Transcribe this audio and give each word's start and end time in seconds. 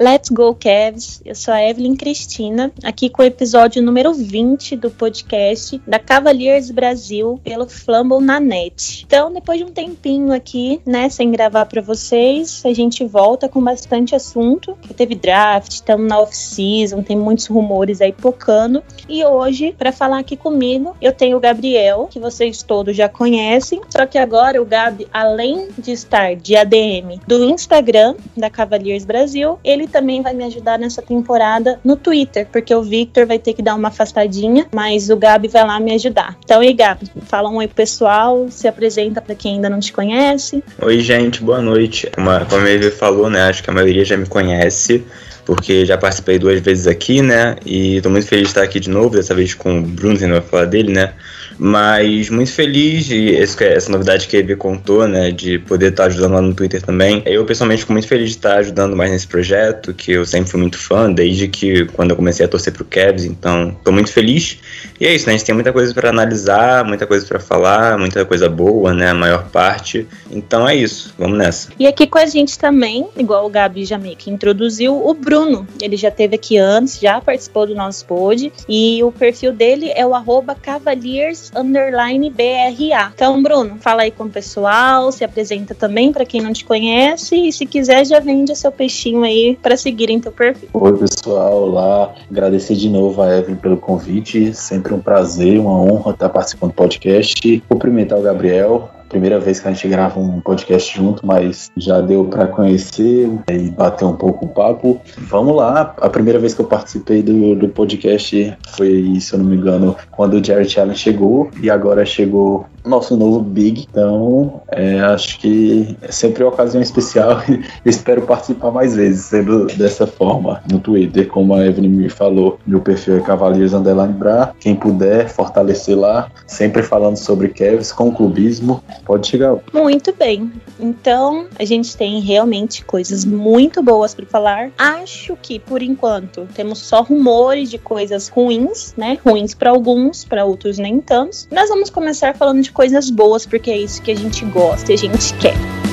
Let's 0.00 0.30
Go 0.30 0.54
Cavs, 0.54 1.20
eu 1.24 1.34
sou 1.34 1.52
a 1.52 1.60
Evelyn 1.60 1.96
Cristina, 1.96 2.70
aqui 2.84 3.10
com 3.10 3.20
o 3.20 3.24
episódio 3.24 3.82
número 3.82 4.14
20 4.14 4.76
do 4.76 4.92
podcast 4.92 5.82
da 5.84 5.98
Cavaliers 5.98 6.70
Brasil 6.70 7.40
pelo 7.42 7.68
Flamble 7.68 8.24
na 8.24 8.38
net. 8.38 9.04
Então, 9.04 9.32
depois 9.32 9.58
de 9.58 9.64
um 9.64 9.72
tempinho 9.72 10.32
aqui, 10.32 10.80
né, 10.86 11.08
sem 11.08 11.32
gravar 11.32 11.66
para 11.66 11.82
vocês, 11.82 12.62
a 12.64 12.72
gente 12.72 13.04
volta 13.04 13.48
com 13.48 13.60
bastante 13.60 14.14
assunto. 14.14 14.78
Teve 14.96 15.16
draft, 15.16 15.72
estamos 15.72 16.06
na 16.06 16.20
off-season, 16.20 17.02
tem 17.02 17.16
muitos 17.16 17.46
rumores 17.48 18.00
aí 18.00 18.12
pocando. 18.12 18.84
E 19.08 19.24
hoje, 19.24 19.74
para 19.76 19.90
falar 19.90 20.20
aqui 20.20 20.36
comigo, 20.36 20.96
eu 21.02 21.12
tenho 21.12 21.36
o 21.36 21.40
Gabriel, 21.40 22.06
que 22.08 22.20
vocês 22.20 22.62
todos 22.62 22.96
já 22.96 23.08
conhecem, 23.08 23.80
só 23.90 24.06
que 24.06 24.16
agora 24.16 24.62
o 24.62 24.64
Gabi, 24.64 25.08
além 25.12 25.70
de 25.76 25.90
estar 25.90 26.36
de 26.36 26.54
ADM 26.54 27.18
do 27.26 27.42
Instagram 27.42 28.14
da 28.36 28.48
Cavaliers 28.48 29.04
Brasil, 29.04 29.58
ele 29.64 29.87
também 29.88 30.22
vai 30.22 30.34
me 30.34 30.44
ajudar 30.44 30.78
nessa 30.78 31.02
temporada 31.02 31.80
no 31.84 31.96
Twitter, 31.96 32.46
porque 32.50 32.74
o 32.74 32.82
Victor 32.82 33.26
vai 33.26 33.38
ter 33.38 33.54
que 33.54 33.62
dar 33.62 33.74
uma 33.74 33.88
afastadinha, 33.88 34.66
mas 34.72 35.10
o 35.10 35.16
Gabi 35.16 35.48
vai 35.48 35.64
lá 35.66 35.80
me 35.80 35.92
ajudar. 35.94 36.36
Então, 36.44 36.62
e 36.62 36.72
Gabi, 36.72 37.10
fala 37.22 37.48
um 37.48 37.56
oi 37.56 37.66
pro 37.66 37.76
pessoal, 37.76 38.46
se 38.50 38.68
apresenta 38.68 39.20
para 39.20 39.34
quem 39.34 39.54
ainda 39.54 39.70
não 39.70 39.80
te 39.80 39.92
conhece. 39.92 40.62
Oi, 40.80 41.00
gente, 41.00 41.42
boa 41.42 41.60
noite. 41.60 42.10
Como 42.14 42.30
a, 42.30 42.70
Evi 42.70 42.90
falou, 42.90 43.30
né, 43.30 43.42
acho 43.42 43.62
que 43.62 43.70
a 43.70 43.72
maioria 43.72 44.04
já 44.04 44.16
me 44.16 44.26
conhece 44.26 45.04
porque 45.48 45.86
já 45.86 45.96
participei 45.96 46.38
duas 46.38 46.60
vezes 46.60 46.86
aqui, 46.86 47.22
né? 47.22 47.56
E 47.64 48.02
tô 48.02 48.10
muito 48.10 48.26
feliz 48.26 48.42
de 48.42 48.48
estar 48.50 48.62
aqui 48.62 48.78
de 48.78 48.90
novo, 48.90 49.16
dessa 49.16 49.34
vez 49.34 49.54
com 49.54 49.78
o 49.78 49.82
Bruno, 49.82 50.20
não 50.20 50.32
vai 50.32 50.42
falar 50.42 50.66
dele, 50.66 50.92
né? 50.92 51.14
Mas 51.58 52.30
muito 52.30 52.52
feliz 52.52 53.10
e 53.10 53.34
essa 53.36 53.90
novidade 53.90 54.28
que 54.28 54.36
ele 54.36 54.54
contou, 54.54 55.08
né, 55.08 55.30
de 55.30 55.58
poder 55.58 55.90
estar 55.90 56.04
ajudando 56.04 56.32
lá 56.34 56.42
no 56.42 56.54
Twitter 56.54 56.80
também. 56.80 57.22
Eu 57.26 57.44
pessoalmente 57.44 57.80
fico 57.80 57.92
muito 57.92 58.06
feliz 58.06 58.30
de 58.30 58.36
estar 58.36 58.58
ajudando 58.58 58.94
mais 58.94 59.10
nesse 59.10 59.26
projeto, 59.26 59.92
que 59.92 60.12
eu 60.12 60.24
sempre 60.24 60.50
fui 60.50 60.60
muito 60.60 60.78
fã, 60.78 61.12
desde 61.12 61.48
que 61.48 61.86
quando 61.86 62.10
eu 62.10 62.16
comecei 62.16 62.46
a 62.46 62.48
torcer 62.48 62.72
pro 62.72 62.84
Cavs, 62.84 63.24
então 63.24 63.76
tô 63.82 63.90
muito 63.90 64.12
feliz. 64.12 64.58
E 65.00 65.06
é 65.06 65.14
isso, 65.14 65.26
né? 65.26 65.34
A 65.34 65.36
gente 65.36 65.46
tem 65.46 65.54
muita 65.54 65.72
coisa 65.72 65.92
para 65.92 66.10
analisar, 66.10 66.84
muita 66.84 67.06
coisa 67.06 67.26
para 67.26 67.40
falar, 67.40 67.98
muita 67.98 68.24
coisa 68.24 68.48
boa, 68.48 68.94
né, 68.94 69.10
a 69.10 69.14
maior 69.14 69.48
parte. 69.48 70.06
Então 70.30 70.68
é 70.68 70.76
isso, 70.76 71.14
vamos 71.18 71.36
nessa. 71.36 71.70
E 71.78 71.86
aqui 71.86 72.06
com 72.06 72.18
a 72.18 72.26
gente 72.26 72.58
também, 72.58 73.08
igual 73.16 73.46
o 73.46 73.50
Gabi 73.50 73.84
já 73.84 73.98
meio 73.98 74.16
que 74.16 74.30
introduziu, 74.30 74.94
o 74.94 75.14
Bruno. 75.14 75.66
Ele 75.80 75.96
já 75.96 76.10
teve 76.10 76.36
aqui 76.36 76.56
antes, 76.56 77.00
já 77.00 77.20
participou 77.20 77.66
do 77.66 77.74
nosso 77.74 78.04
pod 78.04 78.52
e 78.68 79.02
o 79.02 79.10
perfil 79.10 79.52
dele 79.52 79.90
é 79.94 80.06
o 80.06 80.14
arroba 80.14 80.54
Cavaliers 80.54 81.47
underline 81.54 82.30
BRA. 82.30 83.12
Então, 83.14 83.42
Bruno, 83.42 83.76
fala 83.80 84.02
aí 84.02 84.10
com 84.10 84.24
o 84.24 84.30
pessoal, 84.30 85.10
se 85.12 85.24
apresenta 85.24 85.74
também 85.74 86.12
para 86.12 86.24
quem 86.24 86.40
não 86.40 86.52
te 86.52 86.64
conhece 86.64 87.36
e 87.48 87.52
se 87.52 87.66
quiser 87.66 88.04
já 88.04 88.20
vende 88.20 88.54
seu 88.56 88.72
peixinho 88.72 89.22
aí 89.22 89.58
para 89.60 89.76
seguirem 89.76 90.20
teu 90.20 90.32
perfil. 90.32 90.68
Oi, 90.72 90.98
pessoal, 90.98 91.66
lá, 91.66 92.14
agradecer 92.30 92.74
de 92.74 92.88
novo 92.88 93.22
a 93.22 93.36
Evelyn 93.36 93.56
pelo 93.56 93.76
convite, 93.76 94.54
sempre 94.54 94.94
um 94.94 95.00
prazer, 95.00 95.58
uma 95.58 95.80
honra 95.80 96.12
estar 96.12 96.28
participando 96.28 96.70
do 96.70 96.74
podcast. 96.74 97.62
Cumprimentar 97.68 98.18
o 98.18 98.22
Gabriel, 98.22 98.90
primeira 99.08 99.40
vez 99.40 99.60
que 99.60 99.68
a 99.68 99.72
gente 99.72 99.88
grava 99.88 100.20
um 100.20 100.40
podcast 100.40 100.96
junto, 100.96 101.26
mas 101.26 101.70
já 101.76 102.00
deu 102.00 102.24
para 102.26 102.46
conhecer 102.46 103.30
e 103.50 103.70
bater 103.70 104.04
um 104.04 104.14
pouco 104.14 104.46
o 104.46 104.48
papo. 104.48 105.00
Vamos 105.18 105.56
lá, 105.56 105.94
a 105.98 106.10
primeira 106.10 106.38
vez 106.38 106.54
que 106.54 106.60
eu 106.60 106.66
participei 106.66 107.22
do, 107.22 107.54
do 107.54 107.68
podcast 107.68 108.56
foi, 108.70 109.18
se 109.20 109.32
eu 109.32 109.38
não 109.38 109.46
me 109.46 109.56
engano, 109.56 109.96
quando 110.10 110.34
o 110.34 110.44
Jared 110.44 110.78
Allen 110.78 110.94
chegou 110.94 111.50
e 111.62 111.70
agora 111.70 112.04
chegou 112.04 112.66
nosso 112.88 113.16
novo 113.16 113.40
Big. 113.40 113.86
Então, 113.90 114.60
é, 114.68 115.00
acho 115.00 115.38
que 115.38 115.96
é 116.02 116.10
sempre 116.10 116.42
uma 116.42 116.52
ocasião 116.52 116.82
especial 116.82 117.42
e 117.48 117.62
espero 117.84 118.22
participar 118.22 118.70
mais 118.70 118.94
vezes, 118.94 119.26
sendo 119.26 119.66
dessa 119.66 120.06
forma 120.06 120.62
no 120.70 120.78
Twitter, 120.78 121.28
como 121.28 121.54
a 121.54 121.66
Evelyn 121.66 121.90
me 121.90 122.08
falou. 122.08 122.58
Meu 122.66 122.80
perfil 122.80 123.18
é 123.18 123.20
Cavaleiros 123.20 123.72
Underline 123.72 124.12
Bra. 124.12 124.54
Quem 124.58 124.74
puder 124.74 125.28
fortalecer 125.28 125.96
lá, 125.98 126.30
sempre 126.46 126.82
falando 126.82 127.16
sobre 127.16 127.48
Kevs 127.48 127.92
com 127.92 128.12
clubismo, 128.12 128.82
pode 129.04 129.26
chegar. 129.26 129.56
Muito 129.72 130.14
bem. 130.16 130.50
Então, 130.78 131.46
a 131.58 131.64
gente 131.64 131.96
tem 131.96 132.20
realmente 132.20 132.84
coisas 132.84 133.24
muito 133.24 133.82
boas 133.82 134.14
para 134.14 134.26
falar. 134.26 134.70
Acho 134.78 135.36
que, 135.40 135.58
por 135.58 135.82
enquanto, 135.82 136.46
temos 136.54 136.78
só 136.78 137.02
rumores 137.02 137.70
de 137.70 137.78
coisas 137.78 138.28
ruins, 138.28 138.94
né? 138.96 139.18
Ruins 139.24 139.54
para 139.54 139.70
alguns, 139.70 140.24
para 140.24 140.44
outros 140.44 140.78
nem 140.78 141.00
tantos. 141.00 141.48
Nós 141.50 141.68
vamos 141.68 141.90
começar 141.90 142.36
falando 142.36 142.62
de 142.62 142.72
coisas 142.78 143.10
boas, 143.10 143.44
porque 143.44 143.72
é 143.72 143.76
isso 143.76 144.00
que 144.00 144.12
a 144.12 144.14
gente 144.14 144.44
gosta 144.44 144.92
e 144.92 144.94
a 144.94 144.98
gente 144.98 145.34
quer. 145.34 145.87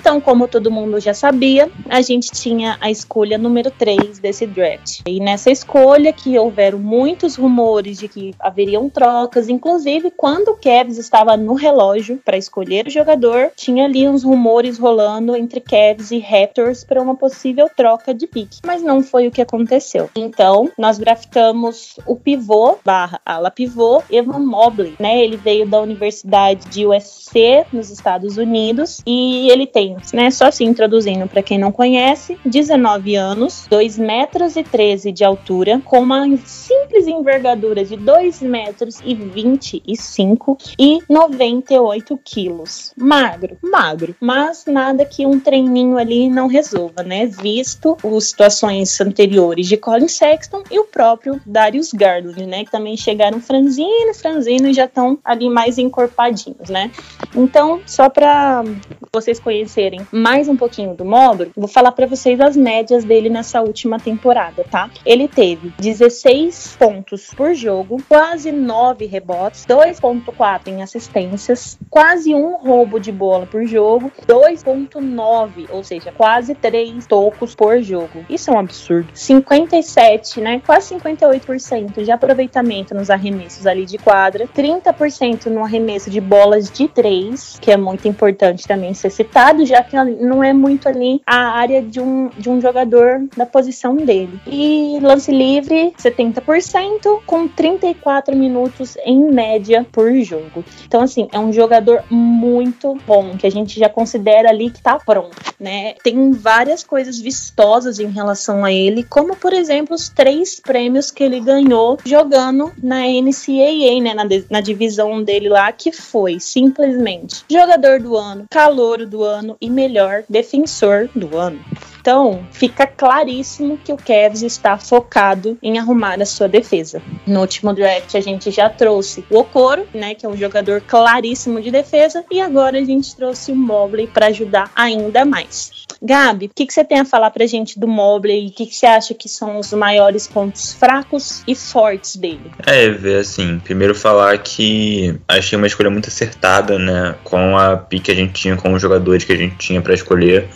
Então, 0.00 0.18
como 0.18 0.48
todo 0.48 0.70
mundo 0.70 0.98
já 0.98 1.12
sabia, 1.12 1.70
a 1.86 2.00
gente 2.00 2.30
tinha 2.30 2.78
a 2.80 2.90
escolha 2.90 3.36
número 3.36 3.70
3 3.70 4.18
desse 4.18 4.46
draft. 4.46 5.00
E 5.06 5.20
nessa 5.20 5.50
escolha 5.50 6.10
que 6.10 6.38
houveram 6.38 6.78
muitos 6.78 7.36
rumores 7.36 7.98
de 7.98 8.08
que 8.08 8.34
haveriam 8.40 8.88
trocas, 8.88 9.50
inclusive 9.50 10.10
quando 10.10 10.48
o 10.48 10.56
Cavs 10.56 10.96
estava 10.96 11.36
no 11.36 11.52
relógio 11.52 12.18
para 12.24 12.38
escolher 12.38 12.86
o 12.86 12.90
jogador, 12.90 13.52
tinha 13.54 13.84
ali 13.84 14.08
uns 14.08 14.24
rumores 14.24 14.78
rolando 14.78 15.36
entre 15.36 15.60
Cavs 15.60 16.10
e 16.10 16.18
Raptors 16.18 16.82
para 16.82 17.02
uma 17.02 17.14
possível 17.14 17.68
troca 17.76 18.14
de 18.14 18.26
pique, 18.26 18.60
mas 18.64 18.82
não 18.82 19.02
foi 19.02 19.28
o 19.28 19.30
que 19.30 19.42
aconteceu. 19.42 20.08
Então, 20.16 20.70
nós 20.78 20.96
draftamos 20.96 21.98
o 22.06 22.16
pivô 22.16 22.78
barra 22.82 23.20
ala 23.22 23.50
pivô 23.50 24.02
Evan 24.10 24.38
Mobley, 24.38 24.94
né? 24.98 25.22
Ele 25.22 25.36
veio 25.36 25.66
da 25.66 25.78
Universidade 25.78 26.70
de 26.70 26.86
USC 26.86 27.66
nos 27.70 27.90
Estados 27.90 28.38
Unidos 28.38 29.02
e 29.06 29.50
ele 29.50 29.66
tem 29.66 29.89
tem, 29.90 29.96
né? 30.12 30.30
Só 30.30 30.50
se 30.50 30.64
introduzindo 30.64 31.26
para 31.26 31.42
quem 31.42 31.58
não 31.58 31.72
conhece, 31.72 32.38
19 32.44 33.14
anos, 33.16 33.66
2 33.68 33.98
metros 33.98 34.56
e 34.56 34.62
13 34.62 35.12
de 35.12 35.24
altura, 35.24 35.80
com 35.84 36.00
uma 36.00 36.26
simples 36.44 37.06
envergadura 37.06 37.84
de 37.84 37.96
2 37.96 38.42
metros 38.42 39.00
e 39.04 39.14
25 39.14 40.58
e 40.78 40.98
98 41.08 42.18
quilos. 42.24 42.92
Magro, 42.96 43.56
magro, 43.62 44.14
mas 44.20 44.64
nada 44.66 45.04
que 45.04 45.26
um 45.26 45.40
treininho 45.40 45.98
ali 45.98 46.28
não 46.28 46.46
resolva, 46.46 47.02
né? 47.02 47.26
Visto 47.26 47.96
as 48.04 48.24
situações 48.24 49.00
anteriores 49.00 49.66
de 49.66 49.76
Colin 49.76 50.08
Sexton 50.08 50.62
e 50.70 50.78
o 50.78 50.84
próprio 50.84 51.40
Darius 51.44 51.92
Garland, 51.92 52.46
né? 52.46 52.64
Que 52.64 52.70
também 52.70 52.96
chegaram 52.96 53.40
franzino, 53.40 54.14
franzino 54.14 54.68
e 54.68 54.74
já 54.74 54.84
estão 54.84 55.18
ali 55.24 55.48
mais 55.48 55.78
encorpadinhos, 55.78 56.68
né? 56.68 56.90
Então, 57.34 57.80
só 57.86 58.08
para 58.08 58.64
vocês 59.12 59.40
conhecerem 59.40 59.79
conhecerem 59.80 60.06
mais 60.12 60.48
um 60.48 60.56
pouquinho 60.56 60.94
do 60.94 61.04
módulo, 61.04 61.50
vou 61.56 61.68
falar 61.68 61.92
para 61.92 62.06
vocês 62.06 62.40
as 62.40 62.56
médias 62.56 63.04
dele 63.04 63.30
nessa 63.30 63.62
última 63.62 63.98
temporada, 63.98 64.64
tá? 64.70 64.90
Ele 65.06 65.26
teve 65.26 65.72
16 65.78 66.76
pontos 66.78 67.32
por 67.34 67.54
jogo, 67.54 67.96
quase 68.08 68.52
9 68.52 69.06
rebotes, 69.06 69.64
2.4 69.66 70.68
em 70.68 70.82
assistências, 70.82 71.78
quase 71.88 72.34
um 72.34 72.56
roubo 72.56 73.00
de 73.00 73.10
bola 73.10 73.46
por 73.46 73.64
jogo, 73.66 74.12
2.9, 74.26 75.68
ou 75.70 75.82
seja, 75.82 76.12
quase 76.12 76.54
3 76.54 77.06
tocos 77.06 77.54
por 77.54 77.80
jogo. 77.80 78.24
Isso 78.28 78.50
é 78.50 78.54
um 78.54 78.58
absurdo. 78.58 79.08
57, 79.14 80.40
né? 80.40 80.60
Quase 80.64 80.94
58% 80.94 82.02
de 82.02 82.10
aproveitamento 82.10 82.94
nos 82.94 83.08
arremessos 83.08 83.66
ali 83.66 83.86
de 83.86 83.98
quadra, 83.98 84.46
30% 84.46 85.46
no 85.46 85.64
arremesso 85.64 86.10
de 86.10 86.20
bolas 86.20 86.70
de 86.70 86.88
3, 86.88 87.58
que 87.60 87.70
é 87.70 87.76
muito 87.76 88.06
importante 88.06 88.66
também 88.66 88.92
ser 88.92 89.10
citado, 89.10 89.64
já 89.70 89.82
que 89.82 89.96
não 89.96 90.42
é 90.42 90.52
muito 90.52 90.88
ali 90.88 91.22
a 91.26 91.50
área 91.52 91.80
de 91.80 92.00
um, 92.00 92.28
de 92.36 92.50
um 92.50 92.60
jogador 92.60 93.26
da 93.36 93.46
posição 93.46 93.96
dele. 93.96 94.40
E 94.46 94.98
lance 95.00 95.30
livre, 95.30 95.94
70%, 95.98 97.22
com 97.24 97.48
34 97.48 98.36
minutos 98.36 98.96
em 99.04 99.30
média 99.30 99.86
por 99.90 100.12
jogo. 100.20 100.64
Então, 100.86 101.02
assim, 101.02 101.28
é 101.32 101.38
um 101.38 101.52
jogador 101.52 102.02
muito 102.10 102.96
bom, 103.06 103.36
que 103.36 103.46
a 103.46 103.50
gente 103.50 103.78
já 103.78 103.88
considera 103.88 104.50
ali 104.50 104.70
que 104.70 104.82
tá 104.82 104.98
pronto, 104.98 105.36
né? 105.58 105.94
Tem 106.02 106.32
várias 106.32 106.82
coisas 106.82 107.18
vistosas 107.18 108.00
em 108.00 108.10
relação 108.10 108.64
a 108.64 108.72
ele, 108.72 109.04
como, 109.04 109.36
por 109.36 109.52
exemplo, 109.52 109.94
os 109.94 110.08
três 110.08 110.58
prêmios 110.58 111.10
que 111.10 111.22
ele 111.22 111.40
ganhou 111.40 111.98
jogando 112.04 112.72
na 112.82 113.02
NCAA, 113.02 114.00
né? 114.02 114.14
Na, 114.14 114.24
na 114.50 114.60
divisão 114.60 115.22
dele 115.22 115.48
lá, 115.48 115.70
que 115.70 115.92
foi 115.92 116.40
simplesmente 116.40 117.44
jogador 117.48 118.00
do 118.00 118.16
ano, 118.16 118.46
calouro 118.50 119.06
do 119.06 119.22
ano 119.22 119.56
e 119.60 119.68
melhor 119.68 120.24
defensor 120.28 121.08
do 121.14 121.36
ano. 121.36 121.60
Então, 122.00 122.46
fica 122.50 122.86
claríssimo 122.86 123.78
que 123.78 123.92
o 123.92 123.96
Cavs 123.96 124.42
está 124.42 124.78
focado 124.78 125.58
em 125.62 125.78
arrumar 125.78 126.20
a 126.20 126.26
sua 126.26 126.48
defesa. 126.48 127.02
No 127.26 127.40
último 127.40 127.74
draft, 127.74 128.14
a 128.14 128.20
gente 128.20 128.50
já 128.50 128.68
trouxe 128.68 129.24
o 129.30 129.38
Okoro, 129.38 129.86
né, 129.92 130.14
que 130.14 130.24
é 130.24 130.28
um 130.28 130.36
jogador 130.36 130.80
claríssimo 130.80 131.60
de 131.60 131.70
defesa, 131.70 132.24
e 132.30 132.40
agora 132.40 132.78
a 132.78 132.84
gente 132.84 133.14
trouxe 133.14 133.52
o 133.52 133.56
Mobley 133.56 134.06
para 134.06 134.26
ajudar 134.26 134.70
ainda 134.74 135.24
mais. 135.24 135.80
Gabi, 136.02 136.46
o 136.46 136.50
que, 136.54 136.64
que, 136.64 136.72
você 136.72 136.82
tem 136.82 137.00
a 137.00 137.04
falar 137.04 137.30
pra 137.30 137.46
gente 137.46 137.78
do 137.78 137.86
Mobley 137.86 138.46
e 138.46 138.48
o 138.48 138.52
que, 138.52 138.64
que, 138.64 138.74
você 138.74 138.86
acha 138.86 139.12
que 139.12 139.28
são 139.28 139.58
os 139.58 139.70
maiores 139.72 140.26
pontos 140.26 140.72
fracos 140.72 141.42
e 141.46 141.54
fortes 141.54 142.16
dele? 142.16 142.50
É, 142.66 142.88
ver 142.88 143.20
assim, 143.20 143.58
primeiro 143.58 143.94
falar 143.94 144.38
que 144.38 145.18
achei 145.28 145.58
uma 145.58 145.66
escolha 145.66 145.90
muito 145.90 146.08
acertada, 146.08 146.78
né, 146.78 147.14
com 147.22 147.58
a 147.58 147.76
pique 147.76 148.04
que 148.04 148.10
a 148.10 148.14
gente 148.14 148.32
tinha, 148.32 148.56
com 148.56 148.72
os 148.72 148.80
jogadores 148.80 149.24
que 149.24 149.32
a 149.32 149.36
gente 149.36 149.56
tinha 149.58 149.82
para 149.82 149.92
escolher. 149.92 150.48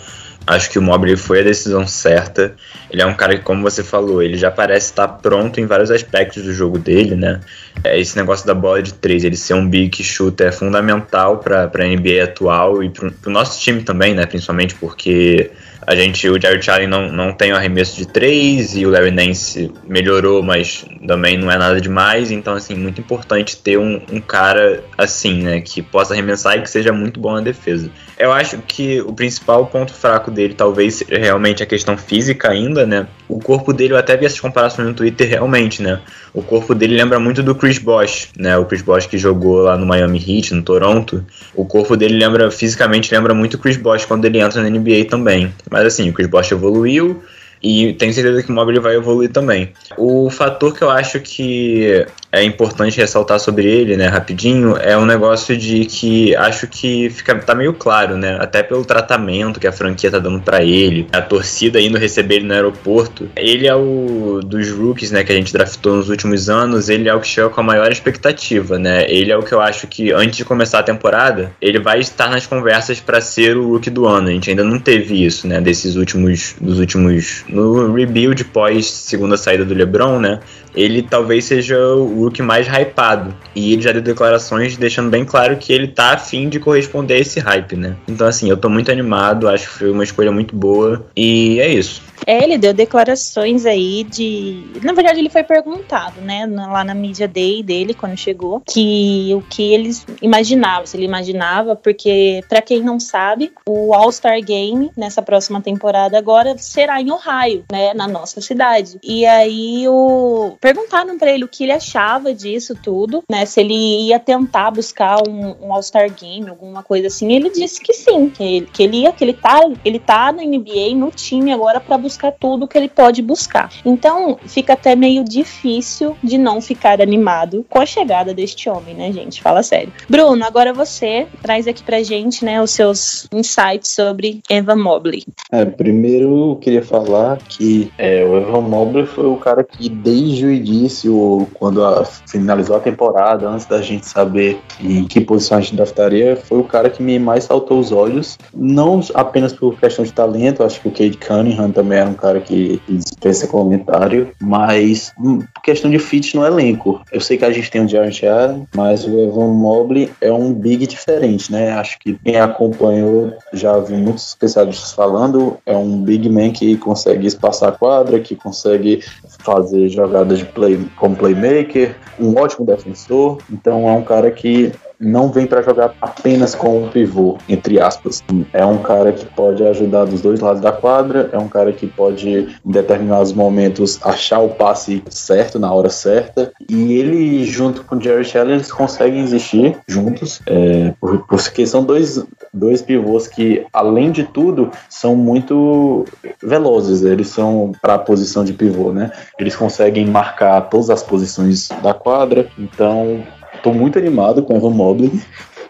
Acho 0.46 0.70
que 0.70 0.78
o 0.78 0.82
Mobley 0.82 1.16
foi 1.16 1.40
a 1.40 1.42
decisão 1.42 1.86
certa. 1.86 2.54
Ele 2.90 3.00
é 3.00 3.06
um 3.06 3.14
cara 3.14 3.36
que, 3.36 3.42
como 3.42 3.62
você 3.62 3.82
falou, 3.82 4.22
ele 4.22 4.36
já 4.36 4.50
parece 4.50 4.90
estar 4.90 5.08
pronto 5.08 5.58
em 5.58 5.66
vários 5.66 5.90
aspectos 5.90 6.42
do 6.42 6.52
jogo 6.52 6.78
dele, 6.78 7.14
né? 7.14 7.40
É, 7.82 7.98
esse 7.98 8.14
negócio 8.16 8.46
da 8.46 8.54
bola 8.54 8.82
de 8.82 8.92
três, 8.92 9.24
ele 9.24 9.36
ser 9.36 9.54
um 9.54 9.66
big 9.66 10.02
shooter 10.02 10.48
é 10.48 10.52
fundamental 10.52 11.38
para 11.38 11.64
a 11.64 11.86
NBA 11.86 12.22
atual 12.22 12.82
e 12.82 12.90
para 12.90 13.10
o 13.26 13.30
nosso 13.30 13.58
time 13.58 13.82
também, 13.82 14.14
né? 14.14 14.26
Principalmente 14.26 14.74
porque 14.74 15.50
a 15.86 15.94
gente, 15.94 16.28
o 16.28 16.40
Jared 16.40 16.70
Allen 16.70 16.88
não, 16.88 17.10
não 17.10 17.32
tem 17.32 17.52
o 17.52 17.56
arremesso 17.56 17.96
de 17.96 18.06
três 18.06 18.76
e 18.76 18.86
o 18.86 18.90
Larry 18.90 19.10
Nance 19.10 19.72
melhorou, 19.86 20.42
mas 20.42 20.84
também 21.06 21.38
não 21.38 21.50
é 21.50 21.56
nada 21.56 21.80
demais. 21.80 22.30
Então, 22.30 22.54
assim, 22.54 22.74
muito 22.74 23.00
importante 23.00 23.56
ter 23.56 23.78
um, 23.78 24.00
um 24.12 24.20
cara 24.20 24.84
assim, 24.96 25.42
né? 25.42 25.60
Que 25.62 25.82
possa 25.82 26.12
arremessar 26.12 26.58
e 26.58 26.62
que 26.62 26.70
seja 26.70 26.92
muito 26.92 27.18
bom 27.18 27.32
na 27.32 27.40
defesa. 27.40 27.90
Eu 28.16 28.32
acho 28.32 28.58
que 28.58 29.00
o 29.00 29.12
principal 29.12 29.66
ponto 29.66 29.92
fraco 29.92 30.30
dele 30.30 30.54
talvez 30.54 30.94
seja 30.94 31.18
realmente 31.18 31.62
a 31.62 31.66
questão 31.66 31.96
física 31.96 32.48
ainda, 32.50 32.86
né? 32.86 33.08
O 33.28 33.40
corpo 33.40 33.72
dele, 33.72 33.94
eu 33.94 33.98
até 33.98 34.16
vi 34.16 34.24
essas 34.24 34.38
comparações 34.38 34.86
no 34.86 34.94
Twitter 34.94 35.28
realmente, 35.28 35.82
né? 35.82 36.00
O 36.32 36.40
corpo 36.40 36.74
dele 36.74 36.96
lembra 36.96 37.18
muito 37.18 37.42
do 37.42 37.54
Chris 37.54 37.78
Bosh, 37.78 38.28
né? 38.38 38.56
O 38.56 38.64
Chris 38.66 38.82
Bosh 38.82 39.06
que 39.06 39.18
jogou 39.18 39.62
lá 39.62 39.76
no 39.76 39.84
Miami 39.84 40.18
Heat, 40.18 40.54
no 40.54 40.62
Toronto. 40.62 41.24
O 41.54 41.64
corpo 41.64 41.96
dele 41.96 42.16
lembra, 42.16 42.50
fisicamente 42.50 43.12
lembra 43.12 43.34
muito 43.34 43.54
o 43.54 43.58
Chris 43.58 43.76
Bosh 43.76 44.04
quando 44.04 44.24
ele 44.24 44.38
entra 44.38 44.62
na 44.62 44.70
NBA 44.70 45.06
também. 45.10 45.52
Mas 45.68 45.84
assim, 45.84 46.08
o 46.08 46.12
Chris 46.12 46.28
Bosh 46.28 46.52
evoluiu, 46.52 47.20
e 47.64 47.94
tenho 47.94 48.12
certeza 48.12 48.42
que 48.42 48.52
o 48.52 48.54
Mobile 48.54 48.78
vai 48.78 48.94
evoluir 48.94 49.30
também. 49.30 49.72
O 49.96 50.28
fator 50.28 50.76
que 50.76 50.82
eu 50.82 50.90
acho 50.90 51.18
que 51.20 52.06
é 52.30 52.42
importante 52.42 52.98
ressaltar 52.98 53.40
sobre 53.40 53.64
ele, 53.64 53.96
né, 53.96 54.08
rapidinho, 54.08 54.76
é 54.76 54.98
um 54.98 55.06
negócio 55.06 55.56
de 55.56 55.86
que 55.86 56.34
acho 56.36 56.66
que 56.66 57.08
fica 57.08 57.34
tá 57.36 57.54
meio 57.54 57.72
claro, 57.72 58.16
né, 58.16 58.36
até 58.40 58.62
pelo 58.62 58.84
tratamento 58.84 59.60
que 59.60 59.66
a 59.66 59.72
franquia 59.72 60.10
tá 60.10 60.18
dando 60.18 60.40
para 60.40 60.62
ele, 60.62 61.06
a 61.12 61.22
torcida 61.22 61.80
indo 61.80 61.96
receber 61.96 62.36
ele 62.36 62.46
no 62.46 62.52
aeroporto. 62.52 63.28
Ele 63.36 63.66
é 63.66 63.74
o 63.74 64.40
dos 64.44 64.70
rookies, 64.70 65.10
né, 65.10 65.24
que 65.24 65.32
a 65.32 65.34
gente 65.34 65.52
draftou 65.52 65.96
nos 65.96 66.10
últimos 66.10 66.50
anos, 66.50 66.88
ele 66.88 67.08
é 67.08 67.14
o 67.14 67.20
que 67.20 67.28
chega 67.28 67.48
com 67.48 67.60
a 67.60 67.64
maior 67.64 67.90
expectativa, 67.90 68.78
né? 68.78 69.06
Ele 69.08 69.30
é 69.30 69.36
o 69.36 69.42
que 69.42 69.52
eu 69.52 69.60
acho 69.60 69.86
que 69.86 70.12
antes 70.12 70.36
de 70.36 70.44
começar 70.44 70.80
a 70.80 70.82
temporada, 70.82 71.52
ele 71.60 71.78
vai 71.78 72.00
estar 72.00 72.28
nas 72.28 72.46
conversas 72.46 73.00
para 73.00 73.20
ser 73.20 73.56
o 73.56 73.68
rookie 73.70 73.90
do 73.90 74.06
ano. 74.06 74.28
A 74.28 74.32
gente 74.32 74.50
ainda 74.50 74.64
não 74.64 74.78
teve 74.78 75.24
isso, 75.24 75.46
né, 75.46 75.60
desses 75.60 75.96
últimos 75.96 76.56
dos 76.60 76.78
últimos 76.78 77.44
no 77.54 77.94
rebuild 77.94 78.44
pós 78.46 78.86
segunda 78.86 79.36
saída 79.36 79.64
do 79.64 79.74
LeBron, 79.74 80.18
né? 80.18 80.40
Ele 80.74 81.02
talvez 81.02 81.44
seja 81.44 81.78
o 81.78 82.24
rookie 82.24 82.42
mais 82.42 82.66
hypado. 82.66 83.34
E 83.54 83.72
ele 83.72 83.82
já 83.82 83.92
deu 83.92 84.02
declarações 84.02 84.76
deixando 84.76 85.08
bem 85.08 85.24
claro 85.24 85.56
que 85.56 85.72
ele 85.72 85.86
tá 85.86 86.14
afim 86.14 86.48
de 86.48 86.58
corresponder 86.58 87.14
a 87.14 87.18
esse 87.18 87.38
hype, 87.38 87.76
né? 87.76 87.96
Então, 88.08 88.26
assim, 88.26 88.50
eu 88.50 88.56
tô 88.56 88.68
muito 88.68 88.90
animado, 88.90 89.48
acho 89.48 89.68
que 89.68 89.78
foi 89.78 89.90
uma 89.90 90.02
escolha 90.02 90.32
muito 90.32 90.56
boa. 90.56 91.06
E 91.16 91.60
é 91.60 91.68
isso. 91.68 92.02
É, 92.26 92.42
ele 92.42 92.58
deu 92.58 92.72
declarações 92.72 93.66
aí 93.66 94.04
de. 94.04 94.64
Na 94.82 94.92
verdade, 94.92 95.18
ele 95.18 95.30
foi 95.30 95.42
perguntado, 95.42 96.20
né, 96.20 96.46
lá 96.46 96.84
na 96.84 96.94
mídia 96.94 97.28
day 97.28 97.62
dele, 97.62 97.94
quando 97.94 98.16
chegou, 98.16 98.60
que 98.60 99.32
o 99.34 99.42
que 99.42 99.72
eles 99.72 100.06
imaginavam, 100.22 100.86
se 100.86 100.96
ele 100.96 101.04
imaginava, 101.04 101.76
porque, 101.76 102.42
para 102.48 102.62
quem 102.62 102.82
não 102.82 102.98
sabe, 102.98 103.52
o 103.66 103.94
All-Star 103.94 104.40
Game 104.40 104.90
nessa 104.96 105.22
próxima 105.22 105.60
temporada 105.60 106.16
agora 106.16 106.56
será 106.58 107.00
em 107.00 107.10
Ohio, 107.10 107.64
né, 107.70 107.92
na 107.94 108.06
nossa 108.06 108.40
cidade. 108.40 108.98
E 109.02 109.26
aí 109.26 109.86
o. 109.88 110.56
Perguntaram 110.60 111.18
para 111.18 111.30
ele 111.30 111.44
o 111.44 111.48
que 111.48 111.64
ele 111.64 111.72
achava 111.72 112.32
disso 112.32 112.74
tudo, 112.74 113.22
né, 113.28 113.44
se 113.44 113.60
ele 113.60 114.08
ia 114.08 114.18
tentar 114.18 114.70
buscar 114.70 115.18
um, 115.28 115.66
um 115.66 115.72
All-Star 115.72 116.10
Game, 116.12 116.48
alguma 116.48 116.82
coisa 116.82 117.08
assim. 117.08 117.32
Ele 117.32 117.50
disse 117.50 117.80
que 117.80 117.92
sim, 117.92 118.30
que 118.30 118.42
ele, 118.42 118.66
que 118.66 118.82
ele 118.82 118.96
ia, 118.98 119.12
que 119.12 119.24
ele 119.24 119.32
tá, 119.32 119.60
ele 119.84 119.98
tá 119.98 120.32
na 120.32 120.42
NBA, 120.42 120.94
no 120.94 121.10
time 121.10 121.52
agora 121.52 121.80
para 121.80 121.98
buscar 122.04 122.32
tudo 122.32 122.68
que 122.68 122.76
ele 122.76 122.88
pode 122.88 123.22
buscar. 123.22 123.70
Então, 123.84 124.38
fica 124.46 124.74
até 124.74 124.94
meio 124.94 125.24
difícil 125.24 126.16
de 126.22 126.36
não 126.36 126.60
ficar 126.60 127.00
animado 127.00 127.64
com 127.68 127.80
a 127.80 127.86
chegada 127.86 128.34
deste 128.34 128.68
homem, 128.68 128.94
né, 128.94 129.10
gente? 129.10 129.40
Fala 129.40 129.62
sério. 129.62 129.92
Bruno, 130.08 130.44
agora 130.44 130.72
você 130.72 131.26
traz 131.42 131.66
aqui 131.66 131.82
pra 131.82 132.02
gente, 132.02 132.44
né, 132.44 132.60
os 132.62 132.70
seus 132.70 133.26
insights 133.32 133.90
sobre 133.90 134.42
Evan 134.50 134.76
Mobley. 134.76 135.24
É, 135.50 135.64
primeiro 135.64 136.50
eu 136.50 136.56
queria 136.56 136.82
falar 136.82 137.38
que 137.38 137.90
é, 137.96 138.22
o 138.24 138.36
Evan 138.36 138.60
Mobley 138.60 139.06
foi 139.06 139.26
o 139.26 139.36
cara 139.36 139.64
que 139.64 139.88
desde 139.88 140.44
o 140.46 140.52
início, 140.52 141.48
quando 141.54 141.84
a, 141.84 142.04
finalizou 142.04 142.76
a 142.76 142.80
temporada, 142.80 143.48
antes 143.48 143.66
da 143.66 143.80
gente 143.80 144.06
saber 144.06 144.60
em 144.80 145.04
que 145.04 145.20
posição 145.20 145.58
a 145.58 145.60
gente 145.60 145.76
draftaria, 145.76 146.36
foi 146.36 146.58
o 146.58 146.64
cara 146.64 146.90
que 146.90 147.02
me 147.02 147.18
mais 147.18 147.44
saltou 147.44 147.78
os 147.78 147.90
olhos, 147.90 148.38
não 148.54 149.00
apenas 149.14 149.52
por 149.52 149.78
questão 149.78 150.04
de 150.04 150.12
talento, 150.12 150.62
acho 150.62 150.80
que 150.80 150.88
o 150.88 150.90
Cade 150.90 151.16
Cunningham 151.16 151.70
também 151.70 151.93
também 151.94 152.00
era 152.00 152.10
um 152.10 152.14
cara 152.14 152.40
que 152.40 152.80
dispensa 152.88 153.46
comentário, 153.46 154.32
mas 154.40 155.12
hum, 155.18 155.40
questão 155.62 155.90
de 155.90 155.98
fit 155.98 156.36
no 156.36 156.44
elenco. 156.44 157.00
Eu 157.12 157.20
sei 157.20 157.38
que 157.38 157.44
a 157.44 157.52
gente 157.52 157.70
tem 157.70 157.84
o 157.84 157.88
Jarrett 157.88 158.26
Allen, 158.26 158.66
mas 158.74 159.06
o 159.06 159.18
Evan 159.18 159.52
Mobley 159.52 160.10
é 160.20 160.32
um 160.32 160.52
big 160.52 160.86
diferente, 160.86 161.52
né? 161.52 161.72
Acho 161.72 161.98
que 161.98 162.18
quem 162.24 162.36
acompanhou 162.36 163.32
já 163.52 163.78
viu 163.78 163.98
muitos 163.98 164.28
especialistas 164.28 164.92
falando, 164.92 165.56
é 165.64 165.76
um 165.76 166.00
big 166.02 166.28
man 166.28 166.50
que 166.50 166.76
consegue 166.76 167.26
espaçar 167.26 167.68
a 167.68 167.72
quadra, 167.72 168.20
que 168.20 168.34
consegue 168.34 169.02
fazer 169.40 169.88
jogadas 169.88 170.38
de 170.38 170.46
play 170.46 170.84
como 170.96 171.16
playmaker, 171.16 171.96
um 172.18 172.36
ótimo 172.38 172.66
defensor, 172.66 173.38
então 173.50 173.88
é 173.88 173.92
um 173.92 174.02
cara 174.02 174.30
que 174.30 174.72
não 175.04 175.30
vem 175.30 175.46
para 175.46 175.62
jogar 175.62 175.94
apenas 176.00 176.54
com 176.54 176.84
um 176.84 176.88
pivô, 176.88 177.38
entre 177.48 177.80
aspas. 177.80 178.22
É 178.52 178.64
um 178.64 178.78
cara 178.78 179.12
que 179.12 179.26
pode 179.26 179.62
ajudar 179.64 180.06
dos 180.06 180.20
dois 180.20 180.40
lados 180.40 180.60
da 180.60 180.72
quadra, 180.72 181.28
é 181.32 181.38
um 181.38 181.48
cara 181.48 181.72
que 181.72 181.86
pode, 181.86 182.28
em 182.64 182.70
determinados 182.70 183.32
momentos, 183.32 184.00
achar 184.02 184.40
o 184.40 184.48
passe 184.48 185.02
certo 185.10 185.58
na 185.58 185.72
hora 185.72 185.90
certa. 185.90 186.52
E 186.68 186.94
ele, 186.94 187.44
junto 187.44 187.84
com 187.84 187.96
o 187.96 188.00
Jerry 188.00 188.24
Shelley, 188.24 188.54
eles 188.54 188.72
conseguem 188.72 189.20
existir 189.20 189.76
juntos, 189.86 190.40
é, 190.46 190.94
porque 191.28 191.66
são 191.66 191.84
dois, 191.84 192.24
dois 192.52 192.80
pivôs 192.80 193.28
que, 193.28 193.66
além 193.72 194.10
de 194.10 194.24
tudo, 194.24 194.70
são 194.88 195.14
muito 195.14 196.04
velozes. 196.42 197.02
Eles 197.02 197.28
são 197.28 197.72
para 197.82 197.94
a 197.94 197.98
posição 197.98 198.44
de 198.44 198.52
pivô, 198.52 198.92
né? 198.92 199.10
Eles 199.38 199.54
conseguem 199.54 200.06
marcar 200.06 200.60
todas 200.62 200.90
as 200.90 201.02
posições 201.02 201.68
da 201.82 201.92
quadra, 201.92 202.48
então 202.58 203.22
Tô 203.64 203.72
muito 203.72 203.98
animado 203.98 204.42
com 204.42 204.52
o 204.52 204.56
Evan 204.58 204.72
Mobley. 204.72 205.10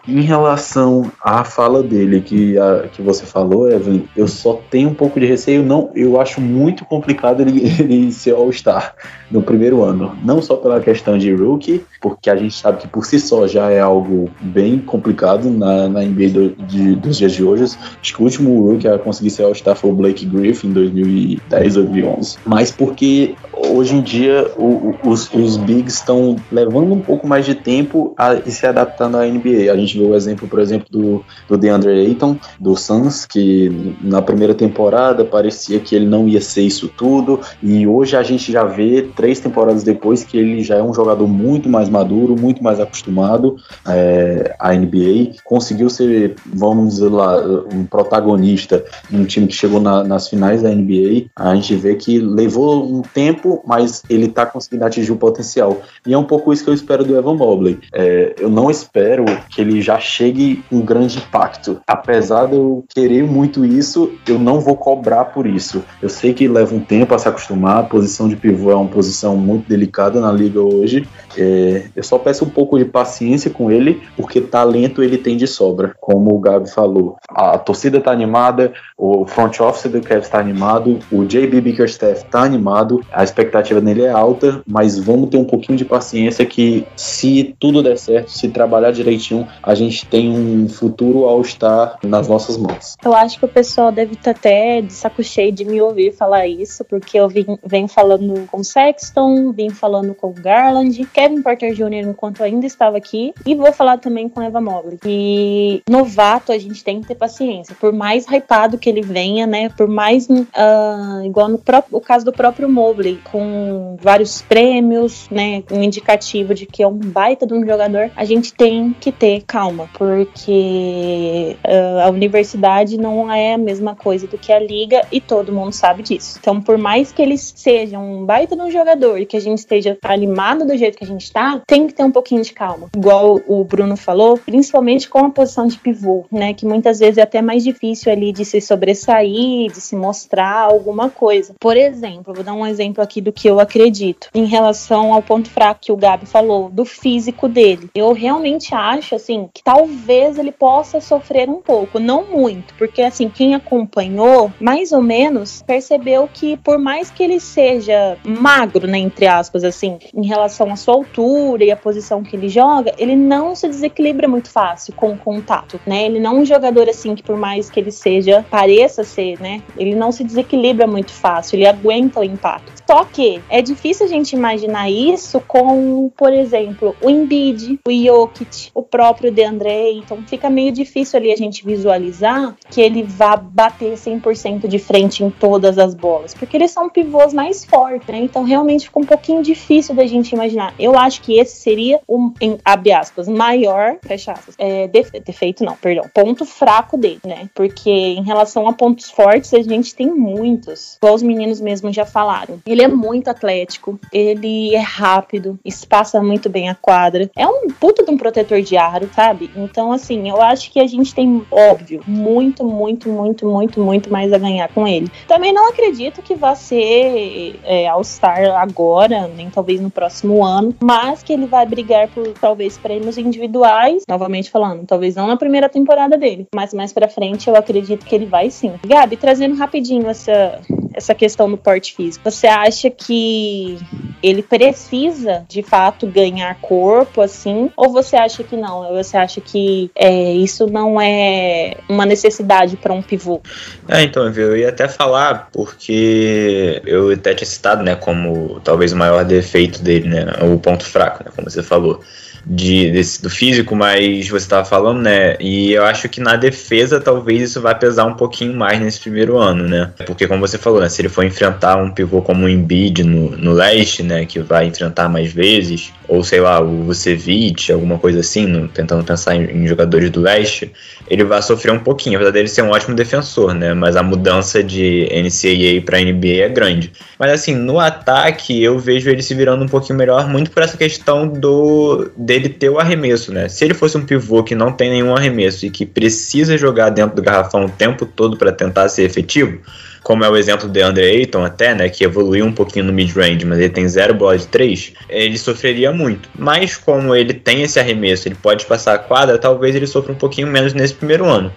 Em 0.05 0.19
relação 0.19 1.09
à 1.23 1.45
fala 1.45 1.81
dele 1.81 2.19
que, 2.19 2.59
a, 2.59 2.89
que 2.91 3.01
você 3.01 3.25
falou, 3.25 3.71
Evan, 3.71 4.01
eu 4.17 4.27
só 4.27 4.59
tenho 4.69 4.89
um 4.89 4.93
pouco 4.93 5.17
de 5.17 5.25
receio. 5.25 5.63
Não, 5.63 5.89
eu 5.95 6.19
acho 6.19 6.41
muito 6.41 6.83
complicado 6.83 7.39
ele, 7.39 7.61
ele 7.79 8.11
ser 8.11 8.35
All-Star 8.35 8.95
no 9.31 9.41
primeiro 9.41 9.81
ano. 9.81 10.13
Não 10.25 10.41
só 10.41 10.57
pela 10.57 10.81
questão 10.81 11.17
de 11.17 11.33
rookie, 11.33 11.85
porque 12.01 12.29
a 12.29 12.35
gente 12.35 12.53
sabe 12.53 12.79
que 12.79 12.87
por 12.89 13.05
si 13.05 13.17
só 13.17 13.47
já 13.47 13.71
é 13.71 13.79
algo 13.79 14.29
bem 14.41 14.77
complicado 14.77 15.49
na, 15.49 15.87
na 15.87 16.01
NBA 16.01 16.29
do, 16.29 16.49
de, 16.49 16.95
dos 16.97 17.17
dias 17.17 17.31
de 17.31 17.45
hoje. 17.45 17.63
Acho 17.63 18.13
que 18.13 18.21
o 18.21 18.25
último 18.25 18.61
rookie 18.61 18.89
a 18.89 18.99
conseguir 18.99 19.29
ser 19.29 19.43
All-Star 19.43 19.77
foi 19.77 19.89
o 19.89 19.93
Blake 19.93 20.25
Griffin 20.25 20.67
em 20.67 20.73
2010, 20.73 21.73
2011. 21.75 22.37
Mas 22.45 22.71
porque 22.71 23.35
hoje 23.75 23.95
em 23.95 24.01
dia 24.01 24.51
o, 24.57 24.95
os, 25.03 25.31
os 25.33 25.57
bigs 25.57 25.95
estão 25.95 26.35
levando 26.51 26.93
um 26.93 27.01
pouco 27.01 27.27
mais 27.27 27.45
de 27.45 27.55
tempo 27.55 28.13
a, 28.17 28.35
e 28.35 28.51
se 28.51 28.65
adaptando 28.65 29.17
à 29.17 29.25
NBA. 29.25 29.71
A 29.71 29.77
gente 29.77 29.97
viu 29.97 30.09
o 30.09 30.15
exemplo, 30.15 30.47
por 30.47 30.59
exemplo, 30.59 30.87
do, 30.89 31.25
do 31.47 31.57
DeAndre 31.57 31.91
Ayton, 31.91 32.37
do 32.59 32.75
Suns, 32.75 33.25
que 33.25 33.95
na 34.01 34.21
primeira 34.21 34.53
temporada 34.53 35.25
parecia 35.25 35.79
que 35.79 35.95
ele 35.95 36.05
não 36.05 36.27
ia 36.27 36.41
ser 36.41 36.61
isso 36.61 36.87
tudo, 36.87 37.39
e 37.61 37.85
hoje 37.85 38.15
a 38.15 38.23
gente 38.23 38.51
já 38.51 38.63
vê, 38.63 39.09
três 39.15 39.39
temporadas 39.39 39.83
depois, 39.83 40.23
que 40.23 40.37
ele 40.37 40.63
já 40.63 40.75
é 40.75 40.83
um 40.83 40.93
jogador 40.93 41.27
muito 41.27 41.69
mais 41.69 41.89
maduro, 41.89 42.35
muito 42.39 42.63
mais 42.63 42.79
acostumado 42.79 43.57
é, 43.87 44.55
à 44.59 44.73
NBA, 44.73 45.33
conseguiu 45.43 45.89
ser, 45.89 46.35
vamos 46.45 46.95
dizer 46.95 47.09
lá, 47.09 47.37
um 47.73 47.85
protagonista 47.85 48.83
um 49.11 49.25
time 49.25 49.47
que 49.47 49.53
chegou 49.53 49.79
na, 49.79 50.03
nas 50.03 50.27
finais 50.27 50.61
da 50.61 50.69
NBA. 50.69 51.27
A 51.35 51.53
gente 51.55 51.75
vê 51.75 51.95
que 51.95 52.19
levou 52.19 52.85
um 52.85 53.01
tempo, 53.01 53.61
mas 53.65 54.03
ele 54.09 54.25
está 54.25 54.45
conseguindo 54.45 54.85
atingir 54.85 55.11
o 55.11 55.17
potencial. 55.17 55.81
E 56.05 56.13
é 56.13 56.17
um 56.17 56.23
pouco 56.23 56.51
isso 56.53 56.63
que 56.63 56.69
eu 56.69 56.73
espero 56.73 57.03
do 57.03 57.17
Evan 57.17 57.35
Mobley. 57.35 57.79
É, 57.93 58.35
eu 58.39 58.49
não 58.49 58.69
espero 58.69 59.25
que 59.49 59.61
ele 59.61 59.81
já 59.81 59.99
chegue 59.99 60.63
com 60.69 60.77
um 60.77 60.81
grande 60.81 61.17
impacto. 61.17 61.79
Apesar 61.87 62.47
de 62.47 62.55
eu 62.55 62.83
querer 62.89 63.23
muito 63.23 63.65
isso, 63.65 64.11
eu 64.27 64.39
não 64.39 64.59
vou 64.59 64.75
cobrar 64.75 65.25
por 65.25 65.45
isso. 65.47 65.83
Eu 66.01 66.09
sei 66.09 66.33
que 66.33 66.47
leva 66.47 66.75
um 66.75 66.79
tempo 66.79 67.13
a 67.13 67.19
se 67.19 67.27
acostumar. 67.27 67.79
A 67.79 67.83
posição 67.83 68.27
de 68.27 68.35
pivô 68.35 68.71
é 68.71 68.75
uma 68.75 68.89
posição 68.89 69.35
muito 69.35 69.67
delicada 69.67 70.19
na 70.19 70.31
liga 70.31 70.61
hoje. 70.61 71.07
É, 71.37 71.85
eu 71.95 72.03
só 72.03 72.17
peço 72.17 72.45
um 72.45 72.49
pouco 72.49 72.77
de 72.77 72.85
paciência 72.85 73.51
com 73.51 73.71
ele, 73.71 74.01
porque 74.15 74.41
talento 74.41 75.03
ele 75.03 75.17
tem 75.17 75.35
de 75.35 75.47
sobra, 75.47 75.95
como 75.99 76.33
o 76.33 76.39
Gabi 76.39 76.69
falou. 76.69 77.17
A 77.29 77.57
torcida 77.57 77.99
tá 77.99 78.11
animada, 78.11 78.73
o 78.97 79.25
front 79.25 79.59
office 79.59 79.91
do 79.91 80.01
Cavs 80.01 80.25
está 80.25 80.39
animado, 80.39 80.99
o 81.11 81.25
JB 81.25 81.61
Bickerstaff 81.61 82.23
está 82.23 82.43
animado, 82.43 83.01
a 83.11 83.23
expectativa 83.23 83.44
dele 83.81 84.03
é 84.03 84.09
alta, 84.09 84.61
mas 84.67 84.97
vamos 84.97 85.29
ter 85.29 85.37
um 85.37 85.45
pouquinho 85.45 85.77
de 85.77 85.85
paciência 85.85 86.45
que 86.45 86.85
se 86.95 87.55
tudo 87.59 87.81
der 87.81 87.97
certo, 87.97 88.31
se 88.31 88.49
trabalhar 88.49 88.91
direitinho, 88.91 89.47
a 89.61 89.75
gente 89.75 90.05
tem 90.05 90.29
um 90.29 90.67
futuro 90.67 91.25
ao 91.25 91.41
estar 91.41 91.97
nas 92.03 92.27
nossas 92.27 92.57
mãos. 92.57 92.95
Eu 93.03 93.13
acho 93.13 93.39
que 93.39 93.45
o 93.45 93.49
pessoal 93.49 93.91
deve 93.91 94.13
estar 94.13 94.33
tá 94.33 94.39
até 94.39 94.81
de 94.81 94.93
saco 94.93 95.23
cheio 95.23 95.51
de 95.51 95.65
me 95.65 95.81
ouvir 95.81 96.13
falar 96.13 96.47
isso, 96.47 96.83
porque 96.85 97.17
eu 97.17 97.27
vim, 97.27 97.45
venho 97.65 97.87
falando 97.87 98.47
com 98.49 98.63
Sexton, 98.63 99.51
vim 99.51 99.69
falando 99.69 100.13
com 100.13 100.33
Garland, 100.33 101.05
Kevin 101.13 101.41
Porter 101.41 101.73
Jr. 101.73 102.09
enquanto 102.09 102.43
ainda 102.43 102.65
estava 102.65 102.97
aqui, 102.97 103.33
e 103.45 103.55
vou 103.55 103.71
falar 103.71 103.97
também 103.97 104.29
com 104.29 104.41
Eva 104.41 104.61
Mobley. 104.61 104.99
E 105.05 105.81
novato 105.89 106.51
a 106.51 106.57
gente 106.57 106.83
tem 106.83 107.01
que 107.01 107.07
ter 107.07 107.15
paciência, 107.15 107.75
por 107.79 107.93
mais 107.93 108.25
hypado 108.25 108.77
que 108.77 108.89
ele 108.89 109.01
venha, 109.01 109.45
né? 109.45 109.69
Por 109.69 109.87
mais 109.87 110.27
uh, 110.29 111.25
igual 111.25 111.47
no 111.47 111.57
próprio, 111.57 111.97
o 111.97 112.01
caso 112.01 112.25
do 112.25 112.31
próprio 112.31 112.69
Mobley, 112.69 113.19
com 113.35 113.97
vários 113.99 114.41
prêmios, 114.41 115.27
né? 115.29 115.61
Um 115.69 115.83
indicativo 115.83 116.53
de 116.53 116.65
que 116.65 116.81
é 116.81 116.87
um 116.87 116.97
baita 116.97 117.45
de 117.45 117.53
um 117.53 117.65
jogador, 117.65 118.09
a 118.15 118.23
gente 118.23 118.53
tem 118.53 118.95
que 118.97 119.11
ter 119.11 119.43
calma, 119.45 119.89
porque 119.97 121.57
uh, 121.65 121.99
a 122.05 122.09
universidade 122.09 122.97
não 122.97 123.29
é 123.29 123.55
a 123.55 123.57
mesma 123.57 123.93
coisa 123.93 124.25
do 124.25 124.37
que 124.37 124.53
a 124.53 124.59
liga 124.59 125.05
e 125.11 125.19
todo 125.19 125.51
mundo 125.51 125.73
sabe 125.73 126.01
disso. 126.01 126.37
Então, 126.39 126.61
por 126.61 126.77
mais 126.77 127.11
que 127.11 127.21
ele 127.21 127.37
seja 127.37 127.99
um 127.99 128.25
baita 128.25 128.55
de 128.55 128.61
um 128.61 128.71
jogador 128.71 129.19
e 129.19 129.25
que 129.25 129.35
a 129.35 129.41
gente 129.41 129.57
esteja 129.57 129.97
animado 130.03 130.65
do 130.65 130.77
jeito 130.77 130.97
que 130.97 131.03
a 131.03 131.07
gente 131.07 131.29
tá, 131.29 131.61
tem 131.67 131.87
que 131.87 131.93
ter 131.93 132.05
um 132.05 132.11
pouquinho 132.11 132.41
de 132.41 132.53
calma. 132.53 132.87
Igual 132.95 133.41
o 133.45 133.65
Bruno 133.65 133.97
falou, 133.97 134.37
principalmente 134.37 135.09
com 135.09 135.25
a 135.25 135.29
posição 135.29 135.67
de 135.67 135.77
pivô, 135.77 136.23
né? 136.31 136.53
Que 136.53 136.65
muitas 136.65 136.99
vezes 136.99 137.17
é 137.17 137.23
até 137.23 137.41
mais 137.41 137.65
difícil 137.65 138.13
ali 138.13 138.31
de 138.31 138.45
se 138.45 138.61
sobressair, 138.61 139.69
de 139.73 139.81
se 139.81 139.93
mostrar 139.93 140.61
alguma 140.61 141.09
coisa. 141.09 141.53
Por 141.59 141.75
exemplo, 141.75 142.33
vou 142.33 142.41
dar 142.41 142.53
um 142.53 142.65
exemplo 142.65 143.03
aqui 143.03 143.24
do 143.25 143.33
que 143.33 143.47
eu 143.47 143.59
acredito 143.59 144.29
em 144.35 144.45
relação 144.45 145.11
ao 145.11 145.21
ponto 145.21 145.49
fraco 145.49 145.81
que 145.81 145.91
o 145.91 145.97
Gabi 145.97 146.27
falou, 146.27 146.69
do 146.69 146.85
físico 146.85 147.47
dele. 147.47 147.89
Eu 147.95 148.13
realmente 148.13 148.73
acho 148.75 149.15
assim 149.15 149.49
que 149.51 149.63
talvez 149.63 150.37
ele 150.37 150.51
possa 150.51 151.01
sofrer 151.01 151.49
um 151.49 151.59
pouco, 151.59 151.99
não 151.99 152.23
muito, 152.25 152.75
porque 152.75 153.01
assim, 153.01 153.27
quem 153.27 153.55
acompanhou, 153.55 154.51
mais 154.59 154.91
ou 154.91 155.01
menos, 155.01 155.63
percebeu 155.65 156.29
que 156.31 156.55
por 156.57 156.77
mais 156.77 157.09
que 157.09 157.23
ele 157.23 157.39
seja 157.39 158.15
magro, 158.23 158.85
né, 158.85 158.99
entre 158.99 159.25
aspas, 159.25 159.63
assim, 159.63 159.97
em 160.13 160.27
relação 160.27 160.71
à 160.71 160.75
sua 160.75 160.93
altura 160.93 161.63
e 161.63 161.71
a 161.71 161.75
posição 161.75 162.21
que 162.21 162.35
ele 162.35 162.47
joga, 162.47 162.93
ele 162.99 163.15
não 163.15 163.55
se 163.55 163.67
desequilibra 163.67 164.27
muito 164.27 164.51
fácil 164.51 164.93
com 164.93 165.13
o 165.13 165.17
contato, 165.17 165.79
né? 165.85 166.05
Ele 166.05 166.19
não 166.19 166.37
é 166.37 166.39
um 166.41 166.45
jogador 166.45 166.87
assim 166.87 167.15
que 167.15 167.23
por 167.23 167.37
mais 167.37 167.71
que 167.71 167.79
ele 167.79 167.91
seja 167.91 168.45
pareça 168.51 169.03
ser, 169.03 169.39
né? 169.39 169.63
Ele 169.75 169.95
não 169.95 170.11
se 170.11 170.23
desequilibra 170.23 170.85
muito 170.85 171.11
fácil, 171.11 171.55
ele 171.55 171.67
aguenta 171.67 172.19
o 172.19 172.23
impacto. 172.23 172.75
Só 172.87 173.03
que 173.15 173.41
é 173.49 173.61
difícil 173.61 174.05
a 174.05 174.09
gente 174.09 174.35
imaginar 174.35 174.91
isso 174.91 175.39
com, 175.47 176.11
por 176.17 176.33
exemplo, 176.33 176.93
o 177.01 177.09
Embiid, 177.09 177.79
o 177.87 177.89
Jokic, 177.89 178.71
o 178.73 178.83
próprio 178.83 179.31
DeAndre 179.31 179.93
Então 179.97 180.21
fica 180.27 180.49
meio 180.49 180.69
difícil 180.73 181.17
ali 181.17 181.31
a 181.31 181.35
gente 181.37 181.65
visualizar 181.65 182.53
que 182.69 182.81
ele 182.81 183.03
vá 183.03 183.37
bater 183.37 183.93
100% 183.93 184.67
de 184.67 184.79
frente 184.79 185.23
em 185.23 185.29
todas 185.29 185.79
as 185.79 185.95
bolas, 185.95 186.33
porque 186.33 186.57
eles 186.57 186.71
são 186.71 186.89
pivôs 186.89 187.33
mais 187.33 187.63
fortes, 187.63 188.05
né? 188.09 188.17
Então 188.19 188.43
realmente 188.43 188.87
fica 188.87 188.99
um 188.99 189.05
pouquinho 189.05 189.41
difícil 189.41 189.95
da 189.95 190.05
gente 190.05 190.33
imaginar. 190.33 190.73
Eu 190.77 190.97
acho 190.97 191.21
que 191.21 191.39
esse 191.39 191.55
seria 191.55 192.01
o, 192.05 192.33
em, 192.41 192.57
abre 192.65 192.91
aspas, 192.91 193.29
maior, 193.29 193.97
fecha 194.01 194.33
aspas, 194.33 194.55
é, 194.57 194.89
defeito 194.89 195.63
não, 195.63 195.77
perdão, 195.77 196.03
ponto 196.13 196.43
fraco 196.43 196.97
dele, 196.97 197.21
né? 197.25 197.49
Porque 197.55 197.89
em 197.89 198.23
relação 198.23 198.67
a 198.67 198.73
pontos 198.73 199.09
fortes, 199.09 199.53
a 199.53 199.61
gente 199.61 199.95
tem 199.95 200.07
muitos, 200.11 200.97
igual 200.97 201.13
os 201.13 201.23
meninos 201.23 201.61
mesmo 201.61 201.93
já 201.93 202.05
falaram. 202.05 202.59
Ele 202.65 202.83
é 202.83 202.89
atlético, 203.29 203.99
ele 204.11 204.75
é 204.75 204.79
rápido, 204.79 205.59
espaça 205.63 206.21
muito 206.21 206.49
bem 206.49 206.69
a 206.69 206.75
quadra. 206.75 207.29
É 207.35 207.47
um 207.47 207.67
puta 207.67 208.03
de 208.03 208.11
um 208.11 208.17
protetor 208.17 208.61
de 208.61 208.77
aro, 208.77 209.09
sabe? 209.13 209.49
Então, 209.55 209.91
assim, 209.91 210.29
eu 210.29 210.41
acho 210.41 210.71
que 210.71 210.79
a 210.79 210.87
gente 210.87 211.13
tem, 211.13 211.45
óbvio, 211.51 212.01
muito, 212.07 212.63
muito, 212.63 213.09
muito, 213.09 213.47
muito, 213.47 213.79
muito 213.79 214.11
mais 214.11 214.31
a 214.33 214.37
ganhar 214.37 214.67
com 214.69 214.87
ele. 214.87 215.11
Também 215.27 215.53
não 215.53 215.69
acredito 215.69 216.21
que 216.21 216.35
vá 216.35 216.55
ser 216.55 217.59
é, 217.63 217.87
All-Star 217.87 218.55
agora, 218.57 219.27
nem 219.27 219.49
talvez 219.49 219.79
no 219.79 219.89
próximo 219.89 220.43
ano, 220.43 220.75
mas 220.81 221.23
que 221.23 221.33
ele 221.33 221.45
vai 221.45 221.65
brigar 221.65 222.07
por 222.09 222.27
talvez 222.33 222.77
prêmios 222.77 223.17
individuais, 223.17 224.03
novamente 224.07 224.49
falando, 224.49 224.85
talvez 224.85 225.15
não 225.15 225.27
na 225.27 225.37
primeira 225.37 225.69
temporada 225.69 226.17
dele, 226.17 226.47
mas 226.53 226.73
mais 226.73 226.93
pra 226.93 227.07
frente 227.07 227.49
eu 227.49 227.55
acredito 227.55 228.05
que 228.05 228.15
ele 228.15 228.25
vai 228.25 228.49
sim. 228.49 228.73
Gabi, 228.85 229.17
trazendo 229.17 229.55
rapidinho 229.55 230.07
essa, 230.09 230.59
essa 230.95 231.13
questão 231.13 231.49
do 231.49 231.57
porte 231.57 231.93
físico, 231.93 232.29
você 232.29 232.47
acha 232.47 232.89
que 232.89 233.77
ele 234.23 234.41
precisa 234.41 235.45
de 235.47 235.61
fato 235.61 236.07
ganhar 236.07 236.55
corpo 236.61 237.21
assim? 237.21 237.69
Ou 237.75 237.91
você 237.91 238.15
acha 238.15 238.43
que 238.43 238.55
não? 238.55 238.87
Ou 238.87 239.03
você 239.03 239.17
acha 239.17 239.41
que 239.41 239.91
é, 239.93 240.31
isso 240.31 240.67
não 240.67 240.99
é 240.99 241.77
uma 241.89 242.05
necessidade 242.05 242.77
para 242.77 242.93
um 242.93 243.01
pivô? 243.01 243.41
É, 243.89 244.03
então, 244.03 244.31
eu 244.31 244.55
ia 244.55 244.69
até 244.69 244.87
falar, 244.87 245.49
porque 245.51 246.81
eu 246.85 247.11
até 247.11 247.33
tinha 247.33 247.47
citado, 247.47 247.83
né, 247.83 247.95
como 247.95 248.59
talvez 248.61 248.93
o 248.93 248.97
maior 248.97 249.25
defeito 249.25 249.81
dele, 249.81 250.07
né, 250.07 250.25
o 250.41 250.57
ponto 250.57 250.85
fraco, 250.85 251.23
né, 251.23 251.31
como 251.35 251.49
você 251.49 251.61
falou 251.61 252.01
de, 252.45 252.91
desse, 252.91 253.21
do 253.21 253.29
físico, 253.29 253.75
mas 253.75 254.27
você 254.27 254.45
estava 254.45 254.63
falando, 254.63 255.01
né? 255.01 255.35
E 255.39 255.73
eu 255.73 255.83
acho 255.83 256.07
que 256.07 256.21
na 256.21 256.35
defesa 256.35 256.99
talvez 256.99 257.49
isso 257.49 257.61
vai 257.61 257.77
pesar 257.77 258.05
um 258.05 258.13
pouquinho 258.13 258.55
mais 258.55 258.79
nesse 258.79 258.99
primeiro 258.99 259.37
ano, 259.37 259.67
né? 259.67 259.91
Porque 260.05 260.27
como 260.27 260.45
você 260.45 260.57
falou, 260.57 260.79
né? 260.79 260.87
Se 260.87 261.01
ele 261.01 261.09
for 261.09 261.25
enfrentar 261.25 261.77
um 261.77 261.91
pivô 261.91 262.21
como 262.21 262.45
o 262.45 262.49
Embiid 262.49 263.03
no, 263.03 263.31
no 263.31 263.51
leste, 263.51 264.03
né? 264.03 264.25
Que 264.25 264.39
vai 264.39 264.67
enfrentar 264.67 265.09
mais 265.09 265.31
vezes, 265.33 265.91
ou 266.07 266.23
sei 266.23 266.39
lá, 266.39 266.61
o 266.61 266.83
Vucevic, 266.83 267.71
alguma 267.71 267.97
coisa 267.97 268.19
assim, 268.19 268.45
no, 268.45 268.67
tentando 268.67 269.03
pensar 269.03 269.35
em, 269.35 269.63
em, 269.63 269.67
jogadores 269.67 270.11
do 270.11 270.21
leste, 270.21 270.71
ele 271.07 271.23
vai 271.23 271.41
sofrer 271.41 271.71
um 271.71 271.79
pouquinho, 271.79 272.17
apesar 272.17 272.31
dele 272.31 272.47
ser 272.47 272.61
um 272.63 272.69
ótimo 272.69 272.95
defensor, 272.95 273.53
né? 273.53 273.73
Mas 273.73 273.95
a 273.95 274.03
mudança 274.03 274.63
de 274.63 275.07
NCAA 275.11 275.81
para 275.85 275.99
NBA 275.99 276.43
é 276.43 276.49
grande. 276.49 276.91
Mas 277.19 277.31
assim, 277.31 277.53
no 277.53 277.79
ataque 277.79 278.61
eu 278.61 278.79
vejo 278.79 279.09
ele 279.09 279.21
se 279.21 279.33
virando 279.33 279.63
um 279.63 279.67
pouquinho 279.67 279.97
melhor, 279.97 280.27
muito 280.27 280.51
por 280.51 280.63
essa 280.63 280.77
questão 280.77 281.27
do 281.27 282.09
dele 282.17 282.49
ter 282.49 282.69
o 282.69 282.79
arremesso, 282.79 283.31
né? 283.31 283.47
Se 283.47 283.63
ele 283.63 283.73
fosse 283.73 283.97
um 283.97 284.05
pivô 284.05 284.43
que 284.43 284.55
não 284.55 284.71
tem 284.71 284.89
nenhum 284.89 285.15
arremesso 285.15 285.65
e 285.65 285.69
que 285.69 285.85
precisa 285.85 286.57
jogar 286.57 286.89
dentro 286.89 287.15
do 287.15 287.21
garrafão 287.21 287.65
o 287.65 287.69
tempo 287.69 288.05
todo 288.05 288.37
para 288.37 288.51
tentar 288.51 288.89
ser 288.89 289.03
efetivo, 289.03 289.59
como 290.05 290.23
é 290.23 290.29
o 290.29 290.37
exemplo 290.37 290.69
de 290.69 290.83
Andre 290.83 291.03
Ayton 291.03 291.43
até, 291.43 291.73
né, 291.73 291.89
que 291.89 292.03
evoluiu 292.03 292.45
um 292.45 292.51
pouquinho 292.51 292.85
no 292.85 292.93
mid-range, 292.93 293.43
mas 293.43 293.57
ele 293.57 293.69
tem 293.69 293.89
zero 293.89 294.13
bola 294.13 294.37
de 294.37 294.45
três, 294.45 294.93
ele 295.09 295.35
sofreria 295.35 295.91
muito. 295.91 296.29
Mas 296.37 296.77
como 296.77 297.15
ele 297.15 297.33
tem 297.33 297.63
esse 297.63 297.79
arremesso, 297.79 298.27
ele 298.27 298.35
pode 298.35 298.67
passar 298.67 298.93
a 298.93 298.99
quadra, 298.99 299.39
talvez 299.39 299.75
ele 299.75 299.87
sofra 299.87 300.11
um 300.11 300.15
pouquinho 300.15 300.47
menos 300.47 300.75
nesse 300.75 300.93
primeiro 300.93 301.25
ano. 301.25 301.51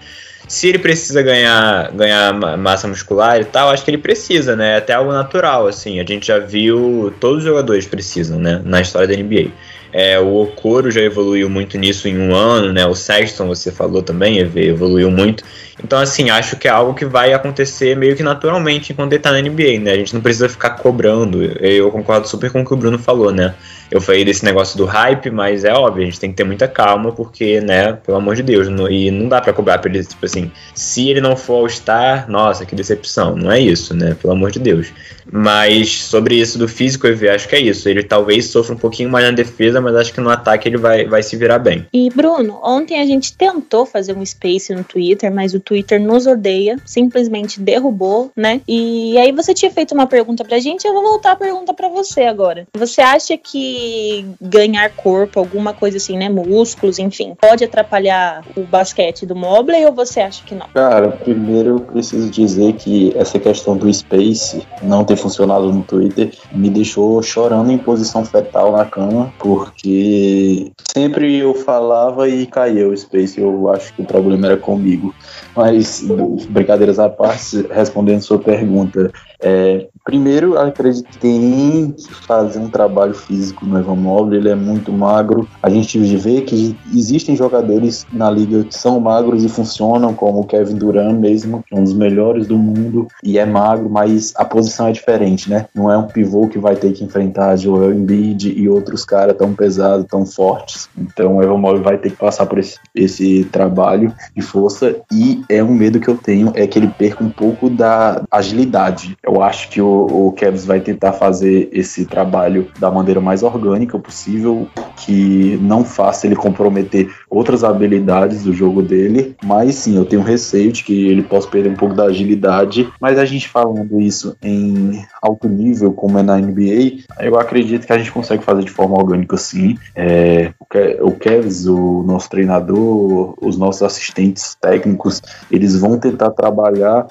Se 0.49 0.67
ele 0.67 0.79
precisa 0.79 1.21
ganhar, 1.21 1.93
ganhar 1.93 2.33
massa 2.57 2.89
muscular 2.89 3.39
e 3.39 3.45
tal, 3.45 3.69
acho 3.69 3.85
que 3.85 3.91
ele 3.91 3.99
precisa, 3.99 4.57
né? 4.57 4.75
É 4.75 4.77
até 4.79 4.95
algo 4.95 5.13
natural, 5.13 5.67
assim. 5.67 6.01
A 6.01 6.05
gente 6.05 6.29
já 6.29 6.39
viu, 6.39 7.13
todos 7.21 7.41
os 7.41 7.45
jogadores 7.45 7.87
precisam, 7.87 8.39
né? 8.39 8.63
Na 8.65 8.81
história 8.81 9.07
da 9.07 9.15
NBA. 9.15 9.51
É, 9.93 10.19
o 10.19 10.37
Okoro 10.37 10.91
já 10.91 11.03
evoluiu 11.03 11.51
muito 11.51 11.77
nisso 11.77 12.09
em 12.09 12.19
um 12.19 12.35
ano, 12.35 12.73
né? 12.73 12.87
O 12.87 12.95
Sexton, 12.95 13.47
você 13.47 13.71
falou 13.71 14.03
também, 14.03 14.39
evoluiu 14.39 15.11
muito. 15.11 15.45
Então, 15.83 15.99
assim, 15.99 16.31
acho 16.31 16.57
que 16.57 16.67
é 16.67 16.71
algo 16.71 16.95
que 16.95 17.05
vai 17.05 17.33
acontecer 17.33 17.97
meio 17.97 18.17
que 18.17 18.23
naturalmente 18.23 18.93
enquanto 18.93 19.13
ele 19.13 19.23
tá 19.23 19.33
na 19.33 19.41
NBA, 19.41 19.79
né? 19.81 19.93
A 19.93 19.97
gente 19.97 20.15
não 20.15 20.21
precisa 20.21 20.49
ficar 20.49 20.71
cobrando. 20.71 21.43
Eu 21.43 21.91
concordo 21.91 22.29
super 22.29 22.51
com 22.51 22.63
o 22.63 22.65
que 22.65 22.75
o 22.75 22.77
Bruno 22.77 22.99
falou, 22.99 23.33
né? 23.33 23.55
Eu 23.91 24.01
falei 24.01 24.23
desse 24.25 24.45
negócio 24.45 24.77
do 24.77 24.85
hype, 24.85 25.31
mas 25.31 25.65
é 25.65 25.73
óbvio, 25.73 26.03
a 26.03 26.05
gente 26.05 26.21
tem 26.21 26.31
que 26.31 26.37
ter 26.37 26.45
muita 26.45 26.69
calma, 26.69 27.11
porque, 27.11 27.59
né, 27.61 27.95
pelo 27.95 28.19
amor 28.19 28.37
de 28.37 28.43
Deus, 28.43 28.69
não, 28.69 28.91
e 28.91 29.11
não 29.11 29.29
dá 29.29 29.41
para 29.41 29.53
cobrar 29.53 29.79
pra 29.79 29.91
ele, 29.91 30.05
tipo 30.05 30.27
assim, 30.27 30.51
se 30.75 31.09
ele 31.09 31.23
não 31.23 31.35
for 31.35 31.61
All-Star, 31.61 32.31
nossa, 32.31 32.67
que 32.67 32.75
decepção. 32.75 33.35
Não 33.35 33.51
é 33.51 33.59
isso, 33.59 33.95
né? 33.95 34.15
Pelo 34.21 34.35
amor 34.35 34.51
de 34.51 34.59
Deus. 34.59 34.93
Mas 35.31 36.05
sobre 36.05 36.37
isso 36.37 36.59
do 36.59 36.69
físico, 36.69 37.07
eu 37.07 37.35
acho 37.35 37.49
que 37.49 37.55
é 37.55 37.61
isso. 37.61 37.89
Ele 37.89 38.03
talvez 38.03 38.47
sofra 38.47 38.75
um 38.75 38.79
pouquinho 38.79 39.11
mais 39.11 39.25
na 39.25 39.31
defesa, 39.31 39.81
mas 39.81 39.95
acho 39.95 40.13
que 40.13 40.21
no 40.21 40.31
ataque 40.31 40.69
ele 40.69 40.77
vai, 40.77 41.07
vai 41.07 41.23
se 41.23 41.37
virar 41.37 41.59
bem. 41.59 41.87
E, 41.93 42.11
Bruno, 42.11 42.59
ontem 42.63 43.01
a 43.01 43.07
gente 43.07 43.37
tentou 43.37 43.87
fazer 43.87 44.17
um 44.17 44.25
space 44.25 44.75
no 44.75 44.85
Twitter, 44.85 45.33
mas 45.33 45.55
o 45.55 45.61
Twitter 45.69 46.01
nos 46.01 46.27
odeia, 46.27 46.79
simplesmente 46.87 47.61
derrubou, 47.61 48.33
né? 48.35 48.63
E 48.67 49.19
aí 49.19 49.33
você 49.33 49.53
tinha 49.53 49.71
feito 49.71 49.93
uma 49.93 50.07
pergunta 50.07 50.43
pra 50.43 50.59
gente, 50.59 50.87
eu 50.87 50.95
vou 50.95 51.03
voltar 51.03 51.33
a 51.33 51.37
pergunta 51.37 51.75
para 51.75 51.91
você 51.91 52.23
agora. 52.23 52.67
Você 52.75 53.03
acha 53.03 53.37
que 53.37 54.25
ganhar 54.41 54.89
corpo, 54.97 55.39
alguma 55.39 55.75
coisa 55.75 55.99
assim, 55.99 56.17
né? 56.17 56.31
Músculos, 56.31 56.99
enfim, 56.99 57.35
pode 57.39 57.65
atrapalhar 57.65 58.43
o 58.57 58.63
basquete 58.63 59.27
do 59.27 59.37
Mobley 59.37 59.85
ou 59.85 59.93
você 59.93 60.21
acha 60.21 60.43
que 60.43 60.55
não? 60.55 60.69
Cara, 60.73 61.11
primeiro 61.11 61.69
eu 61.69 61.81
preciso 61.81 62.31
dizer 62.31 62.73
que 62.75 63.13
essa 63.15 63.39
questão 63.39 63.77
do 63.77 63.93
space 63.93 64.63
não 64.83 65.05
ter 65.05 65.17
funcionado 65.17 65.71
no 65.71 65.83
Twitter 65.83 66.33
me 66.51 66.71
deixou 66.71 67.23
chorando 67.23 67.71
em 67.71 67.77
posição 67.77 68.25
fetal 68.25 68.73
na 68.73 68.87
cama, 68.87 69.35
porque 69.39 70.73
sempre 70.95 71.37
eu 71.37 71.55
falava 71.55 72.27
e 72.29 72.47
caía 72.47 72.89
o 72.89 72.97
Space. 72.97 73.39
Eu 73.39 73.69
acho 73.71 73.93
que 73.93 74.03
o 74.03 74.07
problema 74.07 74.47
era 74.47 74.57
comigo. 74.57 75.15
Mas, 75.59 76.05
brincadeiras 76.49 77.01
à 77.01 77.09
parte, 77.09 77.67
respondendo 77.69 78.23
sua 78.23 78.39
pergunta, 78.39 79.11
é, 79.41 79.89
primeiro, 80.05 80.57
acredito 80.57 81.09
que 81.09 81.19
tem 81.19 81.91
que 81.91 82.15
fazer 82.27 82.61
um 82.61 82.69
trabalho 82.69 83.13
físico 83.13 83.67
no 83.67 83.77
Evan 83.77 83.97
Mobley, 83.97 84.39
ele 84.39 84.51
é 84.51 84.55
muito 84.55 84.93
magro. 84.93 85.49
A 85.61 85.69
gente 85.69 85.99
vê 86.17 86.43
que 86.43 86.77
existem 86.95 87.35
jogadores 87.35 88.07
na 88.13 88.31
liga 88.31 88.63
que 88.63 88.75
são 88.75 89.01
magros 89.01 89.43
e 89.43 89.49
funcionam, 89.49 90.15
como 90.15 90.41
o 90.41 90.47
Kevin 90.47 90.77
Durant 90.77 91.19
mesmo, 91.19 91.65
que 91.67 91.75
é 91.75 91.79
um 91.79 91.83
dos 91.83 91.93
melhores 91.93 92.47
do 92.47 92.57
mundo 92.57 93.09
e 93.25 93.37
é 93.37 93.45
magro, 93.45 93.91
mas 93.91 94.33
a 94.37 94.45
posição 94.45 94.87
é 94.87 94.93
diferente, 94.93 95.51
né? 95.51 95.67
Não 95.75 95.91
é 95.91 95.99
um 95.99 96.07
pivô 96.07 96.47
que 96.47 96.59
vai 96.59 96.77
ter 96.77 96.93
que 96.93 97.03
enfrentar 97.03 97.57
Joel 97.57 97.93
Embiid 97.93 98.53
e 98.57 98.69
outros 98.69 99.05
caras 99.05 99.37
tão 99.37 99.55
pesados, 99.55 100.07
tão 100.07 100.25
fortes. 100.25 100.89
Então 100.97 101.37
o 101.37 101.43
Evan 101.43 101.59
Mobley 101.59 101.83
vai 101.83 101.99
ter 101.99 102.11
que 102.11 102.17
passar 102.17 102.47
por 102.47 102.59
esse, 102.59 102.79
esse 102.95 103.45
trabalho 103.53 104.15
de 104.35 104.43
força 104.43 104.97
e 105.13 105.43
é 105.49 105.63
um 105.63 105.75
medo 105.75 106.01
que 106.01 106.09
eu 106.09 106.17
tenho, 106.17 106.53
é 106.55 106.67
que 106.67 106.79
ele 106.79 106.89
perca 106.89 107.23
um 107.23 107.31
pouco 107.31 107.71
da 107.71 108.23
agilidade 108.31 109.17
eu 109.23 109.43
acho 109.43 109.69
que 109.69 109.81
o, 109.81 110.29
o 110.29 110.33
Cavs 110.33 110.65
vai 110.65 110.81
tentar 110.81 111.13
fazer 111.13 111.69
esse 111.73 112.05
trabalho 112.05 112.69
da 112.79 112.91
maneira 112.91 113.21
mais 113.21 113.43
orgânica 113.43 113.99
possível, 113.99 114.69
que 114.97 115.59
não 115.61 115.85
faça 115.85 116.27
ele 116.27 116.37
comprometer 116.37 117.11
outras 117.29 117.65
habilidades 117.65 118.43
do 118.43 118.53
jogo 118.53 118.83
dele. 118.83 119.37
Mas 119.45 119.77
sim, 119.77 119.97
eu 119.97 120.05
tenho 120.05 120.23
receio 120.23 120.73
de 120.73 120.83
que 120.85 121.09
ele 121.09 121.23
possa 121.23 121.49
perder 121.49 121.71
um 121.71 121.77
pouco 121.77 121.95
da 121.95 122.05
agilidade. 122.05 122.89
Mas 123.01 123.19
a 123.19 123.25
gente 123.25 123.49
falando 123.49 124.01
isso 124.01 124.37
em 124.43 125.05
alto 125.23 125.49
nível, 125.49 125.93
como 125.93 126.19
é 126.19 126.23
na 126.23 126.39
NBA, 126.39 127.05
eu 127.21 127.39
acredito 127.39 127.87
que 127.87 127.93
a 127.93 127.99
gente 127.99 128.13
consegue 128.13 128.45
fazer 128.45 128.65
de 128.65 128.71
forma 128.71 128.97
orgânica 128.97 129.37
sim. 129.37 129.77
É, 129.95 130.53
o 131.01 131.13
Cavs, 131.13 131.67
o 131.67 132.03
nosso 132.03 132.31
treinador, 132.31 133.35
os 133.41 133.57
nossos 133.57 133.83
assistentes 133.83 134.57
técnicos, 134.61 135.21
eles 135.51 135.77
vão 135.77 135.99
tentar 135.99 136.31
trabalhar 136.31 137.07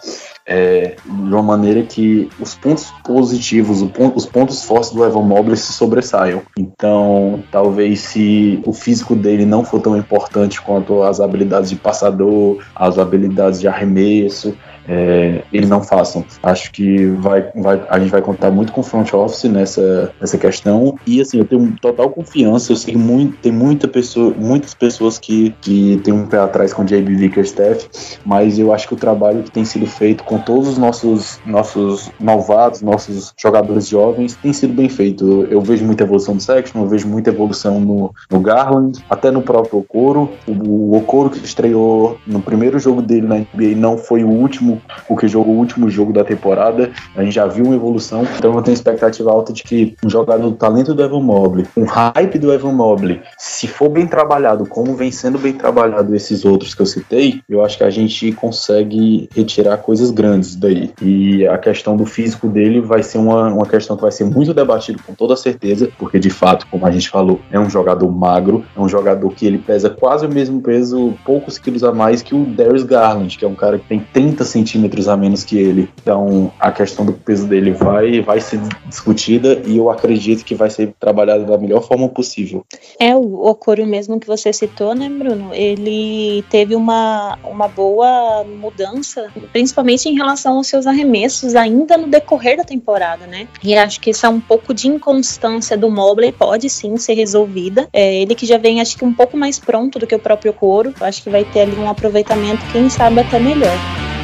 é, 0.46 0.96
de 1.04 1.34
uma 1.34 1.44
maneira 1.44 1.84
que 1.84 2.30
os 2.40 2.56
pontos 2.56 2.86
positivos, 3.04 3.82
os 4.16 4.26
pontos 4.26 4.64
fortes 4.64 4.92
do 4.92 5.04
Evan 5.04 5.24
Mobley 5.24 5.58
se 5.58 5.74
sobressaiam. 5.74 6.42
Então, 6.58 7.44
talvez 7.52 8.00
se 8.00 8.62
o 8.66 8.72
físico 8.72 9.16
dele 9.16 9.46
não 9.46 9.66
for 9.66 9.82
tão 9.82 9.98
importante 9.98 10.62
quanto 10.62 11.04
as 11.04 11.20
habilidades 11.20 11.70
de 11.70 11.76
passador, 11.76 12.64
as 12.74 12.98
habilidades 12.98 13.60
de 13.60 13.68
arremesso, 13.68 14.56
é, 14.88 15.44
eles 15.52 15.70
não 15.70 15.84
façam. 15.84 16.24
Acho 16.42 16.72
que 16.72 17.08
vai, 17.08 17.52
vai, 17.56 17.82
a 17.90 18.00
gente 18.00 18.10
vai 18.10 18.22
contar 18.22 18.50
muito 18.52 18.72
com 18.72 18.82
o 18.82 18.84
front 18.84 19.14
office 19.14 19.44
nessa, 19.46 20.12
nessa 20.20 20.38
questão. 20.38 20.98
E 21.06 21.22
assim, 21.22 21.38
eu 21.38 21.46
tenho 21.46 21.76
total 21.82 22.10
confiança. 22.10 22.72
Eu 22.72 22.76
sei 22.76 22.94
que 22.94 23.00
muito, 23.00 23.38
tem 23.38 23.52
muita 23.52 23.88
pessoa, 23.88 24.34
muitas 24.38 24.74
pessoas 24.74 25.20
que, 25.20 25.54
que 25.62 26.00
tem 26.04 26.14
um 26.14 26.26
pé 26.26 26.40
atrás 26.40 26.74
com 26.74 26.84
o 26.84 26.86
JB 26.86 27.16
Vickerstaff, 27.16 27.88
mas 28.26 28.58
eu 28.58 28.74
acho 28.74 28.88
que 28.88 28.94
o 28.94 28.98
trabalho 28.98 29.44
que 29.44 29.52
tem 29.52 29.66
sido 29.66 29.86
feito 29.86 30.24
com 30.24 30.38
todos 30.38 30.70
os 30.70 30.78
nossos, 30.78 31.40
nossos 31.46 32.10
novatos, 32.20 32.82
nossos 32.82 33.34
jogadores 33.38 33.88
jovens, 33.88 34.36
tem 34.36 34.54
sido 34.54 34.74
bem 34.74 34.90
feito. 34.90 35.48
Eu, 35.50 35.62
vejo 35.62 35.86
muita 35.86 36.04
evolução 36.04 36.36
do 36.36 36.42
Sexton, 36.42 36.80
eu 36.80 36.88
vejo 36.88 37.08
muita 37.08 37.30
evolução 37.30 37.80
no, 37.80 38.14
no 38.30 38.40
Garland, 38.40 39.04
até 39.10 39.32
no 39.32 39.42
próprio 39.42 39.80
Okoro. 39.80 40.30
O, 40.48 40.52
o 40.52 40.98
Okoro 40.98 41.30
que 41.30 41.44
estreou 41.44 42.18
no 42.26 42.42
primeiro 42.42 42.80
jogo 42.80 43.02
dele 43.02 43.28
na 43.28 43.38
NBA 43.38 43.76
não 43.76 43.98
foi 43.98 44.24
o 44.24 44.30
último 44.30 44.77
o 45.08 45.16
que 45.16 45.28
jogou 45.28 45.56
o 45.56 45.58
último 45.58 45.90
jogo 45.90 46.14
da 46.14 46.24
temporada. 46.24 46.92
A 47.16 47.24
gente 47.24 47.34
já 47.34 47.48
viu 47.48 47.66
uma 47.66 47.76
evolução, 47.76 48.26
então 48.38 48.54
eu 48.54 48.62
tenho 48.62 48.74
expectativa 48.76 49.32
alta 49.32 49.54
de 49.54 49.64
que 49.64 49.96
um 50.04 50.10
jogador 50.10 50.50
do 50.50 50.56
talento 50.56 50.94
do 50.94 51.04
Evan 51.04 51.22
Mobley, 51.22 51.66
um 51.76 51.86
hype 51.86 52.40
do 52.40 52.52
Evan 52.52 52.74
Mobley, 52.74 53.22
se 53.38 53.68
for 53.68 53.90
bem 53.90 54.08
trabalhado, 54.08 54.66
como 54.66 54.96
vem 54.96 55.12
sendo 55.12 55.38
bem 55.38 55.54
trabalhado 55.54 56.16
esses 56.16 56.46
outros 56.46 56.74
que 56.74 56.82
eu 56.82 56.86
citei, 56.86 57.42
eu 57.50 57.64
acho 57.64 57.78
que 57.78 57.84
a 57.84 57.90
gente 57.90 58.32
consegue 58.34 59.30
retirar 59.36 59.78
coisas 59.78 60.12
grandes 60.12 60.56
daí. 60.56 60.92
E 61.02 61.48
a 61.48 61.58
questão 61.58 61.96
do 61.96 62.06
físico 62.06 62.48
dele 62.48 62.82
vai 62.82 63.04
ser 63.04 63.18
uma, 63.18 63.52
uma 63.54 63.66
questão 63.66 63.96
que 63.96 64.02
vai 64.02 64.12
ser 64.12 64.26
muito 64.26 64.54
debatida 64.54 65.00
com 65.06 65.14
toda 65.14 65.36
certeza, 65.36 65.90
porque 65.98 66.20
de 66.20 66.30
fato, 66.30 66.68
como 66.70 66.86
a 66.86 66.92
gente 66.92 67.10
falou, 67.10 67.40
é 67.52 67.60
um 67.60 67.70
jogador 67.70 68.10
magro, 68.12 68.64
é 68.76 68.80
um 68.80 68.88
jogador 68.88 69.30
que 69.32 69.46
ele 69.46 69.58
pesa 69.58 69.90
quase 69.90 70.26
o 70.26 70.30
mesmo 70.30 70.62
peso, 70.62 71.14
poucos 71.26 71.58
quilos 71.58 71.84
a 71.84 71.92
mais 71.92 72.22
que 72.22 72.36
o 72.36 72.46
Darius 72.46 72.84
Garland, 72.84 73.38
que 73.38 73.46
é 73.46 73.48
um 73.48 73.56
cara 73.56 73.78
que 73.78 73.88
tem 73.88 74.00
30 74.00 74.44
centímetros 74.44 74.67
centímetros 74.68 75.08
a 75.08 75.16
menos 75.16 75.44
que 75.44 75.58
ele. 75.58 75.90
Então 76.02 76.52
a 76.60 76.72
questão 76.72 77.06
do 77.06 77.14
peso 77.14 77.48
dele 77.48 77.72
vai, 77.72 78.22
vai 78.22 78.42
ser 78.42 78.60
discutida 78.86 79.62
e 79.66 79.78
eu 79.78 79.90
acredito 79.90 80.44
que 80.44 80.54
vai 80.54 80.70
ser 80.70 80.94
trabalhada 81.00 81.46
da 81.46 81.58
melhor 81.58 81.82
forma 81.82 82.10
possível. 82.10 82.66
É, 83.00 83.16
o 83.16 83.46
Okoro 83.46 83.86
mesmo 83.86 84.20
que 84.20 84.28
você 84.28 84.52
citou, 84.52 84.94
né, 84.94 85.10
Bruno? 85.10 85.54
Ele 85.54 86.44
teve 86.50 86.76
uma, 86.76 87.38
uma 87.44 87.68
boa 87.68 88.44
mudança, 88.44 89.32
principalmente 89.54 90.10
em 90.10 90.16
relação 90.16 90.58
aos 90.58 90.68
seus 90.68 90.86
arremessos, 90.86 91.56
ainda 91.56 91.98
no 91.98 92.08
decorrer 92.08 92.58
da 92.58 92.64
temporada, 92.64 93.26
né? 93.26 93.48
E 93.64 93.76
acho 93.76 94.02
que 94.02 94.10
essa 94.10 94.30
um 94.30 94.40
pouco 94.40 94.74
de 94.74 94.88
inconstância 94.88 95.78
do 95.78 95.90
Mobley 95.90 96.32
pode 96.32 96.70
sim 96.70 96.98
ser 96.98 97.14
resolvida. 97.14 97.88
É, 97.94 98.22
ele 98.22 98.36
que 98.36 98.46
já 98.46 98.58
vem, 98.58 98.82
acho 98.82 98.98
que 98.98 99.06
um 99.06 99.14
pouco 99.14 99.38
mais 99.38 99.58
pronto 99.58 100.00
do 100.00 100.08
que 100.08 100.16
o 100.16 100.20
próprio 100.20 100.54
Coro, 100.54 100.94
acho 101.00 101.24
que 101.24 101.30
vai 101.30 101.46
ter 101.46 101.62
ali 101.62 101.76
um 101.76 101.90
aproveitamento, 101.90 102.62
quem 102.72 102.90
sabe 102.90 103.22
até 103.22 103.40
melhor. 103.40 104.17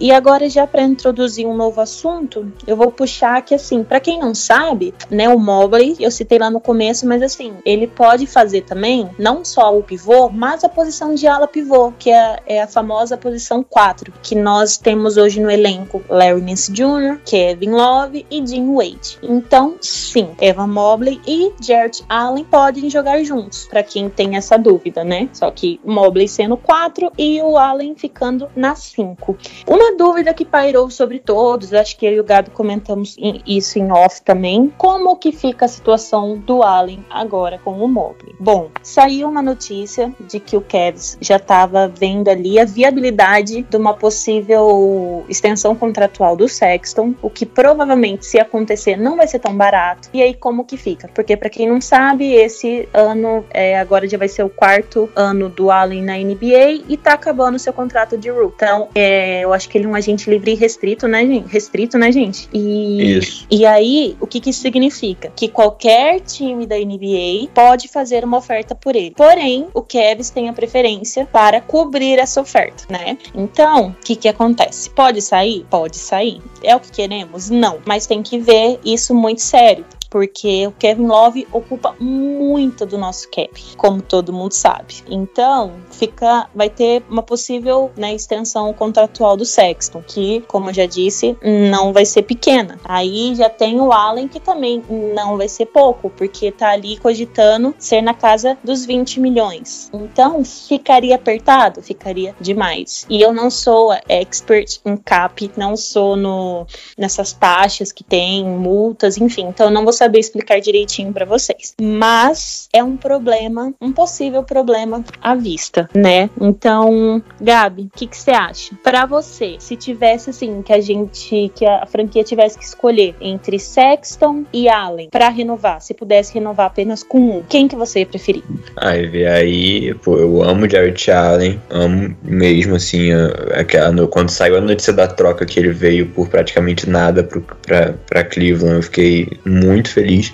E 0.00 0.10
agora, 0.10 0.48
já 0.48 0.66
para 0.66 0.82
introduzir 0.82 1.46
um 1.46 1.54
novo 1.54 1.78
assunto, 1.78 2.50
eu 2.66 2.74
vou 2.74 2.90
puxar 2.90 3.42
que, 3.42 3.54
assim, 3.54 3.84
para 3.84 4.00
quem 4.00 4.18
não 4.18 4.34
sabe, 4.34 4.94
né, 5.10 5.28
o 5.28 5.38
Mobley, 5.38 5.94
eu 6.00 6.10
citei 6.10 6.38
lá 6.38 6.50
no 6.50 6.58
começo, 6.58 7.06
mas 7.06 7.22
assim, 7.22 7.52
ele 7.66 7.86
pode 7.86 8.26
fazer 8.26 8.62
também, 8.62 9.10
não 9.18 9.44
só 9.44 9.76
o 9.76 9.82
pivô, 9.82 10.30
mas 10.30 10.64
a 10.64 10.70
posição 10.70 11.14
de 11.14 11.26
ala 11.26 11.46
pivô, 11.46 11.92
que 11.98 12.10
é, 12.10 12.38
é 12.46 12.62
a 12.62 12.66
famosa 12.66 13.16
posição 13.16 13.62
4, 13.62 14.10
que 14.22 14.34
nós 14.34 14.78
temos 14.78 15.18
hoje 15.18 15.38
no 15.38 15.50
elenco 15.50 16.02
Larry 16.08 16.40
Nance 16.40 16.72
Jr., 16.72 17.20
Kevin 17.24 17.70
Love 17.70 18.26
e 18.30 18.46
Jim 18.46 18.74
Wade. 18.74 19.18
Então, 19.22 19.76
sim, 19.82 20.30
Evan 20.40 20.68
Mobley 20.68 21.20
e 21.26 21.52
Jarrett 21.60 22.02
Allen 22.08 22.44
podem 22.44 22.88
jogar 22.88 23.22
juntos, 23.22 23.66
para 23.66 23.82
quem 23.82 24.08
tem 24.08 24.36
essa 24.36 24.56
dúvida, 24.56 25.04
né? 25.04 25.28
Só 25.34 25.50
que 25.50 25.78
Mobley 25.84 26.26
sendo 26.26 26.56
4 26.56 27.12
e 27.18 27.42
o 27.42 27.58
Allen 27.58 27.94
ficando 27.94 28.48
na 28.56 28.74
5. 28.74 29.36
Uma 29.66 29.89
dúvida 29.96 30.34
que 30.34 30.44
pairou 30.44 30.90
sobre 30.90 31.18
todos, 31.18 31.72
acho 31.72 31.96
que 31.96 32.06
eu 32.06 32.12
e 32.12 32.20
o 32.20 32.24
Gabi 32.24 32.50
comentamos 32.50 33.16
isso 33.46 33.78
em 33.78 33.90
off 33.90 34.22
também. 34.22 34.72
Como 34.76 35.16
que 35.16 35.32
fica 35.32 35.64
a 35.64 35.68
situação 35.68 36.38
do 36.38 36.62
Allen 36.62 37.04
agora 37.10 37.58
com 37.62 37.72
o 37.72 37.88
Mobley? 37.88 38.34
Bom, 38.38 38.70
saiu 38.82 39.28
uma 39.28 39.42
notícia 39.42 40.12
de 40.20 40.40
que 40.40 40.56
o 40.56 40.60
Cavs 40.60 41.18
já 41.20 41.36
estava 41.36 41.88
vendo 41.88 42.28
ali 42.28 42.58
a 42.58 42.64
viabilidade 42.64 43.62
de 43.62 43.76
uma 43.76 43.94
possível 43.94 45.24
extensão 45.28 45.74
contratual 45.74 46.36
do 46.36 46.48
Sexton, 46.48 47.14
o 47.22 47.30
que 47.30 47.44
provavelmente 47.44 48.26
se 48.26 48.38
acontecer 48.38 48.96
não 48.96 49.16
vai 49.16 49.26
ser 49.26 49.38
tão 49.38 49.56
barato. 49.56 50.08
E 50.12 50.22
aí 50.22 50.34
como 50.34 50.64
que 50.64 50.76
fica? 50.76 51.08
Porque 51.14 51.36
para 51.36 51.50
quem 51.50 51.68
não 51.68 51.80
sabe, 51.80 52.32
esse 52.32 52.88
ano 52.92 53.44
é, 53.50 53.78
agora 53.78 54.08
já 54.08 54.18
vai 54.18 54.28
ser 54.28 54.42
o 54.42 54.48
quarto 54.48 55.08
ano 55.14 55.48
do 55.48 55.70
Allen 55.70 56.02
na 56.02 56.16
NBA 56.16 56.84
e 56.88 56.96
tá 56.96 57.14
acabando 57.14 57.58
seu 57.58 57.72
contrato 57.72 58.16
de 58.16 58.30
rookie. 58.30 58.54
Então, 58.56 58.88
é, 58.94 59.40
eu 59.40 59.52
acho 59.52 59.68
que 59.68 59.78
ele 59.80 59.88
é 59.88 59.90
um 59.90 59.94
agente 59.94 60.30
livre 60.30 60.52
e 60.52 60.54
restrito, 60.54 61.08
né, 61.08 61.26
gente? 61.26 61.48
Restrito, 61.48 61.98
né, 61.98 62.12
gente? 62.12 62.48
E, 62.52 63.18
Isso. 63.18 63.46
E 63.50 63.66
aí, 63.66 64.16
o 64.20 64.26
que, 64.26 64.40
que 64.40 64.50
isso 64.50 64.60
significa? 64.60 65.32
Que 65.34 65.48
qualquer 65.48 66.20
time 66.20 66.66
da 66.66 66.76
NBA 66.76 67.48
pode 67.54 67.88
fazer 67.88 68.24
uma 68.24 68.38
oferta 68.38 68.74
por 68.74 68.94
ele. 68.94 69.12
Porém, 69.16 69.66
o 69.74 69.82
Cavs 69.82 70.30
tem 70.30 70.48
a 70.48 70.52
preferência 70.52 71.26
para 71.26 71.60
cobrir 71.60 72.18
essa 72.18 72.40
oferta, 72.40 72.84
né? 72.88 73.18
Então, 73.34 73.88
o 73.88 74.04
que, 74.04 74.14
que 74.16 74.28
acontece? 74.28 74.90
Pode 74.90 75.20
sair? 75.22 75.66
Pode 75.70 75.96
sair. 75.96 76.40
É 76.62 76.76
o 76.76 76.80
que 76.80 76.90
queremos? 76.90 77.50
Não. 77.50 77.78
Mas 77.84 78.06
tem 78.06 78.22
que 78.22 78.38
ver 78.38 78.78
isso 78.84 79.14
muito 79.14 79.40
sério 79.40 79.84
porque 80.10 80.66
o 80.66 80.72
Kevin 80.72 81.06
Love 81.06 81.46
ocupa 81.52 81.94
muito 82.00 82.84
do 82.84 82.98
nosso 82.98 83.30
cap, 83.30 83.62
como 83.76 84.02
todo 84.02 84.32
mundo 84.32 84.52
sabe. 84.52 84.96
Então, 85.08 85.74
fica, 85.90 86.50
vai 86.52 86.68
ter 86.68 87.04
uma 87.08 87.22
possível 87.22 87.92
né, 87.96 88.12
extensão 88.12 88.72
contratual 88.74 89.36
do 89.36 89.44
Sexton, 89.44 90.02
que, 90.06 90.42
como 90.48 90.70
eu 90.70 90.74
já 90.74 90.86
disse, 90.86 91.36
não 91.70 91.92
vai 91.92 92.04
ser 92.04 92.22
pequena. 92.22 92.78
Aí 92.84 93.34
já 93.36 93.48
tem 93.48 93.80
o 93.80 93.92
Allen, 93.92 94.26
que 94.26 94.40
também 94.40 94.82
não 95.14 95.36
vai 95.36 95.48
ser 95.48 95.66
pouco, 95.66 96.10
porque 96.10 96.50
tá 96.50 96.70
ali 96.70 96.98
cogitando 96.98 97.74
ser 97.78 98.02
na 98.02 98.12
casa 98.12 98.58
dos 98.64 98.84
20 98.84 99.20
milhões. 99.20 99.90
Então, 99.94 100.44
ficaria 100.44 101.14
apertado? 101.14 101.80
Ficaria 101.82 102.34
demais. 102.40 103.06
E 103.08 103.20
eu 103.20 103.32
não 103.32 103.50
sou 103.50 103.92
expert 104.08 104.80
em 104.84 104.96
cap, 104.96 105.50
não 105.56 105.76
sou 105.76 106.16
no, 106.16 106.66
nessas 106.98 107.32
taxas 107.32 107.92
que 107.92 108.02
tem, 108.02 108.44
multas, 108.44 109.16
enfim. 109.16 109.46
Então, 109.46 109.70
não 109.70 109.84
vou 109.84 109.92
saber 110.00 110.18
explicar 110.18 110.60
direitinho 110.60 111.12
para 111.12 111.26
vocês. 111.26 111.74
Mas 111.80 112.68
é 112.72 112.82
um 112.82 112.96
problema, 112.96 113.74
um 113.80 113.92
possível 113.92 114.42
problema 114.42 115.04
à 115.20 115.34
vista, 115.34 115.88
né? 115.94 116.30
Então, 116.40 117.22
Gabi, 117.40 117.82
o 117.82 117.90
que, 117.98 118.06
que 118.06 118.16
você 118.16 118.30
acha? 118.30 118.74
Para 118.82 119.04
você, 119.04 119.56
se 119.58 119.76
tivesse 119.76 120.30
assim, 120.30 120.62
que 120.62 120.72
a 120.72 120.80
gente, 120.80 121.52
que 121.54 121.66
a 121.66 121.84
franquia 121.86 122.24
tivesse 122.24 122.58
que 122.58 122.64
escolher 122.64 123.14
entre 123.20 123.58
Sexton 123.58 124.44
e 124.52 124.68
Allen 124.68 125.10
para 125.10 125.28
renovar, 125.28 125.82
se 125.82 125.92
pudesse 125.92 126.32
renovar 126.32 126.66
apenas 126.66 127.02
com 127.02 127.18
um, 127.18 127.42
quem 127.42 127.68
que 127.68 127.76
você 127.76 128.00
ia 128.00 128.06
preferir? 128.06 128.42
Aí, 128.76 129.26
aí, 129.26 129.94
pô, 129.94 130.16
eu 130.16 130.42
amo 130.42 130.68
Jared 130.68 131.10
Allen, 131.10 131.60
amo 131.68 132.16
mesmo, 132.22 132.76
assim, 132.76 133.10
aquela, 133.54 134.06
quando 134.08 134.30
saiu 134.30 134.56
a 134.56 134.60
notícia 134.60 134.92
da 134.92 135.06
troca 135.06 135.44
que 135.44 135.58
ele 135.60 135.70
veio 135.70 136.06
por 136.06 136.28
praticamente 136.28 136.88
nada 136.88 137.22
pro, 137.22 137.42
pra, 137.42 137.94
pra 138.06 138.24
Cleveland, 138.24 138.76
eu 138.76 138.82
fiquei 138.82 139.28
muito 139.44 139.89
feliz. 139.92 140.32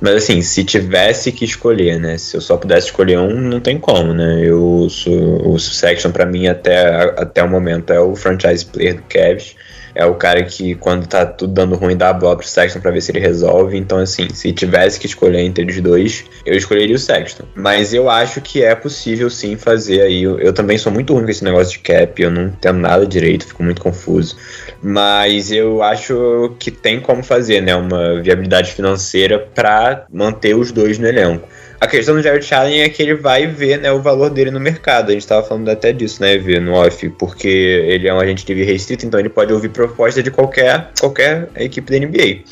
Mas 0.00 0.16
assim, 0.16 0.42
se 0.42 0.64
tivesse 0.64 1.32
que 1.32 1.44
escolher, 1.44 1.98
né? 1.98 2.18
Se 2.18 2.36
eu 2.36 2.40
só 2.40 2.56
pudesse 2.56 2.88
escolher 2.88 3.18
um, 3.18 3.40
não 3.40 3.60
tem 3.60 3.78
como, 3.78 4.12
né? 4.12 4.40
Eu 4.42 4.88
o 5.44 5.58
Sexton 5.58 6.10
para 6.10 6.26
mim 6.26 6.46
até, 6.46 6.86
até 7.16 7.42
o 7.42 7.48
momento 7.48 7.92
é 7.92 8.00
o 8.00 8.14
franchise 8.14 8.66
player 8.66 8.96
do 8.96 9.02
Cavs 9.02 9.56
é 9.94 10.04
o 10.04 10.14
cara 10.14 10.42
que, 10.42 10.74
quando 10.74 11.06
tá 11.06 11.24
tudo 11.24 11.52
dando 11.52 11.76
ruim, 11.76 11.96
dá 11.96 12.10
a 12.10 12.12
bola 12.12 12.36
pro 12.36 12.46
Sexton 12.46 12.80
pra 12.80 12.90
ver 12.90 13.00
se 13.00 13.12
ele 13.12 13.20
resolve. 13.20 13.76
Então, 13.76 13.98
assim, 13.98 14.28
se 14.32 14.52
tivesse 14.52 14.98
que 14.98 15.06
escolher 15.06 15.40
entre 15.40 15.64
os 15.64 15.80
dois, 15.80 16.24
eu 16.44 16.56
escolheria 16.56 16.96
o 16.96 16.98
Sexton. 16.98 17.44
Mas 17.54 17.94
eu 17.94 18.10
acho 18.10 18.40
que 18.40 18.62
é 18.62 18.74
possível 18.74 19.30
sim 19.30 19.56
fazer 19.56 20.02
aí. 20.02 20.22
Eu, 20.22 20.38
eu 20.38 20.52
também 20.52 20.76
sou 20.78 20.92
muito 20.92 21.12
ruim 21.14 21.24
com 21.24 21.30
esse 21.30 21.44
negócio 21.44 21.72
de 21.74 21.78
cap, 21.78 22.20
eu 22.20 22.30
não 22.30 22.46
entendo 22.46 22.78
nada 22.78 23.06
direito, 23.06 23.46
fico 23.46 23.62
muito 23.62 23.80
confuso. 23.80 24.36
Mas 24.82 25.52
eu 25.52 25.82
acho 25.82 26.54
que 26.58 26.70
tem 26.70 27.00
como 27.00 27.22
fazer, 27.22 27.60
né? 27.60 27.74
Uma 27.74 28.20
viabilidade 28.20 28.72
financeira 28.72 29.38
para 29.38 30.06
manter 30.12 30.54
os 30.54 30.72
dois 30.72 30.98
no 30.98 31.06
elenco. 31.06 31.48
A 31.84 31.86
questão 31.86 32.14
do 32.14 32.22
Jared 32.22 32.54
Allen 32.54 32.80
é 32.80 32.88
que 32.88 33.02
ele 33.02 33.12
vai 33.12 33.46
ver 33.46 33.78
né, 33.78 33.92
o 33.92 34.00
valor 34.00 34.30
dele 34.30 34.50
no 34.50 34.58
mercado. 34.58 35.10
A 35.10 35.12
gente 35.12 35.20
estava 35.20 35.46
falando 35.46 35.68
até 35.68 35.92
disso, 35.92 36.22
né, 36.22 36.32
Evie, 36.32 36.58
no 36.58 36.72
off, 36.72 37.10
porque 37.10 37.46
ele 37.46 38.08
é 38.08 38.14
um 38.14 38.18
agente 38.18 38.42
livre 38.48 38.64
restrito, 38.64 39.04
então 39.04 39.20
ele 39.20 39.28
pode 39.28 39.52
ouvir 39.52 39.68
proposta 39.68 40.22
de 40.22 40.30
qualquer, 40.30 40.92
qualquer 40.98 41.46
equipe 41.56 41.92
da 41.92 42.06
NBA. 42.06 42.42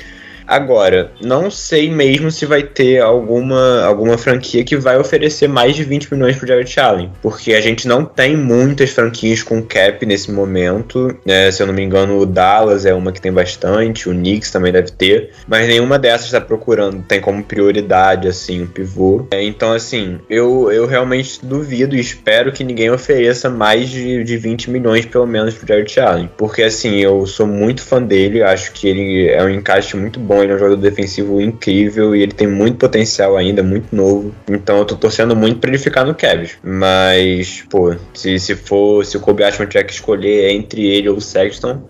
Agora, 0.53 1.13
não 1.19 1.51
sei 1.51 1.91
mesmo 1.91 2.31
se 2.31 2.45
vai 2.45 2.63
ter 2.63 3.01
alguma, 3.01 3.85
alguma 3.85 4.19
franquia 4.19 4.63
que 4.63 4.77
vai 4.77 4.99
oferecer 4.99 5.49
mais 5.49 5.75
de 5.75 5.83
20 5.83 6.13
milhões 6.13 6.37
pro 6.37 6.47
Jared 6.47 6.79
Allen, 6.79 7.11
porque 7.23 7.55
a 7.55 7.61
gente 7.63 7.89
não 7.89 8.05
tem 8.05 8.37
muitas 8.37 8.91
franquias 8.91 9.43
com 9.43 9.63
cap 9.63 10.05
nesse 10.05 10.31
momento. 10.31 11.17
Né? 11.25 11.51
Se 11.51 11.63
eu 11.63 11.67
não 11.67 11.73
me 11.73 11.81
engano, 11.81 12.19
o 12.19 12.27
Dallas 12.27 12.85
é 12.85 12.93
uma 12.93 13.13
que 13.13 13.21
tem 13.21 13.33
bastante, 13.33 14.11
o 14.11 14.13
Knicks 14.13 14.51
também 14.51 14.71
deve 14.71 14.91
ter, 14.91 15.31
mas 15.49 15.67
nenhuma 15.67 15.99
dessas 15.99 16.27
está 16.27 16.41
procurando, 16.41 17.03
tem 17.03 17.19
como 17.19 17.43
prioridade 17.43 18.29
assim 18.29 18.61
um 18.61 18.67
pivô. 18.67 19.27
É, 19.31 19.43
então, 19.43 19.73
assim, 19.73 20.19
eu, 20.29 20.71
eu 20.71 20.85
realmente 20.85 21.41
duvido 21.43 21.97
e 21.97 22.01
espero 22.01 22.53
que 22.53 22.63
ninguém 22.63 22.91
ofereça 22.91 23.49
mais 23.49 23.89
de, 23.89 24.23
de 24.23 24.37
20 24.37 24.69
milhões 24.69 25.07
pelo 25.07 25.27
menos 25.27 25.55
pro 25.55 25.67
Jared 25.67 25.99
Allen, 25.99 26.31
porque 26.37 26.63
assim, 26.63 27.01
eu 27.01 27.27
sou 27.27 27.47
muito 27.47 27.81
fã 27.81 28.03
dele, 28.03 28.43
acho 28.43 28.73
que 28.73 28.87
ele 28.87 29.29
é 29.31 29.43
um 29.43 29.49
encaixe 29.49 29.97
muito 29.97 30.21
bom 30.21 30.42
ele 30.43 30.53
é 30.53 30.57
um 30.57 30.59
jogador 30.59 30.81
defensivo 30.81 31.41
incrível 31.41 32.15
e 32.15 32.23
ele 32.23 32.33
tem 32.33 32.47
muito 32.47 32.79
potencial 32.79 33.37
ainda, 33.37 33.63
muito 33.63 33.95
novo. 33.95 34.35
Então 34.49 34.79
eu 34.79 34.85
tô 34.85 34.97
torcendo 34.97 35.35
muito 35.35 35.59
pra 35.59 35.71
ele 35.71 35.79
ficar 35.79 36.05
no 36.05 36.15
Cavs. 36.15 36.59
Mas, 36.63 37.65
pô, 37.71 37.95
se, 38.15 38.39
se 38.39 38.55
for, 38.55 39.05
se 39.05 39.17
o 39.17 39.21
Kobe 39.21 39.45
Ashman 39.45 39.69
tiver 39.69 39.85
que 39.85 39.93
escolher 39.93 40.51
entre 40.51 40.87
ele 40.87 41.09
ou 41.09 41.17
o 41.17 41.21
Sexton, 41.21 41.83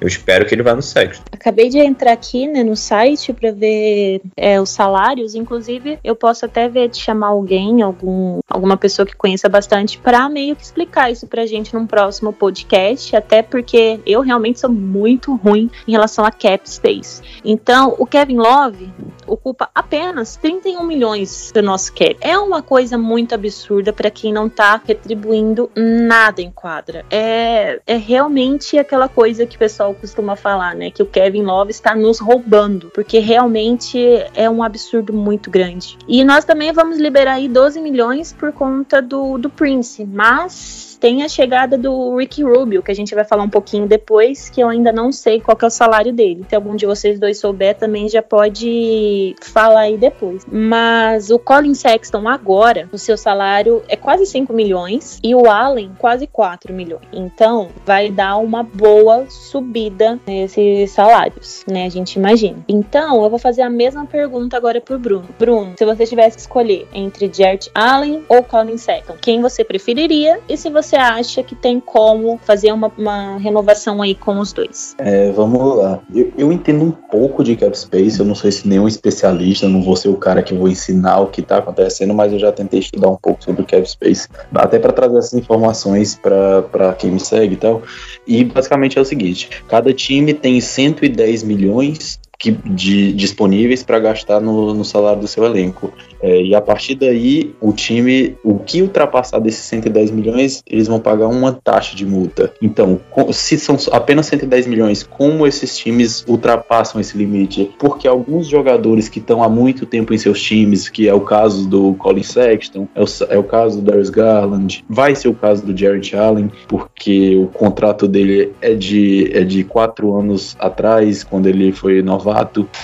eu 0.00 0.08
espero 0.08 0.46
que 0.46 0.54
ele 0.54 0.62
vá 0.62 0.74
no 0.74 0.82
sexto. 0.82 1.22
Acabei 1.30 1.68
de 1.68 1.78
entrar 1.78 2.12
aqui 2.12 2.46
né, 2.46 2.62
no 2.62 2.74
site 2.74 3.32
para 3.32 3.52
ver 3.52 4.22
é, 4.36 4.60
os 4.60 4.70
salários. 4.70 5.34
Inclusive, 5.34 5.98
eu 6.02 6.16
posso 6.16 6.44
até 6.46 6.68
ver 6.68 6.88
de 6.88 6.98
chamar 6.98 7.28
alguém, 7.28 7.82
algum, 7.82 8.40
alguma 8.48 8.76
pessoa 8.76 9.04
que 9.04 9.14
conheça 9.14 9.48
bastante, 9.48 9.98
para 9.98 10.28
meio 10.28 10.56
que 10.56 10.62
explicar 10.62 11.10
isso 11.10 11.26
pra 11.26 11.46
gente 11.46 11.74
num 11.74 11.86
próximo 11.86 12.32
podcast. 12.32 13.14
Até 13.14 13.42
porque 13.42 14.00
eu 14.06 14.22
realmente 14.22 14.60
sou 14.60 14.70
muito 14.70 15.34
ruim 15.36 15.70
em 15.86 15.92
relação 15.92 16.24
a 16.24 16.30
cap 16.30 16.68
space. 16.68 17.22
Então, 17.44 17.94
o 17.98 18.06
Kevin 18.06 18.38
Love 18.38 18.90
ocupa 19.26 19.70
apenas 19.74 20.36
31 20.36 20.82
milhões 20.84 21.50
do 21.52 21.62
nosso 21.62 21.92
cap. 21.92 22.16
É 22.20 22.38
uma 22.38 22.62
coisa 22.62 22.96
muito 22.96 23.34
absurda 23.34 23.92
para 23.92 24.10
quem 24.10 24.32
não 24.32 24.48
tá 24.48 24.80
retribuindo 24.84 25.70
nada 25.76 26.40
em 26.40 26.50
quadra. 26.50 27.04
É, 27.10 27.80
é 27.86 27.96
realmente 27.96 28.78
aquela 28.78 29.08
coisa 29.08 29.46
que 29.46 29.56
o 29.56 29.58
pessoal 29.58 29.89
costuma 29.94 30.36
falar, 30.36 30.74
né? 30.74 30.90
Que 30.90 31.02
o 31.02 31.06
Kevin 31.06 31.42
Love 31.42 31.70
está 31.70 31.94
nos 31.94 32.18
roubando, 32.18 32.90
porque 32.94 33.18
realmente 33.18 33.98
é 34.34 34.48
um 34.48 34.62
absurdo 34.62 35.12
muito 35.12 35.50
grande. 35.50 35.96
E 36.08 36.24
nós 36.24 36.44
também 36.44 36.72
vamos 36.72 36.98
liberar 36.98 37.34
aí 37.34 37.48
12 37.48 37.80
milhões 37.80 38.32
por 38.32 38.52
conta 38.52 39.00
do, 39.00 39.38
do 39.38 39.48
Prince, 39.50 40.04
mas 40.04 40.89
tem 41.00 41.22
a 41.22 41.28
chegada 41.28 41.78
do 41.78 42.16
Ricky 42.16 42.42
Rubio, 42.42 42.82
que 42.82 42.90
a 42.90 42.94
gente 42.94 43.14
vai 43.14 43.24
falar 43.24 43.42
um 43.42 43.48
pouquinho 43.48 43.86
depois, 43.86 44.50
que 44.50 44.60
eu 44.60 44.68
ainda 44.68 44.92
não 44.92 45.10
sei 45.10 45.40
qual 45.40 45.56
é 45.60 45.66
o 45.66 45.70
salário 45.70 46.12
dele. 46.12 46.44
Se 46.48 46.54
algum 46.54 46.76
de 46.76 46.84
vocês 46.84 47.18
dois 47.18 47.38
souber, 47.38 47.74
também 47.74 48.08
já 48.08 48.22
pode 48.22 49.34
falar 49.40 49.80
aí 49.80 49.96
depois. 49.96 50.46
Mas 50.46 51.30
o 51.30 51.38
Colin 51.38 51.74
Sexton 51.74 52.28
agora, 52.28 52.88
o 52.92 52.98
seu 52.98 53.16
salário 53.16 53.82
é 53.88 53.96
quase 53.96 54.26
5 54.26 54.52
milhões 54.52 55.18
e 55.24 55.34
o 55.34 55.48
Allen 55.48 55.92
quase 55.98 56.26
4 56.26 56.74
milhões. 56.74 57.02
Então, 57.12 57.68
vai 57.86 58.10
dar 58.10 58.36
uma 58.36 58.62
boa 58.62 59.24
subida 59.28 60.18
nesses 60.26 60.90
salários, 60.90 61.64
né? 61.66 61.86
A 61.86 61.88
gente 61.88 62.14
imagina. 62.16 62.58
Então, 62.68 63.22
eu 63.22 63.30
vou 63.30 63.38
fazer 63.38 63.62
a 63.62 63.70
mesma 63.70 64.04
pergunta 64.04 64.56
agora 64.56 64.80
pro 64.80 64.98
Bruno. 64.98 65.28
Bruno, 65.38 65.72
se 65.78 65.84
você 65.84 66.06
tivesse 66.06 66.36
que 66.36 66.42
escolher 66.42 66.86
entre 66.92 67.30
Jared 67.32 67.70
Allen 67.74 68.22
ou 68.28 68.42
Colin 68.42 68.76
Sexton, 68.76 69.16
quem 69.20 69.40
você 69.40 69.64
preferiria? 69.64 70.40
E 70.48 70.56
se 70.56 70.68
você 70.68 70.89
você 70.90 70.96
acha 70.96 71.42
que 71.44 71.54
tem 71.54 71.78
como 71.78 72.38
fazer 72.42 72.72
uma, 72.72 72.90
uma 72.98 73.36
renovação 73.38 74.02
aí 74.02 74.12
com 74.12 74.40
os 74.40 74.52
dois? 74.52 74.96
É, 74.98 75.30
vamos 75.30 75.76
lá. 75.76 76.00
Eu, 76.12 76.32
eu, 76.36 76.52
entendo 76.52 76.84
um 76.84 76.90
pouco 76.90 77.44
de 77.44 77.54
cap 77.54 77.78
space, 77.78 78.18
eu 78.18 78.26
não 78.26 78.34
sou 78.34 78.50
nenhum 78.64 78.88
especialista, 78.88 79.68
não 79.68 79.82
vou 79.82 79.94
ser 79.94 80.08
o 80.08 80.16
cara 80.16 80.42
que 80.42 80.52
vou 80.52 80.68
ensinar 80.68 81.20
o 81.20 81.28
que 81.28 81.42
está 81.42 81.58
acontecendo, 81.58 82.12
mas 82.12 82.32
eu 82.32 82.40
já 82.40 82.50
tentei 82.50 82.80
estudar 82.80 83.08
um 83.08 83.16
pouco 83.16 83.42
sobre 83.44 83.62
o 83.62 83.66
cap 83.66 83.88
space, 83.88 84.28
até 84.52 84.80
para 84.80 84.92
trazer 84.92 85.18
essas 85.18 85.34
informações 85.34 86.16
para 86.16 86.92
quem 86.98 87.12
me 87.12 87.20
segue 87.20 87.54
e 87.54 87.58
tal. 87.58 87.82
E 88.26 88.42
basicamente 88.44 88.98
é 88.98 89.00
o 89.00 89.04
seguinte: 89.04 89.48
cada 89.68 89.92
time 89.94 90.34
tem 90.34 90.60
110 90.60 91.44
milhões 91.44 92.18
que, 92.40 92.50
de, 92.50 93.12
disponíveis 93.12 93.82
para 93.82 93.98
gastar 93.98 94.40
no, 94.40 94.72
no, 94.72 94.82
salário 94.82 95.20
do 95.20 95.28
seu 95.28 95.44
elenco. 95.44 95.92
É, 96.22 96.40
e 96.40 96.54
a 96.54 96.60
partir 96.60 96.94
daí, 96.94 97.54
o 97.60 97.70
time, 97.70 98.34
o 98.42 98.58
que 98.58 98.80
ultrapassar 98.80 99.38
desses 99.38 99.62
110 99.66 100.10
milhões, 100.10 100.62
eles 100.66 100.88
vão 100.88 100.98
pagar 100.98 101.28
uma 101.28 101.52
taxa 101.52 101.94
de 101.94 102.06
multa. 102.06 102.50
Então, 102.62 102.98
se 103.32 103.58
são 103.58 103.76
apenas 103.92 104.24
110 104.26 104.66
milhões, 104.66 105.02
como 105.02 105.46
esses 105.46 105.76
times 105.76 106.24
ultrapassam 106.26 106.98
esse 106.98 107.16
limite? 107.16 107.70
Porque 107.78 108.08
alguns 108.08 108.46
jogadores 108.46 109.10
que 109.10 109.18
estão 109.18 109.42
há 109.42 109.48
muito 109.48 109.84
tempo 109.84 110.14
em 110.14 110.18
seus 110.18 110.40
times, 110.40 110.88
que 110.88 111.06
é 111.06 111.12
o 111.12 111.20
caso 111.20 111.68
do 111.68 111.92
Colin 111.94 112.22
Sexton, 112.22 112.88
é 112.94 113.02
o, 113.02 113.06
é 113.28 113.38
o 113.38 113.44
caso 113.44 113.82
do 113.82 113.90
Darius 113.90 114.08
Garland, 114.08 114.82
vai 114.88 115.14
ser 115.14 115.28
o 115.28 115.34
caso 115.34 115.66
do 115.66 115.76
Jared 115.76 116.16
Allen, 116.16 116.50
porque 116.66 117.36
o 117.36 117.48
contrato 117.48 118.08
dele 118.08 118.52
é 118.62 118.72
de, 118.72 119.30
é 119.34 119.44
de 119.44 119.62
quatro 119.62 120.14
anos 120.14 120.56
atrás, 120.58 121.22
quando 121.22 121.46
ele 121.46 121.70
foi 121.70 122.00
novato. 122.00 122.29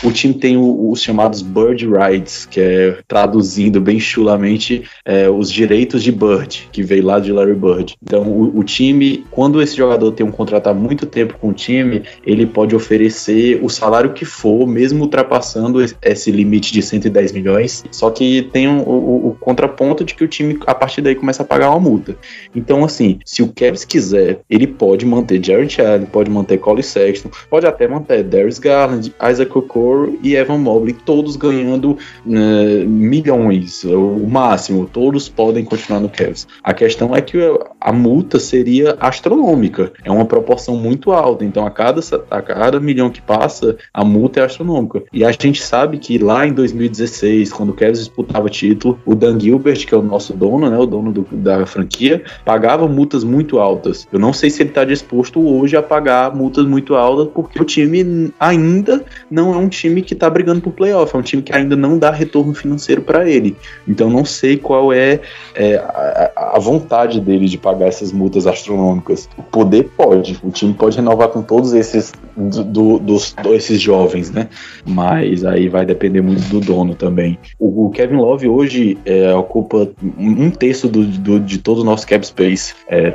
O 0.03 0.11
time 0.11 0.35
tem 0.35 0.57
os 0.57 1.01
chamados 1.01 1.43
Bird 1.43 1.87
Rights, 1.87 2.47
que 2.47 2.61
é 2.61 2.99
traduzindo 3.07 3.81
bem 3.81 3.99
chulamente 3.99 4.85
é, 5.05 5.29
os 5.29 5.51
direitos 5.51 6.03
de 6.03 6.13
Bird, 6.13 6.69
que 6.73 6.83
veio 6.83 7.05
lá 7.05 7.19
de 7.19 7.33
Larry 7.33 7.55
Bird. 7.55 7.97
Então, 8.03 8.23
o, 8.23 8.59
o 8.59 8.65
time, 8.65 9.25
quando 9.31 9.63
esse 9.63 9.77
jogador 9.77 10.13
tem 10.13 10.27
um 10.27 10.33
contrato 10.33 10.69
há 10.69 10.75
muito 10.75 11.07
tempo 11.07 11.37
com 11.39 11.49
o 11.49 11.53
time, 11.53 12.03
ele 12.25 12.47
pode 12.47 12.75
oferecer 12.75 13.61
o 13.63 13.69
salário 13.69 14.13
que 14.13 14.25
for, 14.25 14.67
mesmo 14.67 15.03
ultrapassando 15.03 15.85
esse 16.03 16.31
limite 16.31 16.73
de 16.73 16.83
110 16.83 17.33
milhões. 17.33 17.85
Só 17.91 18.11
que 18.11 18.43
tem 18.53 18.69
um, 18.69 18.81
o, 18.81 19.29
o, 19.29 19.37
contraponto 19.39 20.05
de 20.05 20.15
que 20.15 20.25
o 20.25 20.29
time, 20.29 20.59
a 20.67 20.75
partir 20.75 21.01
daí, 21.01 21.15
começa 21.15 21.43
a 21.43 21.47
pagar 21.47 21.71
uma 21.71 21.81
multa. 21.81 22.17
Então, 22.55 22.85
assim, 22.85 23.19
se 23.25 23.43
o 23.43 23.53
Cavs 23.53 23.85
quiser, 23.85 24.41
ele 24.49 24.67
pode 24.67 25.05
manter 25.07 25.43
Jared 25.43 25.81
Allen, 25.81 26.07
pode 26.07 26.31
manter 26.31 26.59
Cole 26.59 26.83
Sexton, 26.83 27.31
pode 27.49 27.67
até 27.67 27.87
manter 27.87 28.23
Darius 28.23 28.59
Garland, 28.59 29.13
Isaac 29.37 29.57
Okoro 29.57 30.19
e 30.23 30.35
Evan 30.35 30.59
Mobley, 30.59 30.95
todos 31.05 31.37
ganhando 31.37 31.99
né, 32.25 32.85
milhões, 32.87 33.85
o 33.85 34.27
máximo, 34.27 34.87
todos 34.87 35.29
podem 35.29 35.65
continuar 35.65 36.01
no 36.01 36.09
Cavs. 36.09 36.47
A 36.63 36.73
questão 36.73 37.15
é 37.15 37.21
que 37.21 37.39
a 37.81 37.93
multa 37.93 38.39
seria 38.39 38.97
astronômica, 38.99 39.93
é 40.05 40.11
uma 40.11 40.25
proporção 40.25 40.77
muito 40.77 41.13
alta, 41.13 41.45
então 41.45 41.67
a 41.67 41.71
cada, 41.71 42.01
a 42.31 42.43
cada 42.43 42.81
milhão 42.81 43.11
que 43.11 43.21
passa, 43.21 43.77
a 43.93 44.05
multa 44.05 44.41
é 44.41 44.45
astronômica. 44.45 45.03
E 45.13 45.25
a 45.25 45.31
gente 45.33 45.63
sabe 45.63 45.99
que 45.99 46.19
lá 46.19 46.47
em 46.47 46.53
2016, 46.53 47.53
quando 47.53 47.71
o 47.71 47.75
Cavs 47.75 47.99
disputava 47.99 48.49
título, 48.49 48.99
o 49.05 49.15
Dan 49.15 49.39
Gilbert, 49.39 49.87
que 49.87 49.95
é 49.95 49.99
o 49.99 50.03
nosso 50.03 50.33
dono, 50.33 50.71
né, 50.71 50.79
o 50.79 50.87
dono 50.87 51.13
do, 51.13 51.27
da 51.33 51.67
franquia, 51.67 52.23
pagava 52.45 52.89
multas 52.89 53.25
muito 53.25 53.59
altas. 53.59 54.09
Eu 54.13 54.19
não 54.19 54.33
sei 54.33 54.51
se 54.51 54.63
ele 54.63 54.71
está 54.71 54.85
disposto 54.85 55.41
hoje 55.41 55.77
a 55.77 55.83
pagar 55.83 56.35
multas 56.35 56.65
muito 56.67 56.95
altas, 56.95 57.29
porque 57.35 57.61
o 57.61 57.65
time 57.65 58.33
ainda 58.39 59.05
não 59.31 59.55
é 59.55 59.57
um 59.57 59.69
time 59.69 60.03
que 60.03 60.15
está 60.15 60.29
brigando 60.29 60.61
por 60.61 60.73
playoff, 60.73 61.15
é 61.15 61.19
um 61.19 61.23
time 61.23 61.43
que 61.43 61.53
ainda 61.53 61.77
não 61.77 61.99
dá 61.99 62.11
retorno 62.11 62.55
financeiro 62.55 63.03
para 63.03 63.29
ele. 63.29 63.57
Então 63.87 64.09
não 64.09 64.25
sei 64.25 64.57
qual 64.57 64.93
é, 64.93 65.21
é 65.55 65.77
a, 65.77 66.53
a, 66.55 66.59
vontade 66.59 67.21
dele 67.21 67.47
de 67.47 67.59
pagar 67.59 67.87
essas 67.87 68.13
multas 68.13 68.47
astronômicas. 68.47 69.29
O 69.37 69.43
poder 69.43 69.91
pode, 69.97 70.39
o 70.43 70.51
time 70.51 70.75
pode 70.75 70.97
renovar 70.97 71.29
com 71.29 71.43
todos 71.43 71.73
esses 71.73 72.13
do, 72.37 72.65
do, 72.65 72.99
dos 72.99 73.35
esses 73.53 73.81
jovens, 73.81 74.31
né? 74.31 74.49
Mas 74.85 75.45
aí 75.45 75.69
vai 75.69 75.85
depender 75.85 76.21
muito 76.21 76.43
do 76.49 76.61
dono 76.61 76.95
também. 76.95 77.39
O, 77.59 77.87
o 77.87 77.91
Kevin 77.91 78.17
Love 78.17 78.49
hoje 78.49 78.99
é, 79.05 79.33
ocupa 79.35 79.89
um 80.19 80.51
terço 80.51 80.89
do, 80.89 81.05
do, 81.05 81.41
de 81.41 81.59
todo 81.59 81.81
o 81.81 81.85
nosso 81.85 82.07
cap 82.07 82.27
space, 82.27 82.75
é, 82.89 83.11